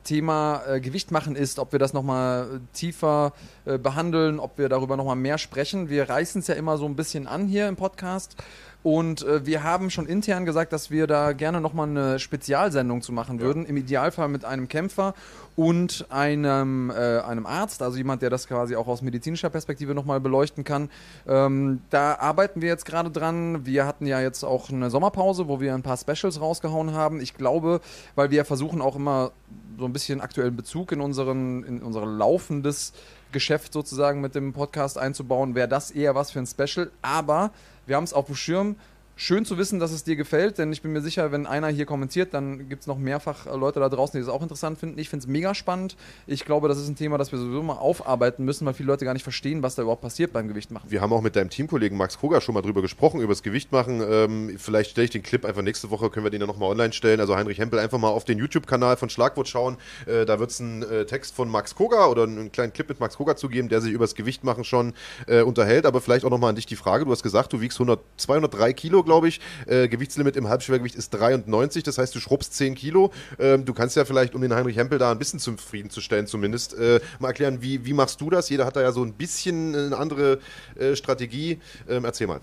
[0.04, 3.32] Thema äh, Gewicht machen ist, ob wir das nochmal tiefer
[3.64, 5.88] äh, behandeln, ob wir darüber nochmal mehr sprechen.
[5.88, 8.36] Wir reißen es ja immer so ein bisschen an hier im Podcast.
[8.82, 13.12] Und äh, wir haben schon intern gesagt, dass wir da gerne nochmal eine Spezialsendung zu
[13.12, 13.64] machen würden.
[13.64, 15.14] Im Idealfall mit einem Kämpfer
[15.54, 20.20] und einem, äh, einem Arzt, also jemand, der das quasi auch aus medizinischer Perspektive nochmal
[20.20, 20.90] beleuchten kann.
[21.28, 23.66] Ähm, da arbeiten wir jetzt gerade dran.
[23.66, 27.20] Wir hatten ja jetzt auch eine Sommerpause, wo wir ein paar Specials rausgehauen haben.
[27.20, 27.80] Ich glaube,
[28.14, 29.32] weil wir versuchen auch immer
[29.78, 32.92] so ein bisschen aktuellen Bezug in, unseren, in unser laufendes
[33.32, 36.90] Geschäft sozusagen mit dem Podcast einzubauen, wäre das eher was für ein Special.
[37.02, 37.50] Aber
[37.86, 38.76] wir haben es auf dem Schirm.
[39.14, 41.84] Schön zu wissen, dass es dir gefällt, denn ich bin mir sicher, wenn einer hier
[41.84, 44.98] kommentiert, dann gibt es noch mehrfach äh, Leute da draußen, die das auch interessant finden.
[44.98, 45.96] Ich finde es mega spannend.
[46.26, 49.04] Ich glaube, das ist ein Thema, das wir sowieso mal aufarbeiten müssen, weil viele Leute
[49.04, 50.90] gar nicht verstehen, was da überhaupt passiert beim Gewicht machen.
[50.90, 53.70] Wir haben auch mit deinem Teamkollegen Max Koga schon mal drüber gesprochen, über das Gewicht
[53.70, 54.02] machen.
[54.08, 56.94] Ähm, vielleicht stelle ich den Clip einfach nächste Woche, können wir den ja nochmal online
[56.94, 57.20] stellen.
[57.20, 59.76] Also Heinrich Hempel einfach mal auf den YouTube-Kanal von Schlagwort schauen.
[60.06, 62.98] Äh, da wird es einen äh, Text von Max Koga oder einen kleinen Clip mit
[62.98, 64.94] Max Koga zu geben, der sich über das Gewicht machen schon
[65.26, 65.84] äh, unterhält.
[65.84, 67.04] Aber vielleicht auch nochmal an dich die Frage.
[67.04, 69.40] Du hast gesagt, du wiegst 100, 203 Kilo, glaube ich.
[69.66, 73.12] Äh, Gewichtslimit im Halbschwergewicht ist 93, das heißt, du schrubbst 10 Kilo.
[73.38, 77.00] Ähm, du kannst ja vielleicht, um den Heinrich Hempel da ein bisschen zufriedenzustellen zumindest, äh,
[77.18, 78.48] mal erklären, wie, wie machst du das?
[78.48, 80.38] Jeder hat da ja so ein bisschen eine andere
[80.76, 81.60] äh, Strategie.
[81.88, 82.40] Ähm, erzähl mal.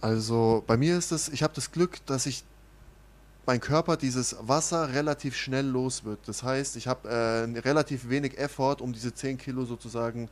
[0.00, 2.44] Also bei mir ist es, ich habe das Glück, dass ich
[3.46, 6.20] mein Körper dieses Wasser relativ schnell los wird.
[6.26, 10.28] Das heißt, ich habe äh, relativ wenig Effort, um diese 10 Kilo sozusagen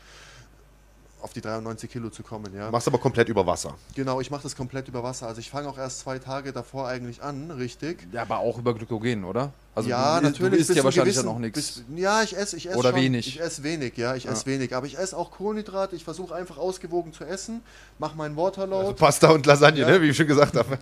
[1.23, 2.55] auf die 93 Kilo zu kommen.
[2.55, 2.71] Ja.
[2.71, 3.75] Machst aber komplett über Wasser.
[3.95, 5.27] Genau, ich mache das komplett über Wasser.
[5.27, 8.07] Also ich fange auch erst zwei Tage davor eigentlich an, richtig.
[8.12, 9.53] Ja, aber auch über Glykogen, oder?
[9.75, 10.53] Also ja, du, natürlich.
[10.53, 11.83] Du isst ja wahrscheinlich gewissen- dann auch nichts.
[11.97, 13.27] Ja, ich esse, ich esse Oder schon, wenig.
[13.29, 14.33] Ich esse wenig, ja, ich Ja.
[14.33, 14.75] esse wenig.
[14.77, 15.97] Aber ich esse auch Kohlenhydrate.
[15.97, 17.62] Ich versuche einfach ausgewogen zu essen,
[17.99, 18.83] mache meinen Waterload.
[18.89, 19.89] Also Pasta und Lasagne, Ja.
[19.91, 20.03] ne?
[20.03, 20.79] wie ich schon gesagt habe.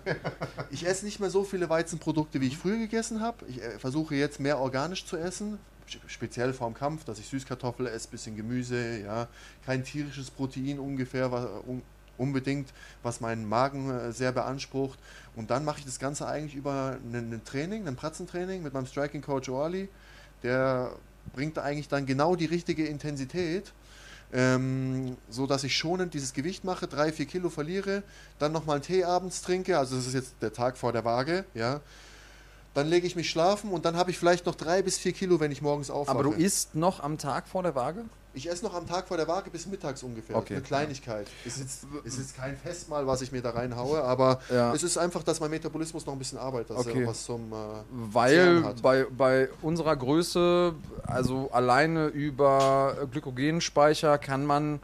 [0.69, 3.37] Ich esse nicht mehr so viele Weizenprodukte, wie ich früher gegessen habe.
[3.47, 5.57] Ich äh, versuche jetzt mehr organisch zu essen,
[6.07, 9.27] speziell vorm Kampf, dass ich Süßkartoffel esse, bisschen Gemüse, ja,
[9.65, 11.81] kein tierisches Protein ungefähr, wa- un,
[12.17, 12.69] unbedingt,
[13.03, 14.97] was meinen Magen äh, sehr beansprucht.
[15.35, 18.85] Und dann mache ich das Ganze eigentlich über ein, ein Training, ein Pratzentraining mit meinem
[18.85, 19.89] Striking Coach Oali.
[20.43, 20.91] Der
[21.33, 23.73] bringt eigentlich dann genau die richtige Intensität
[24.33, 28.03] ähm, so dass ich schonend dieses Gewicht mache, drei, vier Kilo verliere,
[28.39, 31.45] dann nochmal einen Tee abends trinke, also das ist jetzt der Tag vor der Waage,
[31.53, 31.81] ja.
[32.75, 35.39] Dann lege ich mich schlafen und dann habe ich vielleicht noch drei bis vier Kilo,
[35.39, 36.13] wenn ich morgens aufwache.
[36.19, 38.03] Aber du isst noch am Tag vor der Waage?
[38.33, 40.35] Ich esse noch am Tag vor der Waage bis mittags ungefähr.
[40.35, 40.55] Okay.
[40.55, 41.25] Eine Kleinigkeit.
[41.45, 44.73] Ist jetzt, ist jetzt kein Festmahl, was ich mir da reinhaue, aber Ja.
[44.73, 47.03] es ist einfach, dass mein Metabolismus noch ein bisschen arbeitet, dass Okay.
[47.03, 47.55] er was zum äh,
[47.89, 50.75] Weil bei, bei unserer Größe,
[51.07, 54.81] also alleine über Glykogenspeicher kann man,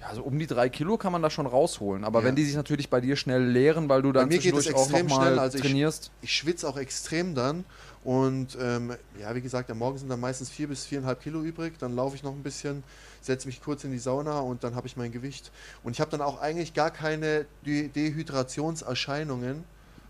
[0.00, 2.04] ja, so um die drei Kilo kann man da schon rausholen.
[2.04, 2.26] Aber Ja.
[2.26, 5.06] wenn die sich natürlich bei dir schnell leeren, weil du dann mir geht es extrem
[5.06, 6.10] nochmal schnell, also ich- trainierst.
[6.20, 7.64] ich schwitze auch extrem dann
[8.04, 11.78] und ähm, ja, wie gesagt, am Morgen sind dann meistens vier bis viereinhalb Kilo übrig.
[11.78, 12.84] Dann laufe ich noch ein bisschen,
[13.20, 15.50] setze mich kurz in die Sauna und dann habe ich mein Gewicht.
[15.82, 19.64] Und ich habe dann auch eigentlich gar keine De Dehydrationserscheinungen,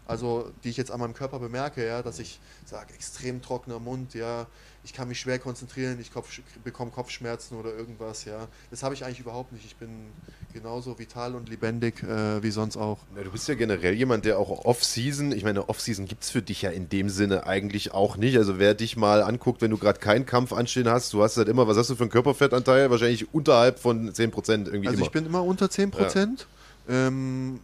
[0.07, 4.15] also die ich jetzt an meinem Körper bemerke, ja, dass ich sage, extrem trockener Mund,
[4.15, 4.47] ja,
[4.87, 8.47] ich kann mich schwer konzentrieren, ich Kopf, bekomme Kopfschmerzen oder irgendwas, ja.
[8.71, 9.65] Das habe ich eigentlich überhaupt nicht.
[9.65, 9.89] Ich bin
[10.55, 12.99] genauso vital und lebendig äh, wie sonst auch.
[13.17, 16.41] Na, du bist ja generell jemand, der auch Off-Season, ich meine, Off-Season gibt es für
[16.41, 18.39] dich ja in dem Sinne eigentlich auch nicht.
[18.39, 21.49] Also wer dich mal anguckt, wenn du gerade keinen Kampf anstehen hast, du hast halt
[21.49, 22.89] immer, was hast du für einen Körperfettanteil?
[22.89, 25.07] Wahrscheinlich unterhalb von 10% irgendwie Also immer.
[25.07, 26.47] ich bin immer unter 10 Prozent.
[26.89, 27.59] Ähm,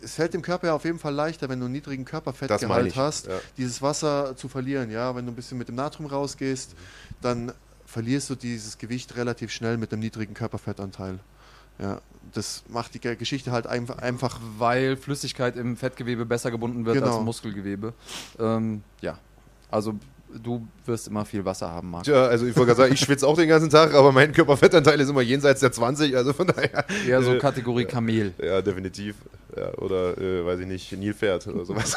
[0.00, 3.26] es fällt dem Körper ja auf jeden Fall leichter, wenn du einen niedrigen Körperfettgehalt hast,
[3.26, 3.34] ja.
[3.56, 4.90] dieses Wasser zu verlieren.
[4.90, 6.74] Ja, wenn du ein bisschen mit dem Natrium rausgehst,
[7.20, 7.52] dann
[7.86, 11.18] verlierst du dieses Gewicht relativ schnell mit einem niedrigen Körperfettanteil.
[11.80, 12.00] Ja,
[12.32, 16.96] das macht die Ge- Geschichte halt einfach, einfach Weil Flüssigkeit im Fettgewebe besser gebunden wird
[16.96, 17.08] Genau.
[17.08, 17.94] als im Muskelgewebe.
[18.38, 19.16] Ähm, ja,
[19.70, 19.94] also
[20.42, 22.04] du wirst immer viel Wasser haben, Marc.
[22.04, 25.00] Tja, also ich wollte gerade sagen, ich schwitze auch den ganzen Tag, aber mein Körperfettanteil
[25.00, 26.84] ist immer jenseits der 20, also von daher.
[27.06, 28.34] Eher so äh, Kategorie Kamel.
[28.42, 29.14] Ja, definitiv.
[29.56, 31.96] Ja, oder, äh, weiß ich nicht, Nilpferd oder sowas.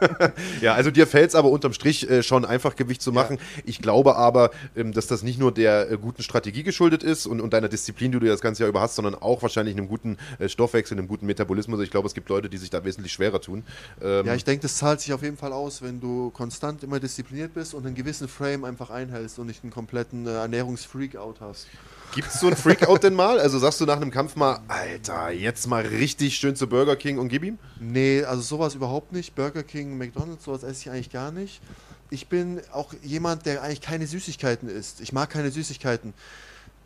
[0.60, 3.36] ja, also dir fällt es aber unterm Strich äh, schon einfach Gewicht zu machen.
[3.36, 3.62] Ja.
[3.64, 7.40] Ich glaube aber, ähm, dass das nicht nur der äh, guten Strategie geschuldet ist und,
[7.40, 10.18] und deiner Disziplin, die du das ganze Jahr über hast, sondern auch wahrscheinlich einem guten
[10.38, 11.80] äh, Stoffwechsel, einem guten Metabolismus.
[11.80, 13.64] Ich glaube, es gibt Leute, die sich da wesentlich schwerer tun.
[14.02, 17.00] Ähm, ja, ich denke, das zahlt sich auf jeden Fall aus, wenn du konstant immer
[17.00, 21.68] diszipliniert bist und einen gewissen Frame einfach einhältst und nicht einen kompletten äh, Ernährungsfreak-out hast.
[22.14, 23.40] Gibt es so ein Freakout denn mal?
[23.40, 27.18] Also sagst du nach einem Kampf mal, Alter, jetzt mal richtig schön zu Burger King
[27.18, 27.58] und gib ihm?
[27.80, 29.34] Nee, also sowas überhaupt nicht.
[29.34, 31.62] Burger King, McDonalds, sowas esse ich eigentlich gar nicht.
[32.10, 35.00] Ich bin auch jemand, der eigentlich keine Süßigkeiten isst.
[35.00, 36.12] Ich mag keine Süßigkeiten.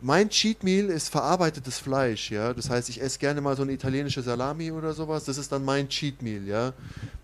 [0.00, 2.54] Mein Cheat Meal ist verarbeitetes Fleisch, ja.
[2.54, 5.24] Das heißt, ich esse gerne mal so eine italienische Salami oder sowas.
[5.24, 6.72] Das ist dann mein Cheat Meal, ja.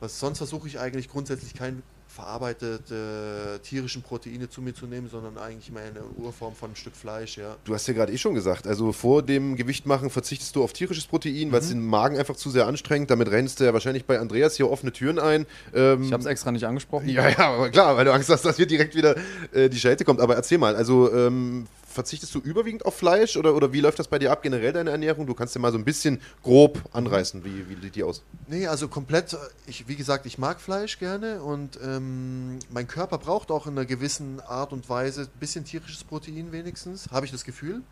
[0.00, 5.08] Was sonst versuche ich eigentlich grundsätzlich kein verarbeitete äh, tierischen Proteine zu mir zu nehmen,
[5.08, 7.56] sondern eigentlich mehr eine Urform von einem Stück Fleisch, ja.
[7.64, 11.06] Du hast ja gerade eh schon gesagt, also vor dem Gewichtmachen verzichtest du auf tierisches
[11.06, 11.52] Protein, mhm.
[11.52, 13.10] weil es den Magen einfach zu sehr anstrengt.
[13.10, 15.46] Damit rennst du ja wahrscheinlich bei Andreas hier offene Türen ein.
[15.74, 17.08] Ähm, ich habe es extra nicht angesprochen.
[17.08, 19.16] Ja, ja, aber klar, weil du Angst hast, dass hier direkt wieder
[19.52, 20.20] äh, die Schelte kommt.
[20.20, 24.08] Aber erzähl mal, also ähm, verzichtest du überwiegend auf Fleisch oder, oder wie läuft das
[24.08, 25.26] bei dir ab, generell deine Ernährung?
[25.26, 27.44] Du kannst dir mal so ein bisschen grob anreißen.
[27.44, 28.22] Wie, wie sieht die aus?
[28.48, 29.36] Nee, also komplett,
[29.66, 33.86] ich, wie gesagt, ich mag Fleisch gerne und ähm, mein Körper braucht auch in einer
[33.86, 37.82] gewissen Art und Weise ein bisschen tierisches Protein wenigstens, habe ich das Gefühl.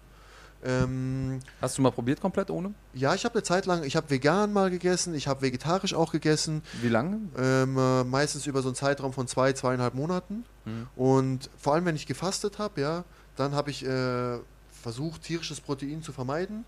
[0.62, 2.74] Ähm, Hast du mal probiert komplett ohne?
[2.92, 6.12] Ja, ich habe eine Zeit lang, ich habe vegan mal gegessen, ich habe vegetarisch auch
[6.12, 6.62] gegessen.
[6.82, 7.18] Wie lange?
[7.38, 10.44] Ähm, äh, meistens über so einen Zeitraum von zwei, zweieinhalb Monaten.
[10.64, 10.86] Mhm.
[10.96, 13.04] Und vor allem, wenn ich gefastet habe, ja,
[13.36, 14.38] dann habe ich äh,
[14.82, 16.64] versucht, tierisches Protein zu vermeiden.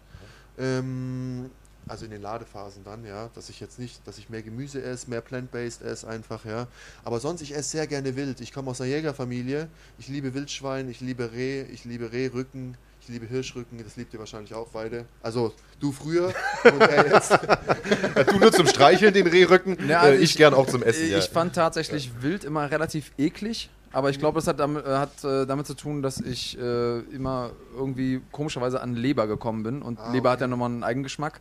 [0.59, 1.51] Ähm,
[1.89, 5.11] also in den Ladephasen dann, ja, dass ich jetzt nicht, dass ich mehr Gemüse esse,
[5.11, 6.69] mehr plant-based esse einfach, ja.
[7.05, 8.41] Aber sonst, ich esse sehr gerne Wild.
[8.41, 9.69] Ich komme aus einer Jägerfamilie.
[9.99, 14.21] Ich liebe Wildschwein, ich liebe Reh, ich liebe Rehrücken, ich liebe Hirschrücken, das liebt ihr
[14.21, 15.07] wahrscheinlich auch beide.
[15.23, 16.33] Also du früher
[16.65, 17.33] und er jetzt.
[18.31, 21.07] du nur zum Streicheln den Rehrücken, ja, also äh, ich, ich, gern auch zum Essen.
[21.07, 21.21] Ich ja.
[21.21, 22.23] fand tatsächlich ja.
[22.23, 23.71] Wild immer relativ eklig.
[23.93, 27.01] Aber ich glaube, das hat, damit, äh, hat äh, damit, zu tun, dass ich äh,
[27.15, 29.83] immer irgendwie komischerweise an Leber gekommen bin.
[29.83, 30.33] Und ah, Leber okay.
[30.35, 31.41] hat ja nochmal einen Eigengeschmack.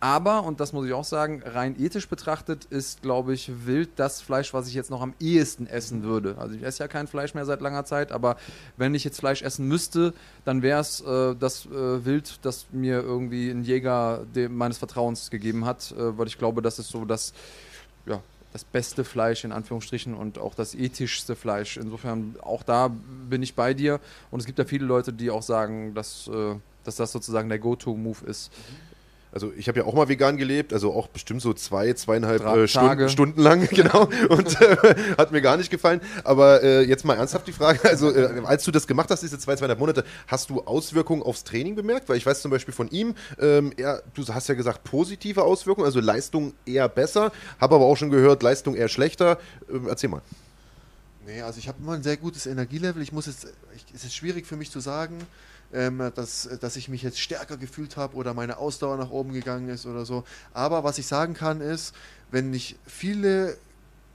[0.00, 4.20] Aber, und das muss ich auch sagen, rein ethisch betrachtet ist, glaube ich, Wild das
[4.20, 6.34] Fleisch, was ich jetzt noch am ehesten essen würde.
[6.38, 8.36] Also ich esse ja kein Fleisch mehr seit langer Zeit, aber
[8.76, 10.12] wenn ich jetzt Fleisch essen müsste,
[10.44, 15.66] dann wäre es äh, das äh, Wild, das mir irgendwie ein Jäger meines Vertrauens gegeben
[15.66, 17.32] hat, äh, weil ich glaube, das ist so das
[18.04, 18.20] ja,
[18.52, 21.76] das beste Fleisch in Anführungsstrichen und auch das ethischste Fleisch.
[21.76, 22.90] Insofern auch da
[23.28, 24.00] bin ich bei dir.
[24.30, 27.58] Und es gibt ja viele Leute, die auch sagen, dass, äh, dass das sozusagen der
[27.58, 28.52] Go-To-Move ist.
[28.52, 28.91] Mhm.
[29.32, 32.68] Also ich habe ja auch mal vegan gelebt, also auch bestimmt so zwei, zweieinhalb äh,
[32.68, 34.08] Stunden, Stunden, lang, genau.
[34.28, 34.76] Und äh,
[35.16, 36.02] hat mir gar nicht gefallen.
[36.22, 39.38] Aber äh, jetzt mal ernsthaft die Frage, also äh, als du das gemacht hast, diese
[39.38, 42.10] zwei, zweieinhalb Monate, hast du Auswirkungen aufs Training bemerkt?
[42.10, 45.86] Weil ich weiß zum Beispiel von ihm, ähm, er, du hast ja gesagt positive Auswirkungen,
[45.86, 49.38] also Leistung eher besser, habe aber auch schon gehört, Leistung eher schlechter.
[49.72, 50.20] Ähm, erzähl mal.
[51.26, 53.02] Nee, also ich habe immer ein sehr gutes Energielevel.
[53.02, 55.18] Ich muss jetzt, ich, es ist schwierig für mich zu sagen,
[55.72, 59.68] ähm, dass, dass ich mich jetzt stärker gefühlt habe oder meine Ausdauer nach oben gegangen
[59.68, 60.24] ist oder so.
[60.52, 61.94] Aber was ich sagen kann ist,
[62.30, 63.56] wenn ich viele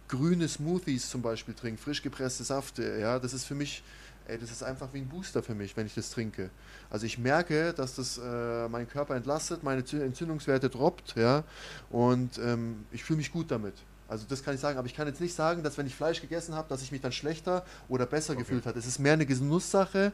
[0.08, 3.84] grüne Smoothies zum Beispiel trinke, frisch gepresste Safte, ja, das ist für mich,
[4.28, 6.50] ey, das ist einfach wie ein Booster für mich, wenn ich das trinke.
[6.90, 11.44] Also ich merke, dass das äh, meinen Körper entlastet, meine Entzündungswerte droppt, ja,
[11.90, 13.76] und ähm, ich fühle mich gut damit.
[14.08, 16.22] Also das kann ich sagen, aber ich kann jetzt nicht sagen, dass wenn ich Fleisch
[16.22, 18.44] gegessen habe, dass ich mich dann schlechter oder besser okay.
[18.44, 18.80] gefühlt habe.
[18.80, 20.14] Es ist mehr eine Genusssache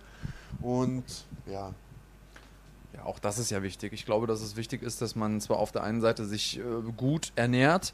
[0.61, 1.03] und
[1.45, 1.73] ja.
[2.93, 3.93] Ja, auch das ist ja wichtig.
[3.93, 6.61] Ich glaube, dass es wichtig ist, dass man zwar auf der einen Seite sich äh,
[6.95, 7.93] gut ernährt,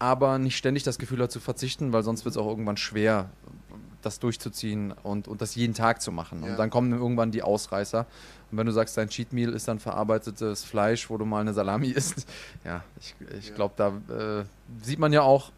[0.00, 3.30] aber nicht ständig das Gefühl hat zu verzichten, weil sonst wird es auch irgendwann schwer,
[4.02, 6.42] das durchzuziehen und, und das jeden Tag zu machen.
[6.42, 6.50] Ja.
[6.50, 8.06] Und dann kommen irgendwann die Ausreißer.
[8.50, 11.54] Und wenn du sagst, dein Cheat Meal ist dann verarbeitetes Fleisch, wo du mal eine
[11.54, 12.26] Salami isst,
[12.64, 13.54] ja, ich, ich ja.
[13.54, 14.44] glaube, da äh,
[14.82, 15.52] sieht man ja auch,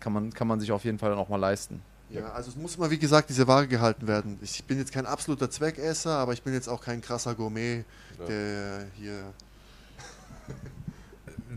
[0.00, 1.82] kann man, kann man sich auf jeden Fall dann auch mal leisten.
[2.10, 4.38] Ja, also es muss mal, wie gesagt, diese Waage gehalten werden.
[4.40, 7.84] Ich bin jetzt kein absoluter Zweckesser, aber ich bin jetzt auch kein krasser Gourmet,
[8.18, 8.24] ja.
[8.26, 9.34] der hier.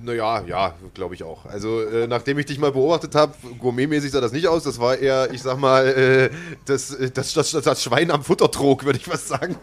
[0.03, 1.45] Naja, ja, glaube ich auch.
[1.45, 4.63] Also, äh, nachdem ich dich mal beobachtet habe, gourmetmäßig sah das nicht aus.
[4.63, 6.29] Das war eher, ich sag mal, äh,
[6.65, 9.55] das, das, das, das, Schwein am Futtertrog, würde ich was sagen.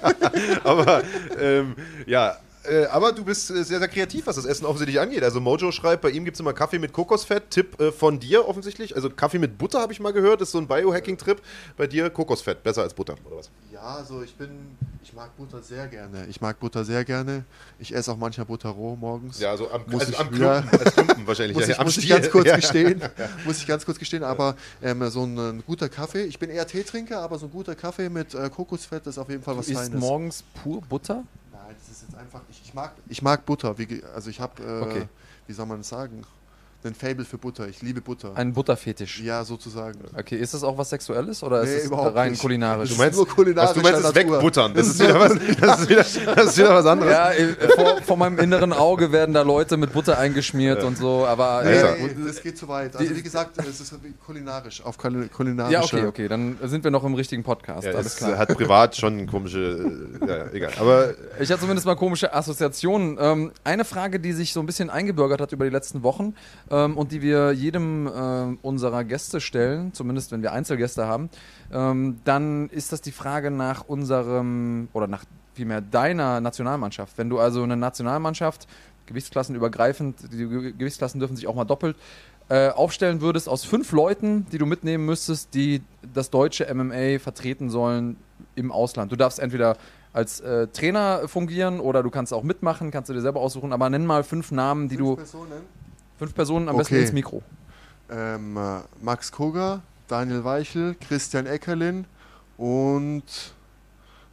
[0.64, 1.02] Aber
[1.38, 1.74] ähm,
[2.06, 5.22] ja, äh, aber du bist äh, sehr, sehr kreativ, was das Essen offensichtlich angeht.
[5.22, 7.50] Also Mojo schreibt, bei ihm gibt es immer Kaffee mit Kokosfett.
[7.50, 8.96] Tipp äh, von dir offensichtlich.
[8.96, 11.40] Also Kaffee mit Butter habe ich mal gehört, das ist so ein Biohacking-Trip.
[11.76, 13.50] Bei dir Kokosfett, besser als Butter, oder was?
[13.72, 16.26] Ja, also ich bin, ich mag Butter sehr gerne.
[16.28, 17.44] Ich mag Butter sehr gerne.
[17.78, 19.40] Ich esse auch manchmal Butter roh morgens.
[19.40, 21.56] Ja, also am, muss also ich, am Klumpen, als Klumpen wahrscheinlich.
[21.58, 23.02] muss, ich, muss ich, ganz kurz gestehen.
[23.44, 26.66] muss ich ganz kurz gestehen, aber ähm, so ein, ein, guter Kaffee, ich bin eher
[26.66, 29.74] Teetrinker, aber so ein guter Kaffee mit äh, Kokosfett ist auf jeden Fall was du
[29.74, 30.00] Feines.
[30.00, 31.24] morgens pur Butter?
[32.04, 32.40] Das jetzt einfach.
[32.50, 33.78] Ich, ich mag, ich mag Butter.
[33.78, 35.08] Wie, also ich habe, äh, Okay.
[35.46, 36.22] wie soll man es sagen,
[36.84, 37.68] einen Fable für Butter.
[37.68, 38.32] Ich liebe Butter.
[38.36, 39.20] Ein Butterfetisch.
[39.20, 39.98] ja, sozusagen.
[40.18, 42.40] Okay, ist das auch was Sexuelles oder Nee, ist es überhaupt rein nicht.
[42.42, 42.90] kulinarisch?
[42.90, 44.74] Du meinst, nur kulinarischer was du meinst, ist wegbuttern.
[44.74, 47.12] Das ist wieder was, das ist wieder, das ist wieder was anderes.
[47.12, 51.26] ja, äh, vor, vor meinem inneren Auge werden da Leute mit Butter eingeschmiert und so,
[51.26, 52.96] aber Nee, äh, nee, das geht zu weit.
[52.96, 53.94] Also wie gesagt, es ist
[54.26, 55.28] kulinarisch, auf kul-
[55.70, 58.38] ja, okay, okay, dann sind wir noch im richtigen Podcast, Ja, alles es klar.
[58.38, 59.84] hat privat schon komische,
[60.20, 60.72] äh, ja, egal.
[60.78, 63.16] Aber Ich hatte zumindest mal komische Assoziationen.
[63.20, 66.34] Ähm, eine Frage, die sich so ein bisschen eingebürgert hat über die letzten Wochen
[66.74, 71.30] ähm, und die wir jedem ähm, unserer Gäste stellen, zumindest wenn wir Einzelgäste haben,
[71.72, 75.24] ähm, dann ist das die Frage nach unserem oder nach
[75.54, 77.16] vielmehr deiner Nationalmannschaft.
[77.16, 78.66] Wenn du also eine Nationalmannschaft,
[79.06, 81.96] gewichtsklassenübergreifend, die Ge- Gewichtsklassen dürfen sich auch mal doppelt,
[82.48, 85.82] äh, aufstellen würdest aus fünf Leuten, die du mitnehmen müsstest, die
[86.12, 88.16] das deutsche MMA vertreten sollen
[88.54, 89.12] im Ausland.
[89.12, 89.76] Du darfst entweder
[90.12, 93.88] als äh, Trainer fungieren oder du kannst auch mitmachen, kannst du dir selber aussuchen, aber
[93.90, 95.52] nenn mal fünf Namen, die Fünf du, Personen.
[96.18, 97.02] Fünf Personen am besten Okay.
[97.02, 97.42] ins Mikro.
[98.10, 102.04] Ähm, äh, Max Koga, Daniel Weichel, Christian Eckerlin
[102.56, 103.24] und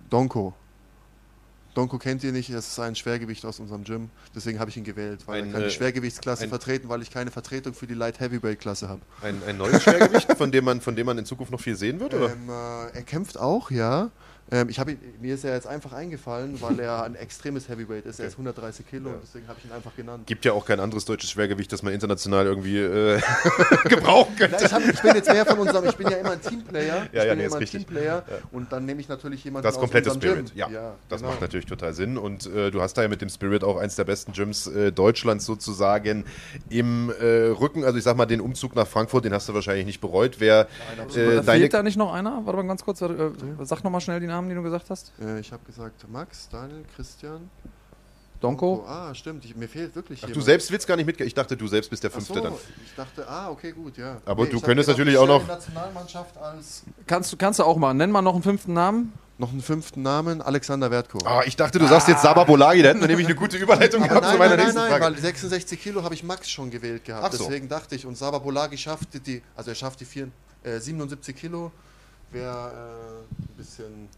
[0.10, 0.54] Donko.
[1.74, 4.10] Donko kennt ihr nicht, das ist ein Schwergewicht aus unserem Gym.
[4.36, 7.02] Deswegen habe ich ihn gewählt, weil Ein, er kann äh, die Schwergewichtsklasse ein- vertreten, weil
[7.02, 9.00] ich keine Vertretung für die Light Heavyweight Klasse habe.
[9.22, 12.02] ein, ein neues Schwergewicht, von dem, man, von dem man in Zukunft noch viel sehen
[12.02, 12.14] wird?
[12.14, 12.34] Oder?
[12.34, 14.10] Ähm, äh, er kämpft auch, ja.
[14.52, 18.06] Ähm, ich habe ihn- mir ist er jetzt einfach eingefallen, weil er ein extremes Heavyweight
[18.06, 18.20] ist.
[18.20, 19.16] Er ist 130 Kilo, Ja.
[19.24, 20.28] deswegen habe ich ihn einfach genannt.
[20.28, 23.22] Gibt ja auch kein anderes deutsches Schwergewicht, das man international irgendwie äh,
[23.86, 24.58] gebrauchen könnte.
[24.60, 27.08] Na, ich, hab, ich bin jetzt mehr von unserem, ich bin ja immer ein Teamplayer.
[27.12, 27.86] ich ja, bin nee, ja ist immer ein richtig.
[27.86, 30.74] Teamplayer und dann nehme ich natürlich jemanden Das aus komplette unserem Spirit, Gym.
[30.74, 30.94] ja.
[31.10, 31.32] das genau.
[31.32, 32.18] macht natürlich total Sinn.
[32.18, 34.92] Und äh, du hast da ja mit dem Spirit auch eins der besten Gyms äh,
[34.92, 36.26] Deutschlands sozusagen
[36.70, 37.84] im äh, Rücken.
[37.86, 40.40] Also ich sag mal, den Umzug nach Frankfurt, den hast du wahrscheinlich nicht bereut.
[40.40, 40.66] Wer äh,
[41.36, 42.42] Da deine Fehlt da nicht noch einer?
[42.46, 43.10] Warte mal ganz kurz, äh,
[43.62, 45.12] sag nochmal schnell die Namen, die du gesagt hast.
[45.22, 47.50] Äh, ich habe gesagt Max, Daniel, Christian.
[48.40, 48.84] Donko?
[48.88, 49.46] Ah, stimmt.
[49.46, 51.28] Ich, mir fehlt wirklich Ach, du selbst willst gar nicht mitgehen.
[51.28, 52.54] Ich dachte, du selbst bist der Ach Fünfte so, dann.
[52.84, 54.18] ich dachte, ah, okay, gut, ja.
[54.26, 57.60] Aber du ich hab könntest gedacht, natürlich ich auch noch- Nationalmannschaft als Kannst, du- kannst
[57.60, 57.94] du auch mal.
[57.94, 59.14] Nenn mal noch einen fünften Namen.
[59.38, 61.20] noch einen fünften Namen, Alexander Wertko.
[61.24, 62.82] Ah, ich dachte, du sagst jetzt Saba Bolagi.
[62.82, 64.90] Da hätten wir nämlich eine gute Überleitung gehabt nein, zu meiner nein, nein, nächsten nein,
[65.02, 65.06] Frage.
[65.16, 67.26] weil 66 Kilo habe ich Max schon gewählt gehabt.
[67.28, 67.44] Ach so.
[67.46, 70.30] Deswegen dachte ich, und Saba Bolagi schafft die, also er schafft die vier,
[70.64, 71.72] äh, 77 Kilo,
[72.32, 74.10] wäre äh, ein bisschen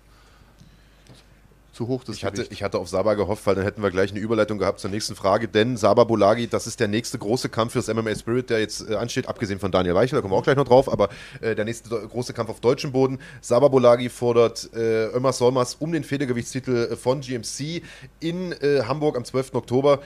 [1.74, 2.52] zu hoch das Ich hatte, Gewicht.
[2.52, 5.16] ich hatte auf Saba gehofft, weil dann hätten wir gleich eine Überleitung gehabt zur nächsten
[5.16, 5.48] Frage.
[5.48, 8.95] Denn Saba Bolagi, das ist der nächste große Kampf fürs MMA Spirit, der jetzt äh,
[8.95, 11.10] ansteht, abgesehen von Daniel Weichel, da kommen wir auch gleich noch drauf, aber
[11.41, 13.20] äh, der nächste große Kampf auf deutschem Boden.
[13.41, 17.82] Saba Bolagi fordert äh, Ömer Solmas um den Federgewichtstitel äh, von GMC
[18.20, 19.56] in äh, Hamburg am 12.
[19.56, 20.00] Oktober.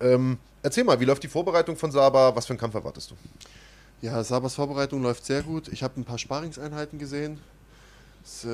[0.00, 2.36] Ähm, erzähl mal, wie läuft die Vorbereitung von Saba?
[2.36, 3.14] Was für einen Kampf erwartest du?
[4.02, 5.68] Ja, Sabas Vorbereitung läuft sehr gut.
[5.68, 7.40] Ich habe ein paar Sparingseinheiten gesehen.
[8.24, 8.46] Äh,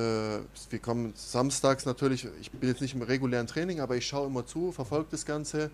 [0.69, 4.45] wir kommen samstags natürlich, ich bin jetzt nicht im regulären Training, aber ich schaue immer
[4.45, 5.71] zu, verfolge das Ganze.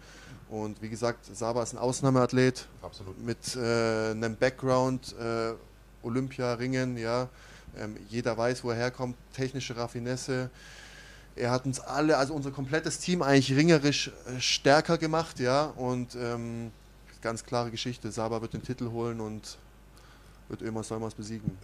[0.50, 3.20] Und wie gesagt, Saba ist ein Ausnahmeathlet Absolut.
[3.24, 5.54] mit äh, einem Background, äh,
[6.04, 7.28] Olympia-Ringen, ja.
[7.76, 10.52] Ähm, jeder weiß, wo er herkommt, technische Raffinesse.
[11.36, 15.66] Er hat uns alle, also unser komplettes Team eigentlich ringerisch äh, stärker gemacht, ja.
[15.76, 16.72] Und ähm,
[17.22, 19.58] ganz klare Geschichte, Saba wird den Titel holen und
[20.50, 21.58] wird Ömer Solmers besiegen.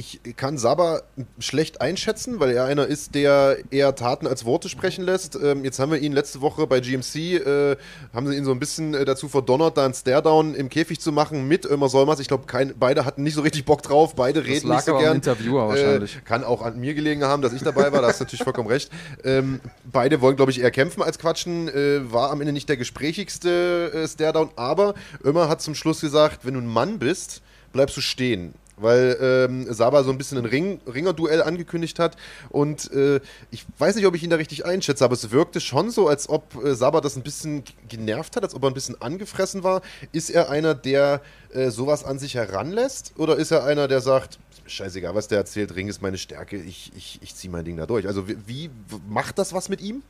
[0.00, 1.02] Äh, ich kann Saba
[1.38, 5.36] schlecht einschätzen, weil er einer ist, der eher Taten als Worte sprechen lässt.
[5.36, 7.76] Ähm, jetzt haben wir ihn letzte Woche bei GMC, äh,
[8.14, 11.12] haben sie ihn so ein bisschen äh, dazu verdonnert, da einen Staredown im Käfig zu
[11.12, 12.20] machen mit Ömer Solmers.
[12.20, 12.44] Ich glaube,
[12.78, 15.16] beide hatten nicht so richtig Bock drauf, beide reden lag nicht so aber am gern.
[15.16, 16.16] Interviewer wahrscheinlich.
[16.16, 18.44] Äh, kann auch an mir gelegen haben, dass ich dabei war, da hast du natürlich
[18.44, 18.90] vollkommen recht.
[19.24, 21.68] Ähm, beide wollen, glaube ich, eher kämpfen als quatschen.
[21.68, 24.94] Äh, war am Ende nicht der gesprächigste äh, Staredown, aber
[25.24, 28.54] Ömer hat zum Schluss gesagt, wenn du ein Mann bist, bleibst du stehen.
[28.80, 32.16] Weil ähm, Saba so ein bisschen ein Ring, Ringer-Duell angekündigt hat.
[32.48, 33.20] Und äh,
[33.50, 36.28] ich weiß nicht, ob ich ihn da richtig einschätze, aber es wirkte schon so, als
[36.28, 39.82] ob äh, Saba das ein bisschen genervt hat, als ob er ein bisschen angefressen war.
[40.12, 41.20] Ist er einer, der
[41.52, 43.12] äh, sowas an sich heranlässt?
[43.16, 46.18] Oder ist er einer, der sagt, "Ist mir scheißegal, was der erzählt, Ring ist meine
[46.18, 48.06] Stärke, ich, ich, ich ziehe mein Ding da durch?
[48.06, 48.70] Also wie, wie
[49.08, 50.02] macht das was mit ihm?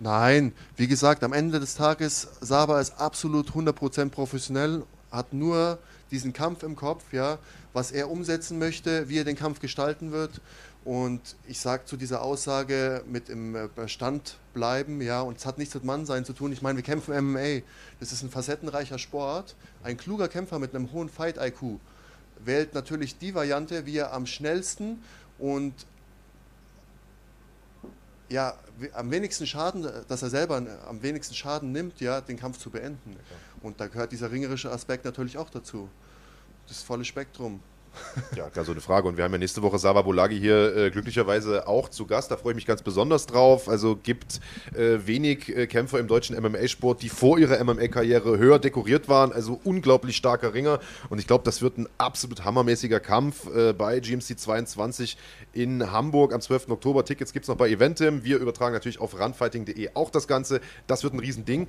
[0.00, 5.78] Nein, wie gesagt, am Ende des Tages, Saba ist absolut 100% professionell, hat nur
[6.10, 7.38] diesen Kampf im Kopf, ja,
[7.78, 10.40] was er umsetzen möchte, wie er den Kampf gestalten wird.
[10.84, 15.58] Und ich sage zu dieser Aussage mit im äh, Bestand bleiben, ja, und es hat
[15.58, 16.50] nichts mit Mannsein zu tun.
[16.50, 17.62] Ich meine, wir kämpfen MMA.
[18.00, 19.54] Das ist ein facettenreicher Sport.
[19.84, 21.78] Ein kluger Kämpfer mit einem hohen Fight-IQ
[22.44, 25.04] wählt natürlich die Variante, wie er am schnellsten
[25.38, 25.74] und
[28.28, 28.54] ja,
[28.92, 32.70] am wenigsten Schaden, dass er selber äh, am wenigsten Schaden nimmt, ja, den Kampf zu
[32.70, 33.16] beenden.
[33.62, 35.88] Und da gehört dieser ringerische Aspekt natürlich auch dazu.
[36.68, 37.60] Das volle Spektrum.
[38.36, 39.08] Ja, gar so eine Frage.
[39.08, 42.30] Und wir haben ja nächste Woche Saba Bolagi hier äh, glücklicherweise auch zu Gast.
[42.30, 43.68] Da freue ich mich ganz besonders drauf.
[43.68, 44.40] Also gibt
[44.74, 49.32] äh, wenig äh, Kämpfer im deutschen MMA-Sport, die vor ihrer MMA-Karriere höher dekoriert waren.
[49.32, 50.80] Also unglaublich starker Ringer.
[51.08, 55.16] Und ich glaube, das wird ein absolut hammermäßiger Kampf äh, bei GMC 22
[55.52, 56.70] in Hamburg am 12.
[56.70, 57.04] Oktober.
[57.04, 58.24] Tickets gibt es noch bei Eventim.
[58.24, 60.60] Wir übertragen natürlich auf runfighting.de auch das Ganze.
[60.86, 61.68] Das wird ein Riesending.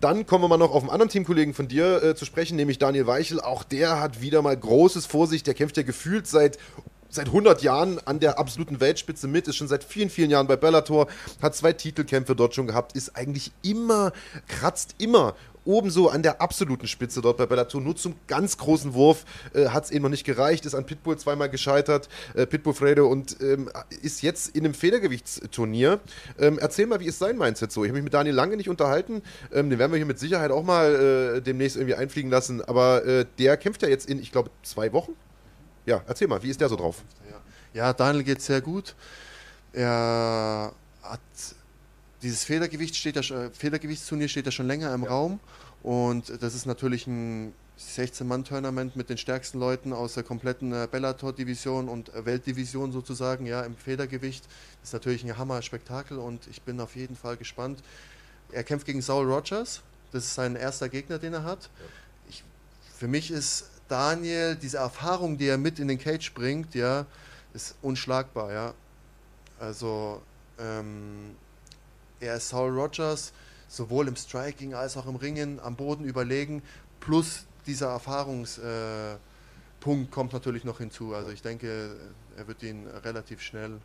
[0.00, 2.78] Dann kommen wir mal noch auf einen anderen Teamkollegen von dir äh, zu sprechen, nämlich
[2.78, 3.40] Daniel Weichel.
[3.40, 5.48] Auch der hat wieder mal großes Vorsicht.
[5.48, 6.58] Der kämpft ja gefühlt seit
[7.10, 10.56] seit 100 Jahren an der absoluten Weltspitze mit, ist schon seit vielen, vielen Jahren bei
[10.56, 11.08] Bellator,
[11.40, 14.12] hat zwei Titelkämpfe dort schon gehabt, ist eigentlich immer,
[14.46, 15.34] kratzt immer
[15.64, 17.80] oben so an der absoluten Spitze dort bei Bellator.
[17.82, 21.18] Nur zum ganz großen Wurf äh, hat es eben noch nicht gereicht, ist an Pitbull
[21.18, 23.70] zweimal gescheitert, äh, Pitbull Fredo und ähm,
[24.02, 26.00] ist jetzt in einem Federgewichtsturnier.
[26.38, 27.84] Ähm, erzähl mal, wie ist sein Mindset so?
[27.84, 29.20] Ich habe mich mit Daniel lange nicht unterhalten,
[29.52, 33.04] ähm, den werden wir hier mit Sicherheit auch mal äh, demnächst irgendwie einfliegen lassen, aber
[33.04, 35.12] äh, der kämpft ja jetzt in, ich glaube, zwei Wochen.
[35.88, 37.02] Ja, erzähl mal, wie ist der so drauf?
[37.72, 38.94] Ja, Daniel geht sehr gut.
[39.72, 40.70] Er
[41.02, 41.20] hat
[42.20, 45.08] dieses Federgewicht steht ja, Federgewichtsturnier steht ja schon länger im ja.
[45.08, 45.40] Raum
[45.82, 51.88] und das ist natürlich ein 16-Mann-Tournament mit den stärksten Leuten aus der kompletten äh, Bellator-Division
[51.88, 54.44] und äh, Weltdivision sozusagen, ja, im Federgewicht.
[54.80, 57.82] Das ist natürlich ein Hammer-Spektakel und ich bin auf jeden Fall gespannt.
[58.52, 59.80] Er kämpft gegen Saul Rogers,
[60.12, 61.70] das ist sein erster Gegner, den er hat.
[62.28, 62.44] Ich,
[62.98, 67.06] für mich ist Daniel, diese Erfahrung, die er mit in den Cage bringt, ja,
[67.54, 68.74] ist unschlagbar, ja.
[69.58, 70.22] Also,
[70.58, 71.34] ähm,
[72.20, 73.32] er ist Saul Rogers,
[73.68, 76.62] sowohl im Striking als auch im Ringen am Boden überlegen,
[77.00, 79.20] plus dieser Erfahrungspunkt
[79.84, 81.14] äh, kommt natürlich noch hinzu.
[81.14, 81.96] Also ich denke,
[82.36, 83.78] er wird ihn relativ schnell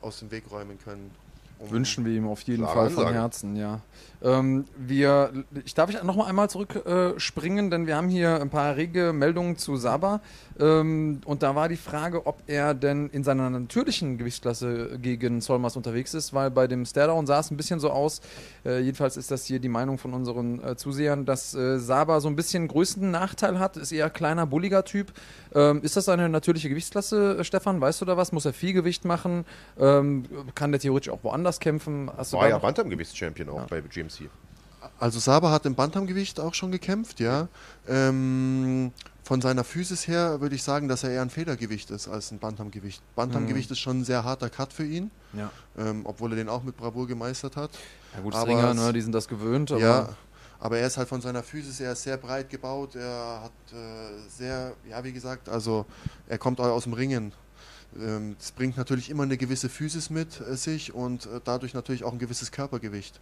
[0.00, 1.14] aus dem Weg räumen können.
[1.58, 3.14] Um Wünschen wir ihm auf jeden Fall von Ansage.
[3.14, 3.80] Herzen, ja.
[4.22, 5.32] Ähm, wir,
[5.64, 9.12] ich darf ich noch mal einmal zurückspringen, äh, denn wir haben hier ein paar rege
[9.12, 10.20] Meldungen zu Saba.
[10.60, 15.76] Ähm, und da war die Frage, ob er denn in seiner natürlichen Gewichtsklasse gegen Solmas
[15.76, 18.20] unterwegs ist, weil bei dem Stairdown sah es ein bisschen so aus.
[18.64, 22.28] Äh, jedenfalls ist das hier die Meinung von unseren äh, Zusehern, dass äh, Saba so
[22.28, 25.12] ein bisschen größten Nachteil hat, ist eher kleiner, bulliger Typ.
[25.54, 27.80] Ähm, ist das seine natürliche Gewichtsklasse, Stefan?
[27.80, 28.30] Weißt du da was?
[28.30, 29.44] Muss er viel Gewicht machen?
[29.80, 30.24] Ähm,
[30.54, 32.10] kann der theoretisch auch woanders kämpfen?
[32.16, 33.66] Hast War ja Bantamgewichtschampion auch ja.
[33.68, 34.30] bei GMC.
[34.98, 37.48] Also Saba hat im Bantamgewicht auch schon gekämpft, ja.
[37.88, 38.92] Ähm,
[39.24, 42.38] von seiner Physis her würde ich sagen, dass er eher ein Federgewicht ist als ein
[42.38, 43.02] Bantamgewicht.
[43.14, 43.72] Bantamgewicht mhm.
[43.72, 45.50] ist schon ein sehr harter Cut für ihn, ja.
[45.78, 47.70] ähm, obwohl er den auch mit Bravour gemeistert hat.
[48.14, 49.70] Ja gut, aber Ringer, ne, die sind das gewöhnt.
[49.70, 50.08] Aber ja,
[50.58, 52.94] aber er ist halt von seiner Physis her sehr breit gebaut.
[52.94, 55.86] Er hat äh, sehr, ja wie gesagt, also
[56.28, 57.32] er kommt aus dem Ringen.
[58.00, 62.04] Ähm, das bringt natürlich immer eine gewisse Physis mit äh, sich und äh, dadurch natürlich
[62.04, 63.20] auch ein gewisses Körpergewicht.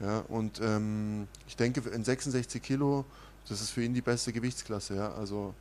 [0.00, 3.04] Ja, und ähm, ich denke, in 66 Kilo,
[3.48, 4.96] das ist für ihn die beste Gewichtsklasse.
[4.96, 5.54] Ja, also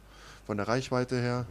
[0.46, 1.46] von der Reichweite her.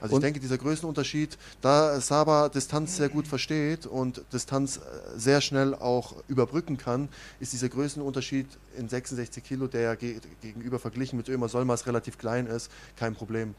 [0.00, 4.80] Also und ich denke, dieser Größenunterschied, da Saba Distanz sehr gut versteht und Distanz äh,
[5.16, 7.08] sehr schnell auch überbrücken kann,
[7.38, 8.46] ist dieser Größenunterschied
[8.76, 13.54] in 66 Kilo, der ja gegenüber verglichen mit Ömer Solmas relativ klein ist, kein Problem.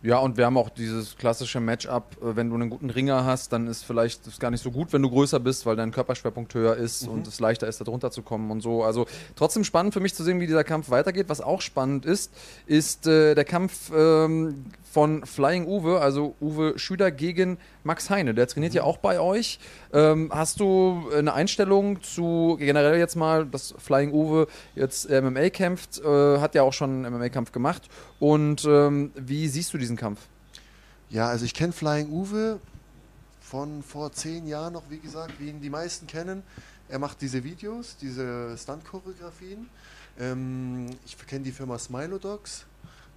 [0.00, 3.52] Ja, und wir haben auch dieses klassische Matchup, äh, wenn du einen guten Ringer hast,
[3.52, 6.54] dann ist vielleicht das gar nicht so gut, wenn du größer bist, weil dein Körperschwerpunkt
[6.54, 7.14] höher ist mhm.
[7.14, 8.84] und es leichter ist, da drunter zu kommen und so.
[8.84, 11.28] Also trotzdem spannend für mich zu sehen, wie dieser Kampf weitergeht.
[11.28, 12.32] Was auch spannend ist,
[12.66, 18.34] ist äh, der Kampf ähm, von Flying Uwe, also Uwe Schüder gegen Max Heine.
[18.34, 19.58] Der trainiert ja auch bei euch.
[19.92, 26.00] Ähm, hast du eine Einstellung zu generell jetzt mal, dass Flying Uwe jetzt MMA kämpft?
[26.00, 27.88] Äh, hat ja auch schon einen MMA-Kampf gemacht.
[28.18, 30.20] Und ähm, wie siehst du diesen Kampf?
[31.10, 32.60] Ja, also ich kenne Flying Uwe
[33.40, 36.42] von vor zehn Jahren noch, wie gesagt, wie ihn die meisten kennen.
[36.88, 39.68] Er macht diese Videos, diese Stunt-Choreografien.
[40.18, 42.64] Ähm, ich kenne die Firma Smilodogs.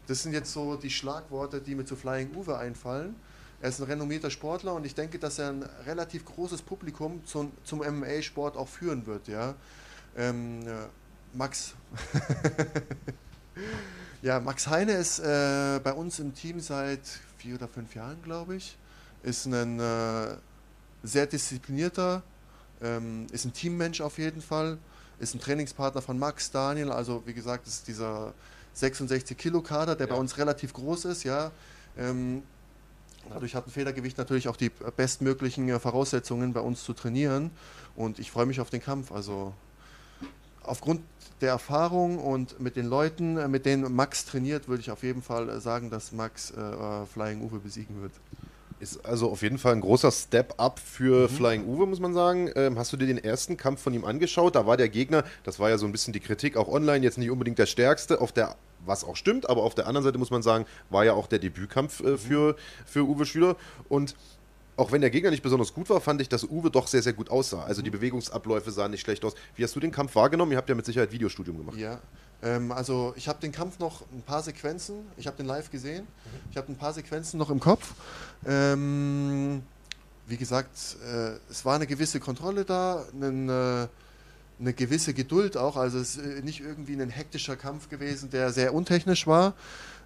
[0.08, 3.16] Das sind jetzt so die Schlagworte, die mir zu Flying Uwe einfallen.
[3.62, 7.52] Er ist ein renommierter Sportler und ich denke, dass er ein relativ großes Publikum zum,
[7.64, 9.28] zum MMA-Sport auch führen wird.
[9.28, 9.54] Ja?
[10.18, 10.72] Ähm, äh,
[11.34, 11.76] Max.
[14.24, 17.02] ja, Max Heine ist äh, bei uns im Team seit
[17.38, 18.78] vier oder fünf Jahren, glaube ich.
[19.22, 20.36] Ist ein äh,
[21.04, 22.24] sehr disziplinierter,
[22.82, 24.80] ähm, ist ein Teammensch auf jeden Fall.
[25.20, 26.92] Ist ein Trainingspartner von Max Daniel.
[26.92, 28.34] Also, wie gesagt, ist dieser
[28.74, 30.14] 66 Kilo Kader, der ja.
[30.14, 31.24] bei uns relativ groß ist.
[31.24, 31.52] Ja.
[31.98, 32.44] Ähm,
[33.30, 37.52] Dadurch hat ein Federgewicht natürlich auch die bestmöglichen äh, Voraussetzungen bei uns zu trainieren
[37.96, 39.12] und ich freue mich auf den Kampf.
[39.12, 39.54] Also
[40.64, 41.02] aufgrund
[41.40, 45.22] der Erfahrung und mit den Leuten, äh, mit denen Max trainiert, würde ich auf jeden
[45.22, 48.14] Fall äh, sagen, dass Max äh, Flying Uwe besiegen wird.
[48.82, 51.34] Ist also auf jeden Fall ein großer Step-up für mhm.
[51.36, 52.50] Flying Uwe, muss man sagen.
[52.56, 54.56] Ähm, hast du dir den ersten Kampf von ihm angeschaut?
[54.56, 57.20] Da war der Gegner, das war ja so ein bisschen die Kritik auch online, jetzt
[57.20, 58.20] nicht unbedingt der stärkste.
[58.20, 61.14] Auf der was auch stimmt, aber auf der anderen Seite muss man sagen, war ja
[61.14, 63.56] auch der Debütkampf äh, für, für Uwe Schüler
[63.88, 64.16] und
[64.82, 67.14] auch wenn der Gegner nicht besonders gut war, fand ich, dass Uwe doch sehr, sehr
[67.14, 67.64] gut aussah.
[67.64, 69.36] Also die Bewegungsabläufe sahen nicht schlecht aus.
[69.56, 70.52] Wie hast du den Kampf wahrgenommen?
[70.52, 71.78] Ihr habt ja mit Sicherheit Videostudium gemacht.
[71.78, 72.00] Ja,
[72.42, 76.08] ähm, also ich habe den Kampf noch ein paar Sequenzen, ich habe den live gesehen,
[76.50, 77.94] ich habe ein paar Sequenzen noch im Kopf.
[78.46, 79.62] Ähm,
[80.26, 83.90] wie gesagt, äh, es war eine gewisse Kontrolle da, eine,
[84.60, 88.52] eine gewisse Geduld auch, also es ist äh, nicht irgendwie ein hektischer Kampf gewesen, der
[88.52, 89.54] sehr untechnisch war.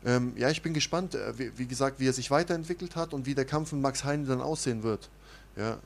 [0.06, 3.26] Ähm, ja, ich bin gespannt, äh, wie, wie, gesagt, wie er sich weiterentwickelt hat und
[3.26, 5.10] wie der Kampf mit Max Heine dann aussehen wird.
[5.57, 5.77] Ja.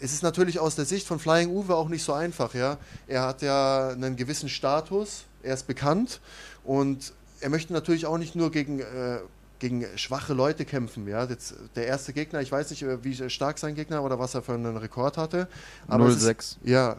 [0.00, 2.76] Es ist natürlich aus der Sicht von Flying Uwe auch nicht so einfach, ja.
[3.06, 6.20] Er hat ja einen gewissen Status, er ist bekannt
[6.62, 9.20] und er möchte natürlich auch nicht nur gegen, äh,
[9.58, 11.06] gegen schwache Leute kämpfen.
[11.08, 11.24] Ja?
[11.24, 14.42] Jetzt, der erste Gegner, ich weiß nicht, äh, wie stark sein Gegner oder was er
[14.42, 15.48] für einen Rekord hatte.
[15.88, 16.56] 0-6.
[16.62, 16.96] Ja,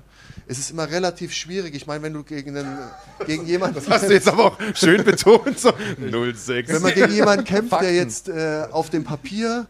[0.47, 1.75] es ist immer relativ schwierig.
[1.75, 2.77] Ich meine, wenn du gegen, einen,
[3.25, 3.75] gegen jemanden.
[3.75, 5.59] Das hast du jetzt aber auch schön betont.
[5.59, 5.69] So
[6.01, 6.67] 0-6.
[6.67, 7.85] Wenn man gegen jemanden kämpft, Fakten.
[7.85, 9.67] der jetzt äh, auf dem Papier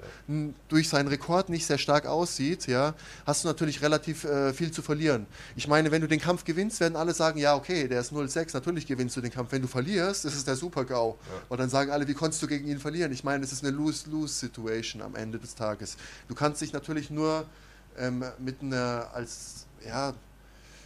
[0.67, 2.93] durch seinen Rekord nicht sehr stark aussieht, ja,
[3.25, 5.25] hast du natürlich relativ äh, viel zu verlieren.
[5.55, 8.51] Ich meine, wenn du den Kampf gewinnst, werden alle sagen: Ja, okay, der ist 0-6,
[8.53, 9.51] natürlich gewinnst du den Kampf.
[9.51, 11.17] Wenn du verlierst, ist es der Super-GAU.
[11.19, 11.41] Ja.
[11.49, 13.11] Und dann sagen alle: Wie konntest du gegen ihn verlieren?
[13.11, 15.97] Ich meine, es ist eine Lose-Lose-Situation am Ende des Tages.
[16.27, 17.45] Du kannst dich natürlich nur
[17.97, 20.13] ähm, mit einer als ja,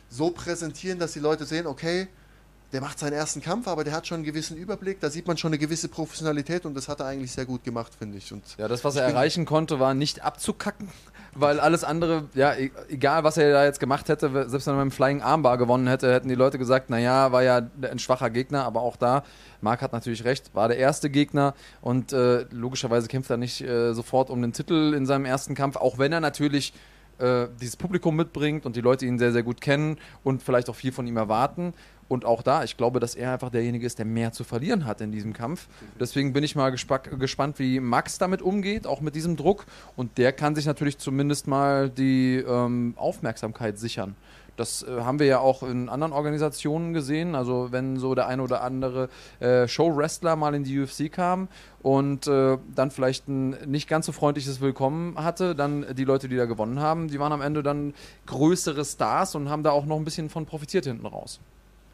[0.09, 2.07] so präsentieren, dass die Leute sehen, okay,
[2.73, 5.37] der macht seinen ersten Kampf, aber der hat schon einen gewissen Überblick, da sieht man
[5.37, 8.33] schon eine gewisse Professionalität und das hat er eigentlich sehr gut gemacht, finde ich.
[8.33, 10.89] Und ja, das, was er erreichen konnte, war nicht abzukacken,
[11.35, 14.83] weil alles andere, ja, e-, egal was er da jetzt gemacht hätte, selbst wenn er
[14.83, 18.29] mit dem Flying Armbar gewonnen hätte, hätten die Leute gesagt, naja, war ja ein schwacher
[18.29, 19.23] Gegner, aber auch da,
[19.61, 23.93] Marc hat natürlich recht, war der erste Gegner und äh, logischerweise kämpft er nicht äh,
[23.93, 26.73] sofort um den Titel in seinem ersten Kampf, auch wenn er natürlich
[27.19, 30.75] äh, dieses Publikum mitbringt und die Leute ihn sehr, sehr gut kennen und vielleicht auch
[30.75, 31.73] viel von ihm erwarten.
[32.07, 35.01] Und auch da, ich glaube, dass er einfach derjenige ist, der mehr zu verlieren hat
[35.01, 35.67] in diesem Kampf.
[35.99, 39.65] Deswegen bin ich mal gespannt, wie Max damit umgeht, auch mit diesem Druck.
[39.95, 44.15] Und der kann sich natürlich zumindest mal die ähm, Aufmerksamkeit sichern.
[44.55, 47.35] Das äh, haben wir ja auch in anderen Organisationen gesehen.
[47.35, 49.09] Also wenn so der eine oder andere
[49.39, 51.47] äh, Show-Wrestler mal in die UFC kam
[51.81, 56.37] und äh, dann vielleicht ein nicht ganz so freundliches Willkommen hatte, dann die Leute, die
[56.37, 57.93] da gewonnen haben, die waren am Ende dann
[58.27, 61.39] größere Stars und haben da auch noch ein bisschen von profitiert hinten raus.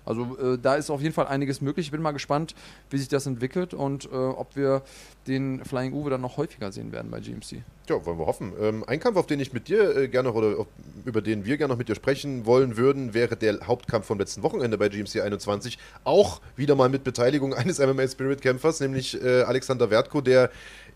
[0.09, 1.85] Also äh, da ist auf jeden Fall einiges möglich.
[1.87, 2.55] Ich bin mal gespannt,
[2.89, 4.81] wie sich das entwickelt und äh, ob wir
[5.27, 7.61] den Flying Uwe dann noch häufiger sehen werden bei GMC.
[7.87, 8.53] Ja, wollen wir hoffen.
[8.59, 10.67] Ähm, ein Kampf, auf den ich mit dir äh, gerne oder auf,
[11.05, 14.41] über den wir gerne noch mit dir sprechen wollen würden, wäre der Hauptkampf vom letzten
[14.41, 15.77] Wochenende bei GMC 21.
[16.03, 20.49] Auch wieder mal mit Beteiligung eines MMA Spirit Kämpfers, nämlich äh, Alexander Wertko, der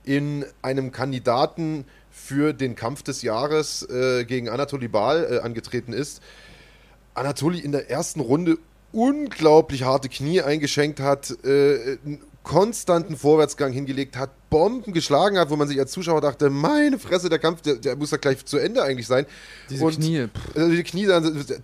[0.04, 6.22] in einem Kandidaten für den Kampf des Jahres äh, gegen Anatoly Bal äh, angetreten ist.
[7.14, 8.58] Anatoly in der ersten Runde
[8.94, 15.56] unglaublich harte Knie eingeschenkt hat, äh, einen konstanten Vorwärtsgang hingelegt hat, Bomben geschlagen hat, wo
[15.56, 18.58] man sich als Zuschauer dachte, meine Fresse, der Kampf, der, der muss ja gleich zu
[18.58, 19.26] Ende eigentlich sein.
[19.70, 20.28] Diese und, Knie.
[20.54, 21.08] Also die Knie,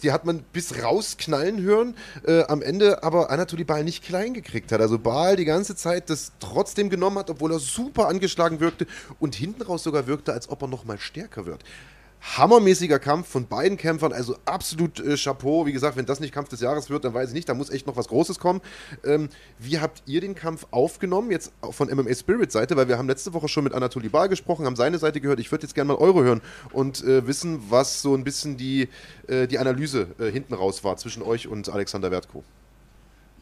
[0.01, 1.95] die hat man bis rausknallen hören,
[2.25, 4.81] äh, am Ende aber Anatoly Baal nicht klein gekriegt hat.
[4.81, 8.87] Also Baal die ganze Zeit das trotzdem genommen hat, obwohl er super angeschlagen wirkte
[9.19, 11.63] und hinten raus sogar wirkte, als ob er noch mal stärker wird
[12.21, 15.65] hammermäßiger Kampf von beiden Kämpfern, also absolut äh, Chapeau.
[15.65, 17.69] Wie gesagt, wenn das nicht Kampf des Jahres wird, dann weiß ich nicht, da muss
[17.69, 18.61] echt noch was Großes kommen.
[19.05, 23.07] Ähm, wie habt ihr den Kampf aufgenommen, jetzt von MMA Spirit Seite, weil wir haben
[23.07, 25.39] letzte Woche schon mit Anatoly Bar gesprochen, haben seine Seite gehört.
[25.39, 26.41] Ich würde jetzt gerne mal eure hören
[26.73, 28.89] und äh, wissen, was so ein bisschen die,
[29.27, 32.43] äh, die Analyse äh, hinten raus war zwischen euch und Alexander Wertko.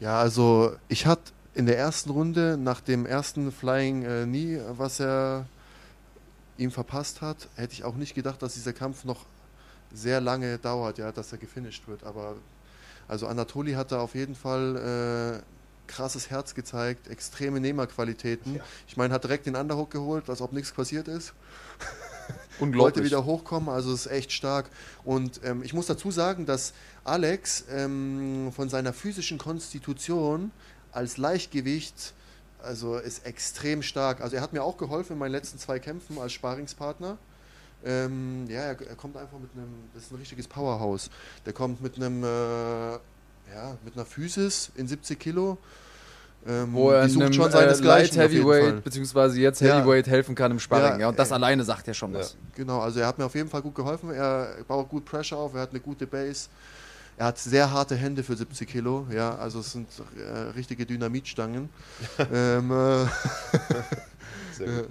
[0.00, 5.00] Ja, also ich hatte in der ersten Runde nach dem ersten Flying äh, Knee, was
[5.00, 5.46] er
[6.58, 9.24] ihm verpasst hat, hätte ich auch nicht gedacht, dass dieser Kampf noch
[9.92, 12.04] sehr lange dauert, ja, dass er gefinisht wird.
[12.04, 12.36] Aber
[13.06, 15.42] also Anatoli hat da auf jeden Fall äh,
[15.86, 18.56] krasses Herz gezeigt, extreme Nehmerqualitäten.
[18.56, 18.62] Ja.
[18.86, 21.32] Ich meine, hat direkt den Underhook geholt, als ob nichts passiert ist.
[22.60, 22.82] Unglaublich.
[22.82, 24.68] Wollte wieder hochkommen, also ist echt stark.
[25.04, 26.74] Und ähm, ich muss dazu sagen, dass
[27.04, 30.50] Alex ähm, von seiner physischen Konstitution
[30.92, 32.12] als Leichtgewicht
[32.62, 34.20] also ist extrem stark.
[34.20, 37.18] Also er hat mir auch geholfen in meinen letzten zwei Kämpfen als Sparingspartner.
[37.84, 41.10] Ähm, ja, er, er, kommt einfach mit einem, das ist ein richtiges Powerhouse.
[41.46, 45.58] Der kommt mit einem, äh, ja, mit einer Physis in 70 Kilo.
[46.46, 50.12] Ähm, Wo er einem, schon seines äh, Light Heavyweight beziehungsweise jetzt Heavyweight ja.
[50.12, 50.94] helfen kann im Sparring.
[50.94, 52.36] Ja, ja und das äh, alleine sagt ja schon was.
[52.54, 54.10] Genau, also er hat mir auf jeden Fall gut geholfen.
[54.10, 56.48] Er baut gut Pressure auf, er hat eine gute Base.
[57.18, 61.68] Er hat sehr harte Hände für 70 Kilo, ja, also es sind äh, richtige Dynamitstangen.
[62.32, 63.06] ähm, äh,
[64.52, 64.88] sehr gut.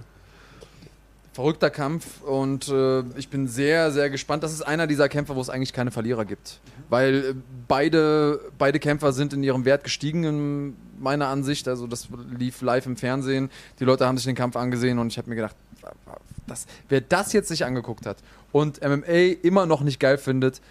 [1.31, 4.43] Verrückter Kampf und äh, ich bin sehr, sehr gespannt.
[4.43, 6.59] Das ist einer dieser Kämpfe, wo es eigentlich keine Verlierer gibt.
[6.65, 6.81] Mhm.
[6.89, 7.33] Weil äh,
[7.67, 11.67] beide, beide Kämpfer sind in ihrem Wert gestiegen im meiner Ansicht.
[11.69, 13.49] Also das lief live im Fernsehen.
[13.79, 15.55] Die Leute haben sich den Kampf angesehen und ich habe mir gedacht,
[16.45, 18.17] das, wer das jetzt sich angeguckt hat
[18.51, 20.61] und MMA immer noch nicht geil findet,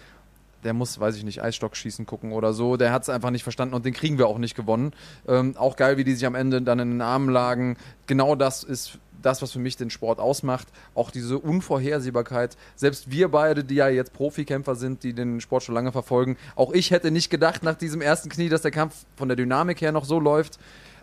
[0.63, 2.77] der muss, weiß ich nicht, Eisstockschießen gucken oder so.
[2.77, 4.91] Der hat es einfach nicht verstanden und den kriegen wir auch nicht gewonnen.
[5.27, 7.77] Ähm, auch geil, wie die sich am Ende dann in den Armen lagen.
[8.07, 10.67] Genau das ist das, was für mich den Sport ausmacht.
[10.95, 12.57] Auch diese Unvorhersehbarkeit.
[12.75, 16.71] Selbst wir beide, die ja jetzt Profikämpfer sind, die den Sport schon lange verfolgen, auch
[16.71, 19.91] ich hätte nicht gedacht nach diesem ersten Knie, dass der Kampf von der Dynamik her
[19.91, 20.59] noch so läuft.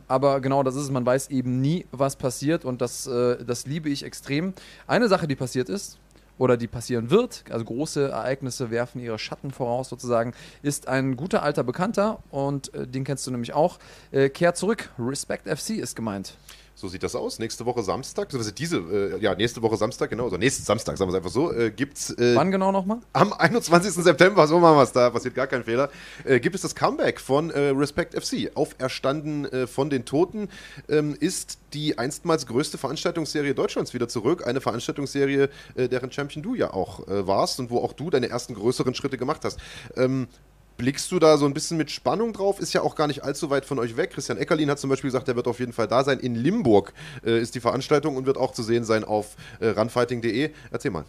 [0.06, 3.66] Aber genau das ist es, man weiß eben nie, was passiert und das, äh, das
[3.66, 4.52] liebe ich extrem.
[4.86, 5.98] Eine Sache, die passiert ist,
[6.38, 10.32] oder die passieren wird, also große Ereignisse werfen ihre Schatten voraus sozusagen,
[10.62, 13.78] ist ein guter alter Bekannter und äh, den kennst du nämlich auch.
[14.10, 16.36] Äh, kehrt zurück, Respect FC ist gemeint.
[16.76, 17.38] So sieht das aus.
[17.38, 21.08] Nächste Woche Samstag, also diese, äh, ja, nächste Woche Samstag, genau, also nächsten Samstag, sagen
[21.10, 22.10] wir es einfach so, äh, gibt es.
[22.10, 22.98] Äh, Wann genau nochmal?
[23.12, 23.92] Am 21.
[24.02, 25.88] September, so machen wir es, da passiert gar kein Fehler,
[26.24, 28.50] äh, gibt es das Comeback von äh, Respect FC.
[28.56, 30.48] Auferstanden äh, von den Toten
[30.88, 34.44] ähm, ist die einstmals größte Veranstaltungsserie Deutschlands wieder zurück.
[34.46, 38.54] Eine Veranstaltungsserie, äh, deren Champion du ja auch warst und wo auch du deine ersten
[38.54, 39.58] größeren Schritte gemacht hast.
[39.96, 40.28] Ähm,
[40.76, 42.58] Blickst du da so ein bisschen mit Spannung drauf?
[42.58, 44.10] Ist ja auch gar nicht allzu weit von euch weg.
[44.10, 46.18] Christian Eckerlin hat zum Beispiel gesagt, der wird auf jeden Fall da sein.
[46.18, 46.92] In Limburg
[47.24, 50.50] äh, ist die Veranstaltung und wird auch zu sehen sein auf äh, runfighting.de.
[50.72, 51.04] Erzähl mal.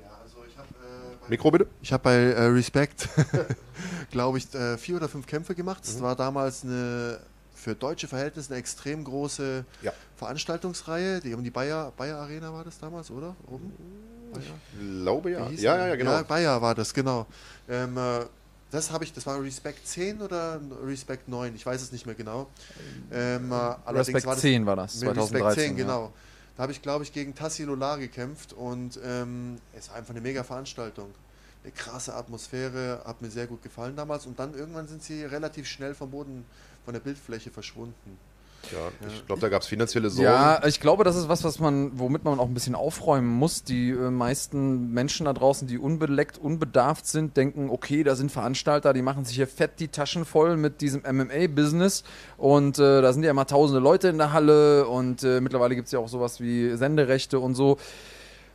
[0.00, 0.68] Ja, also ich habe
[1.26, 1.66] äh, Mikro bitte.
[1.82, 3.08] Ich habe bei äh, Respect,
[4.10, 5.84] glaube ich, äh, vier oder fünf Kämpfe gemacht.
[5.84, 7.18] Es war damals eine
[7.54, 9.92] für deutsche Verhältnisse eine extrem große Ja.
[10.16, 11.20] Veranstaltungsreihe.
[11.20, 13.34] Die um die Bayer, Bayer Arena war das damals, oder?
[13.46, 13.72] Oben?
[14.32, 15.02] Bayer?
[15.02, 15.50] Glaube ja.
[15.50, 16.12] Ja, ja, ja, genau.
[16.12, 17.26] Ja, Bayer war das, genau.
[17.68, 18.20] Ähm, äh,
[18.70, 22.14] das habe ich, das war Respect 10 oder Respect 9, ich weiß es nicht mehr
[22.14, 22.48] genau.
[23.10, 25.64] Ähm, äh, allerdings Respect war das 10 war das, mit Respect 2013.
[25.64, 25.84] 10, ja.
[25.84, 26.12] genau.
[26.56, 30.20] Da habe ich, glaube ich, gegen Tassilo Lar gekämpft und ähm, es war einfach eine
[30.20, 31.14] mega Veranstaltung.
[31.62, 35.66] Eine krasse Atmosphäre, hat mir sehr gut gefallen damals und dann irgendwann sind sie relativ
[35.66, 36.44] schnell vom Boden,
[36.84, 38.18] von der Bildfläche verschwunden.
[38.72, 40.24] Ja, ich glaube, da gab es finanzielle Sorgen.
[40.24, 43.64] Ja, ich glaube, das ist was, was man, womit man auch ein bisschen aufräumen muss.
[43.64, 48.92] Die äh, meisten Menschen da draußen, die unbeleckt, unbedarft sind, denken, okay, da sind Veranstalter,
[48.92, 52.04] die machen sich hier fett die Taschen voll mit diesem MMA-Business
[52.36, 55.86] und äh, da sind ja immer tausende Leute in der Halle und äh, mittlerweile gibt
[55.86, 57.78] es ja auch sowas wie Senderechte und so.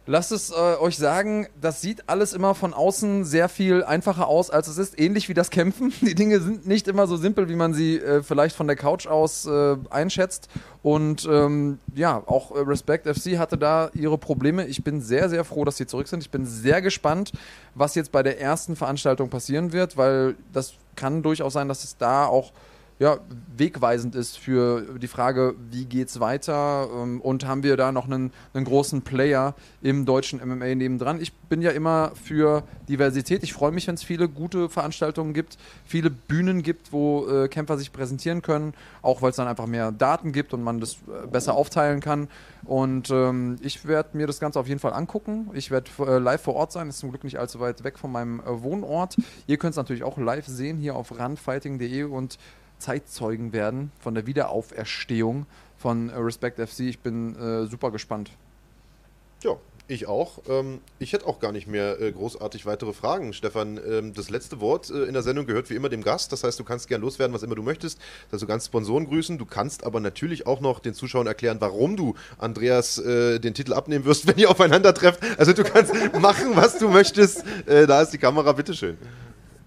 [0.05, 4.49] Lasst es äh, euch sagen, das sieht alles immer von außen sehr viel einfacher aus,
[4.49, 4.99] als es ist.
[4.99, 5.93] Ähnlich wie das Kämpfen.
[6.01, 9.07] Die Dinge sind nicht immer so simpel, wie man sie äh, vielleicht von der Couch
[9.07, 10.49] aus äh, einschätzt.
[10.81, 14.65] Und ähm, ja, auch äh, Respect FC hatte da ihre Probleme.
[14.65, 16.21] Ich bin sehr, sehr froh, dass sie zurück sind.
[16.21, 17.31] Ich bin sehr gespannt,
[17.73, 21.95] was jetzt bei der ersten Veranstaltung passieren wird, weil das kann durchaus sein, dass es
[21.95, 22.51] da auch
[22.99, 23.17] ja,
[23.57, 28.31] wegweisend ist für die Frage, wie geht's weiter ähm, und haben wir da noch einen,
[28.53, 31.21] einen großen Player im deutschen MMA nebendran.
[31.21, 33.43] Ich bin ja immer für Diversität.
[33.43, 37.77] Ich freue mich, wenn es viele gute Veranstaltungen gibt, viele Bühnen gibt, wo äh, Kämpfer
[37.77, 41.27] sich präsentieren können, auch weil es dann einfach mehr Daten gibt und man das äh,
[41.27, 42.27] besser aufteilen kann.
[42.63, 45.49] Und ähm, ich werde mir das Ganze auf jeden Fall angucken.
[45.53, 48.11] Ich werde äh, live vor Ort sein, ist zum Glück nicht allzu weit weg von
[48.11, 49.17] meinem äh, Wohnort.
[49.47, 52.37] Ihr könnt es natürlich auch live sehen hier auf runfighting.de und
[52.83, 55.45] Zeitzeugen werden von der Wiederauferstehung
[55.77, 56.81] von äh, Respect FC.
[56.81, 58.31] Ich bin äh, super gespannt.
[59.41, 59.55] Ja,
[59.87, 60.39] ich auch.
[60.49, 63.77] Ähm, ich hätte auch gar nicht mehr äh, großartig weitere Fragen, Stefan.
[63.77, 66.33] Ähm, das letzte Wort äh, in der Sendung gehört wie immer dem Gast.
[66.33, 67.99] Das heißt, du kannst gern loswerden, was immer du möchtest.
[68.25, 69.37] Das heißt, du kannst Sponsoren grüßen.
[69.37, 74.03] Du kannst aber natürlich auch noch den Zuschauern erklären, warum du Andreas den Titel abnehmen
[74.03, 75.21] wirst, wenn ihr aufeinander trefft.
[75.37, 77.43] Also du kannst machen, was du möchtest.
[77.65, 78.97] Da ist die Kamera, bitteschön.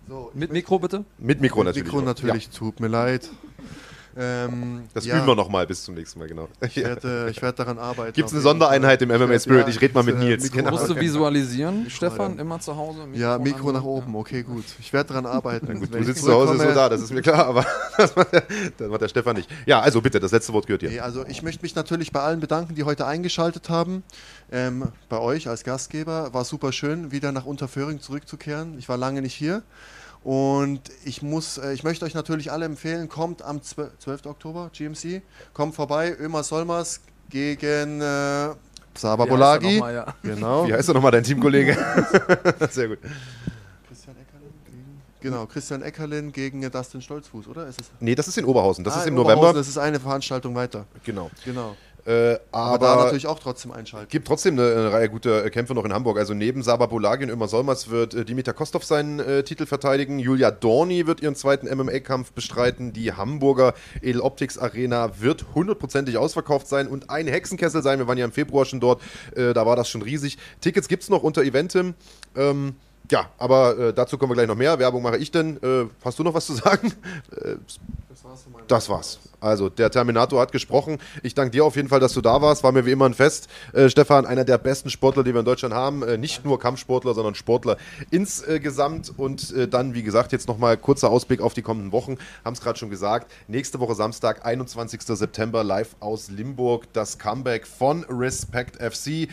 [0.09, 1.05] So, Mit Mikro bitte?
[1.19, 1.93] Mit Mikro Mit natürlich.
[1.93, 3.29] Mikro natürlich, tut mir leid.
[4.19, 6.49] Ähm, Das ja, üben wir nochmal bis zum nächsten Mal, genau.
[6.61, 8.15] Ich werde, ich werde daran arbeiten.
[8.15, 9.09] Gibt es eine Sondereinheit im.
[9.11, 9.63] MMA Spirit?
[9.63, 10.45] ja, ich rede mal mit äh, Nils.
[10.45, 10.71] Mikro- Genau.
[10.71, 12.41] Musst du visualisieren, Stefan, ja.
[12.41, 13.01] immer zu Hause?
[13.13, 14.65] Ja, Mikro nach oben, okay, gut.
[14.81, 15.79] Ich werde daran arbeiten.
[15.79, 17.67] Gut, du ich sitzt zu Hause so da, das ist mir klar, aber
[17.99, 18.45] das macht, der,
[18.79, 19.51] das macht der Stefan nicht.
[19.67, 21.05] Ja, also bitte, das letzte Wort gehört dir.
[21.05, 24.03] Also ich möchte mich natürlich bei allen bedanken, die heute eingeschaltet haben.
[24.51, 28.79] Ähm, bei euch als Gastgeber war super schön, wieder nach Unterföhring zurückzukehren.
[28.79, 29.63] Ich war lange nicht hier.
[30.27, 33.97] Und ich muss, äh, ich möchte euch natürlich alle empfehlen, kommt am 12.
[34.01, 34.27] 12.
[34.27, 35.23] Oktober, GMC,
[35.53, 37.01] kommt vorbei, Ömer Solmers
[37.31, 38.57] gegen äh, Saba
[38.99, 39.75] Wie heißt er Bolagi.
[39.75, 40.15] nochmal, ja.
[40.25, 40.67] Genau.
[40.67, 41.77] Wie heißt er nochmal, dein Teamkollege?
[42.71, 42.99] Sehr gut.
[43.87, 47.69] Christian Eckerlin gegen, genau, Christian Eckerlin gegen äh, Dustin Stolzfuß, oder?
[47.69, 47.87] Ist es?
[48.01, 48.83] Nee, das ist in Oberhausen.
[48.83, 49.57] Das Ah, ist im in Oberhausen, November.
[49.61, 50.87] Das ist eine Veranstaltung weiter.
[51.05, 51.31] Genau.
[51.45, 51.77] Genau.
[52.07, 54.09] Äh, Aber, aber da natürlich auch trotzdem einschalten.
[54.09, 56.19] gibt trotzdem eine, eine Reihe guter äh, Kämpfe noch in Hamburg.
[56.19, 60.21] Also neben Saba Bolagi und Ömer Solmers wird äh, Dimitar Kostov seinen äh, Titel verteidigen.
[60.21, 62.93] Julia Dorni wird ihren zweiten MMA-Kampf bestreiten.
[62.93, 67.99] Die Hamburger Edel Optics Arena wird hundertprozentig ausverkauft sein und ein Hexenkessel sein.
[67.99, 69.03] Wir waren ja im Februar schon dort.
[69.35, 70.39] Äh, da war das schon riesig.
[70.61, 71.95] Tickets gibt es noch unter Eventim.
[72.37, 72.77] Ähm,
[73.11, 74.79] Ja, aber äh, dazu kommen wir gleich noch mehr.
[74.79, 75.63] Werbung mache ich denn.
[75.63, 76.93] Äh, hast du noch was zu sagen?
[77.41, 77.57] Äh,
[78.67, 79.21] das war's.
[79.39, 80.99] Also, der Terminator hat gesprochen.
[81.23, 82.65] Ich danke dir auf jeden Fall, dass du da warst.
[82.65, 83.49] War mir wie immer ein Fest.
[83.73, 86.03] Äh, Stefan, einer der besten Sportler, die wir in Deutschland haben.
[86.03, 87.77] Äh, nicht nur Kampfsportler, sondern Sportler
[88.11, 89.13] insgesamt.
[89.17, 92.17] Und dann, wie gesagt, jetzt nochmal kurzer Ausblick auf die kommenden Wochen.
[92.45, 93.31] Haben es gerade schon gesagt.
[93.47, 95.03] Nächste Woche Samstag, 21.
[95.03, 96.93] September, live aus Limburg.
[96.93, 99.29] Das Comeback von Respect FC.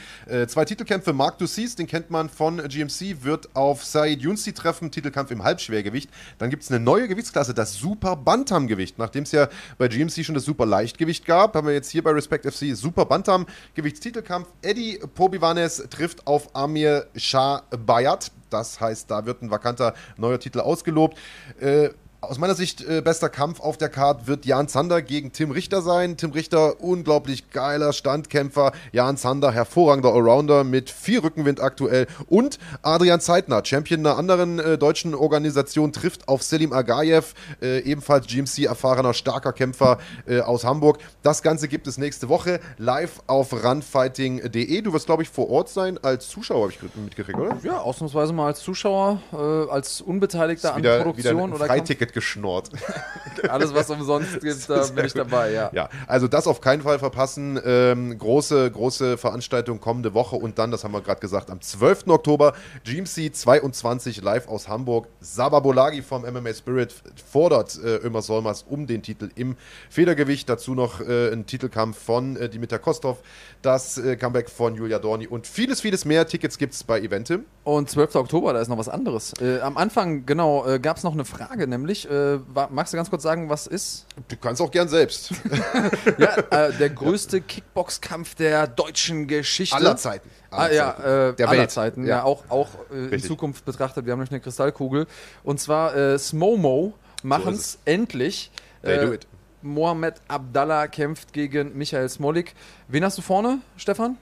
[0.47, 1.13] Zwei Titelkämpfe.
[1.13, 4.91] Mark Dussis, den kennt man von GMC, wird auf Said Yunsi treffen.
[4.91, 6.09] Titelkampf im Halbschwergewicht.
[6.37, 8.97] Dann gibt es eine neue Gewichtsklasse, das Super Bantam-Gewicht.
[8.99, 12.11] Nachdem es ja bei GMC schon das Super Leichtgewicht gab, haben wir jetzt hier bei
[12.11, 14.49] Respect FC Super Bantam Gewichtstitelkampf.
[14.61, 18.31] Eddie Pobivanes trifft auf Amir Shah Bayat.
[18.49, 21.17] Das heißt, da wird ein vakanter neuer Titel ausgelobt.
[21.59, 21.89] Äh,
[22.23, 25.81] aus meiner Sicht äh, bester Kampf auf der Card wird Jan Zander gegen Tim Richter
[25.81, 26.17] sein.
[26.17, 28.71] Tim Richter, unglaublich geiler Standkämpfer.
[28.91, 32.07] Jan Zander, hervorragender Allrounder mit viel Rückenwind aktuell.
[32.27, 38.27] Und Adrian Zeitner, Champion einer anderen äh, deutschen Organisation, trifft auf Selim Agayev, äh, ebenfalls
[38.27, 40.99] GMC-erfahrener, starker Kämpfer äh, aus Hamburg.
[41.23, 44.81] Das Ganze gibt es nächste Woche live auf runfighting.de.
[44.81, 47.57] Du wirst, glaube ich, vor Ort sein als Zuschauer, habe ich mitgekriegt, oder?
[47.63, 49.35] Ja, ausnahmsweise mal als Zuschauer, äh,
[49.71, 51.69] als Unbeteiligter an Produktion wieder ein oder Kampf.
[52.13, 52.69] Geschnort.
[53.49, 55.69] Alles, was umsonst gibt, da bin ich dabei, ja.
[55.73, 57.59] Ja, also das auf keinen Fall verpassen.
[57.65, 62.07] Ähm, große, große Veranstaltung kommende Woche und dann, das haben wir gerade gesagt, am 12.
[62.07, 62.53] Oktober
[62.85, 65.07] GMC 22 live aus Hamburg.
[65.19, 66.93] Sababolagi vom MMA Spirit
[67.31, 69.55] fordert äh, Ömer Solmers um den Titel im
[69.89, 70.47] Federgewicht.
[70.47, 73.21] Dazu noch äh, ein Titelkampf von äh, Dimitar Kostov,
[73.61, 76.27] das äh, Comeback von Julia Dorni und vieles, vieles mehr.
[76.27, 77.45] Tickets gibt es bei Eventim.
[77.63, 78.15] Und 12.
[78.15, 79.33] Oktober, da ist noch was anderes.
[79.41, 82.39] Äh, am Anfang, genau, äh, gab es noch eine Frage, nämlich, äh,
[82.69, 84.05] magst du ganz kurz sagen, was ist?
[84.27, 85.31] Du kannst auch gern selbst.
[86.17, 86.35] Ja,
[86.67, 89.75] äh, der größte Kickboxkampf der deutschen Geschichte.
[89.75, 90.29] Aller Zeiten.
[90.51, 91.01] Ah, Aller ja, Zeiten.
[91.01, 91.71] äh, Der aller Welt.
[91.71, 92.03] Zeiten.
[92.03, 92.17] Ja.
[92.17, 93.21] Ja, auch, auch äh, in.
[93.21, 94.05] Zukunft betrachtet.
[94.05, 95.07] Wir haben nämlich eine Kristallkugel.
[95.43, 96.93] Und zwar äh, Smomo
[97.23, 98.51] machen es endlich.
[98.83, 99.27] They Äh, do it.
[99.61, 102.53] Mohamed Abdallah kämpft gegen Michael Smolik.
[102.89, 104.17] Wen hast du vorne, Stefan?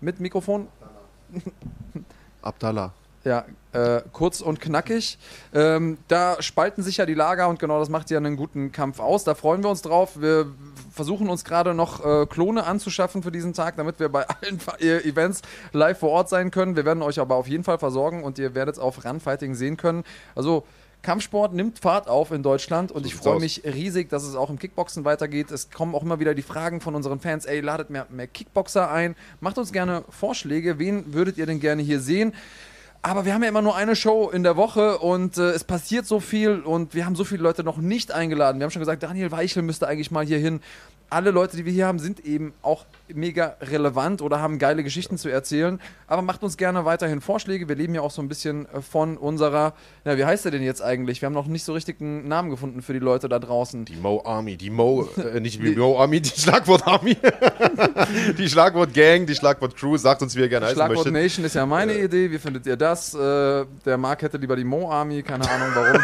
[0.00, 0.68] Mit Mikrofon?
[2.42, 2.92] Abdallah.
[3.24, 5.18] Ja, äh, kurz und knackig.
[5.54, 9.00] Ähm, da spalten sich ja die Lager und genau das macht ja einen guten Kampf
[9.00, 9.24] aus.
[9.24, 10.20] Da freuen wir uns drauf.
[10.20, 10.46] Wir
[10.92, 15.42] versuchen uns gerade noch äh, Klone anzuschaffen für diesen Tag, damit wir bei allen Events
[15.72, 16.76] live vor Ort sein können.
[16.76, 19.76] Wir werden euch aber auf jeden Fall versorgen und ihr werdet es auf Runfighting sehen
[19.76, 20.04] können.
[20.34, 20.64] Also
[21.04, 24.50] Kampfsport nimmt Fahrt auf in Deutschland und So ich freue mich riesig, dass es auch
[24.50, 25.50] im Kickboxen weitergeht.
[25.50, 28.90] Es kommen auch immer wieder die Fragen von unseren Fans, ey, ladet mehr, mehr Kickboxer
[28.90, 32.32] ein, macht uns gerne Vorschläge, wen würdet ihr denn gerne hier sehen?
[33.06, 36.06] Aber wir haben ja immer nur eine Show in der Woche und äh, es passiert
[36.06, 38.58] so viel und wir haben so viele Leute noch nicht eingeladen.
[38.58, 40.62] Wir haben schon gesagt, Daniel Weichel müsste eigentlich mal hier hin.
[41.10, 45.18] Alle Leute, die wir hier haben, sind eben auch mega relevant oder haben geile Geschichten
[45.18, 45.80] zu erzählen.
[46.06, 47.68] Aber macht uns gerne weiterhin Vorschläge.
[47.68, 49.74] Wir leben ja auch so ein bisschen äh, von unserer,
[50.04, 51.20] na, wie heißt der denn jetzt eigentlich?
[51.20, 53.84] Wir haben noch nicht so richtig einen Namen gefunden für die Leute da draußen.
[53.84, 57.16] Die Mo Army, die Mo, äh, nicht die Mo Army, die Schlagwort Army.
[58.38, 61.12] die Schlagwort Gang, die Schlagwort Crew, sagt uns, wie ihr gerne heißen Schlagwort möchtet.
[61.12, 62.30] Nation ist ja meine Idee.
[62.30, 63.14] Wie findet ihr das?
[63.14, 66.00] Äh, der Marc hätte lieber die Mo Army, keine Ahnung warum.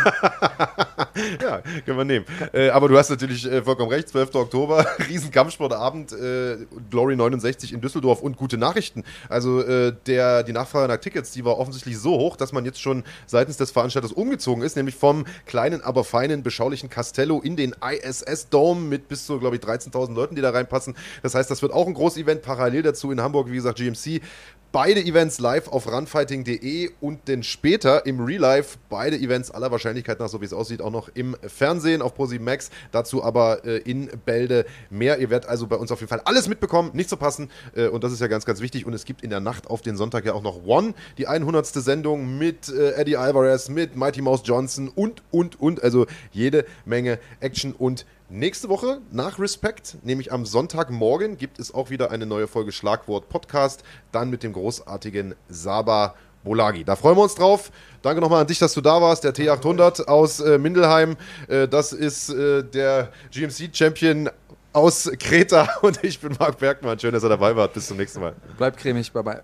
[1.43, 2.25] Ja, können wir nehmen.
[2.53, 4.35] Äh, aber du hast natürlich äh, vollkommen recht, 12.
[4.35, 6.57] Oktober, Riesenkampfsportabend, äh,
[6.91, 9.05] Glory 69 in Düsseldorf und gute Nachrichten.
[9.29, 12.81] Also äh, der, die Nachfrage nach Tickets, die war offensichtlich so hoch, dass man jetzt
[12.81, 17.75] schon seitens des Veranstalters umgezogen ist, nämlich vom kleinen, aber feinen, beschaulichen Castello in den
[17.81, 20.95] ISS-Dome mit bis zu, glaube ich, 13.000 Leuten, die da reinpassen.
[21.23, 24.21] Das heißt, das wird auch ein Großevent, parallel dazu in Hamburg, wie gesagt, GMC.
[24.73, 30.21] Beide Events live auf runfighting.de und dann später im Real Life beide Events aller Wahrscheinlichkeit
[30.21, 32.71] nach, so wie es aussieht, auch noch im Fernsehen auf ProSieben Max.
[32.93, 35.19] Dazu aber äh, in Bälde mehr.
[35.19, 37.51] Ihr werdet also bei uns auf jeden Fall alles mitbekommen, nicht zu passen.
[37.75, 38.87] Äh, und das ist ja ganz, ganz wichtig.
[38.87, 41.67] Und es gibt in der Nacht auf den Sonntag ja auch noch One, die 100.
[41.67, 45.83] Sendung mit äh, Eddie Alvarez, mit Mighty Mouse Johnson und, und, und.
[45.83, 51.91] Also jede Menge Action und Nächste Woche nach Respect, nämlich am Sonntagmorgen, gibt es auch
[51.91, 53.83] wieder eine neue Folge Schlagwort Podcast,
[54.13, 56.85] dann mit dem großartigen Saba Bolagi.
[56.85, 57.73] Da freuen wir uns drauf.
[58.03, 59.25] Danke nochmal an dich, dass du da warst.
[59.25, 61.17] Der T800 aus äh, Mindelheim,
[61.49, 64.31] äh, das ist äh, der GMC-Champion
[64.73, 67.01] aus Kreta und ich bin Marc Bergmann.
[67.01, 67.67] Schön, dass er dabei war.
[67.67, 68.37] Bis zum nächsten Mal.
[68.57, 69.43] Bleibt cremig, bye bye.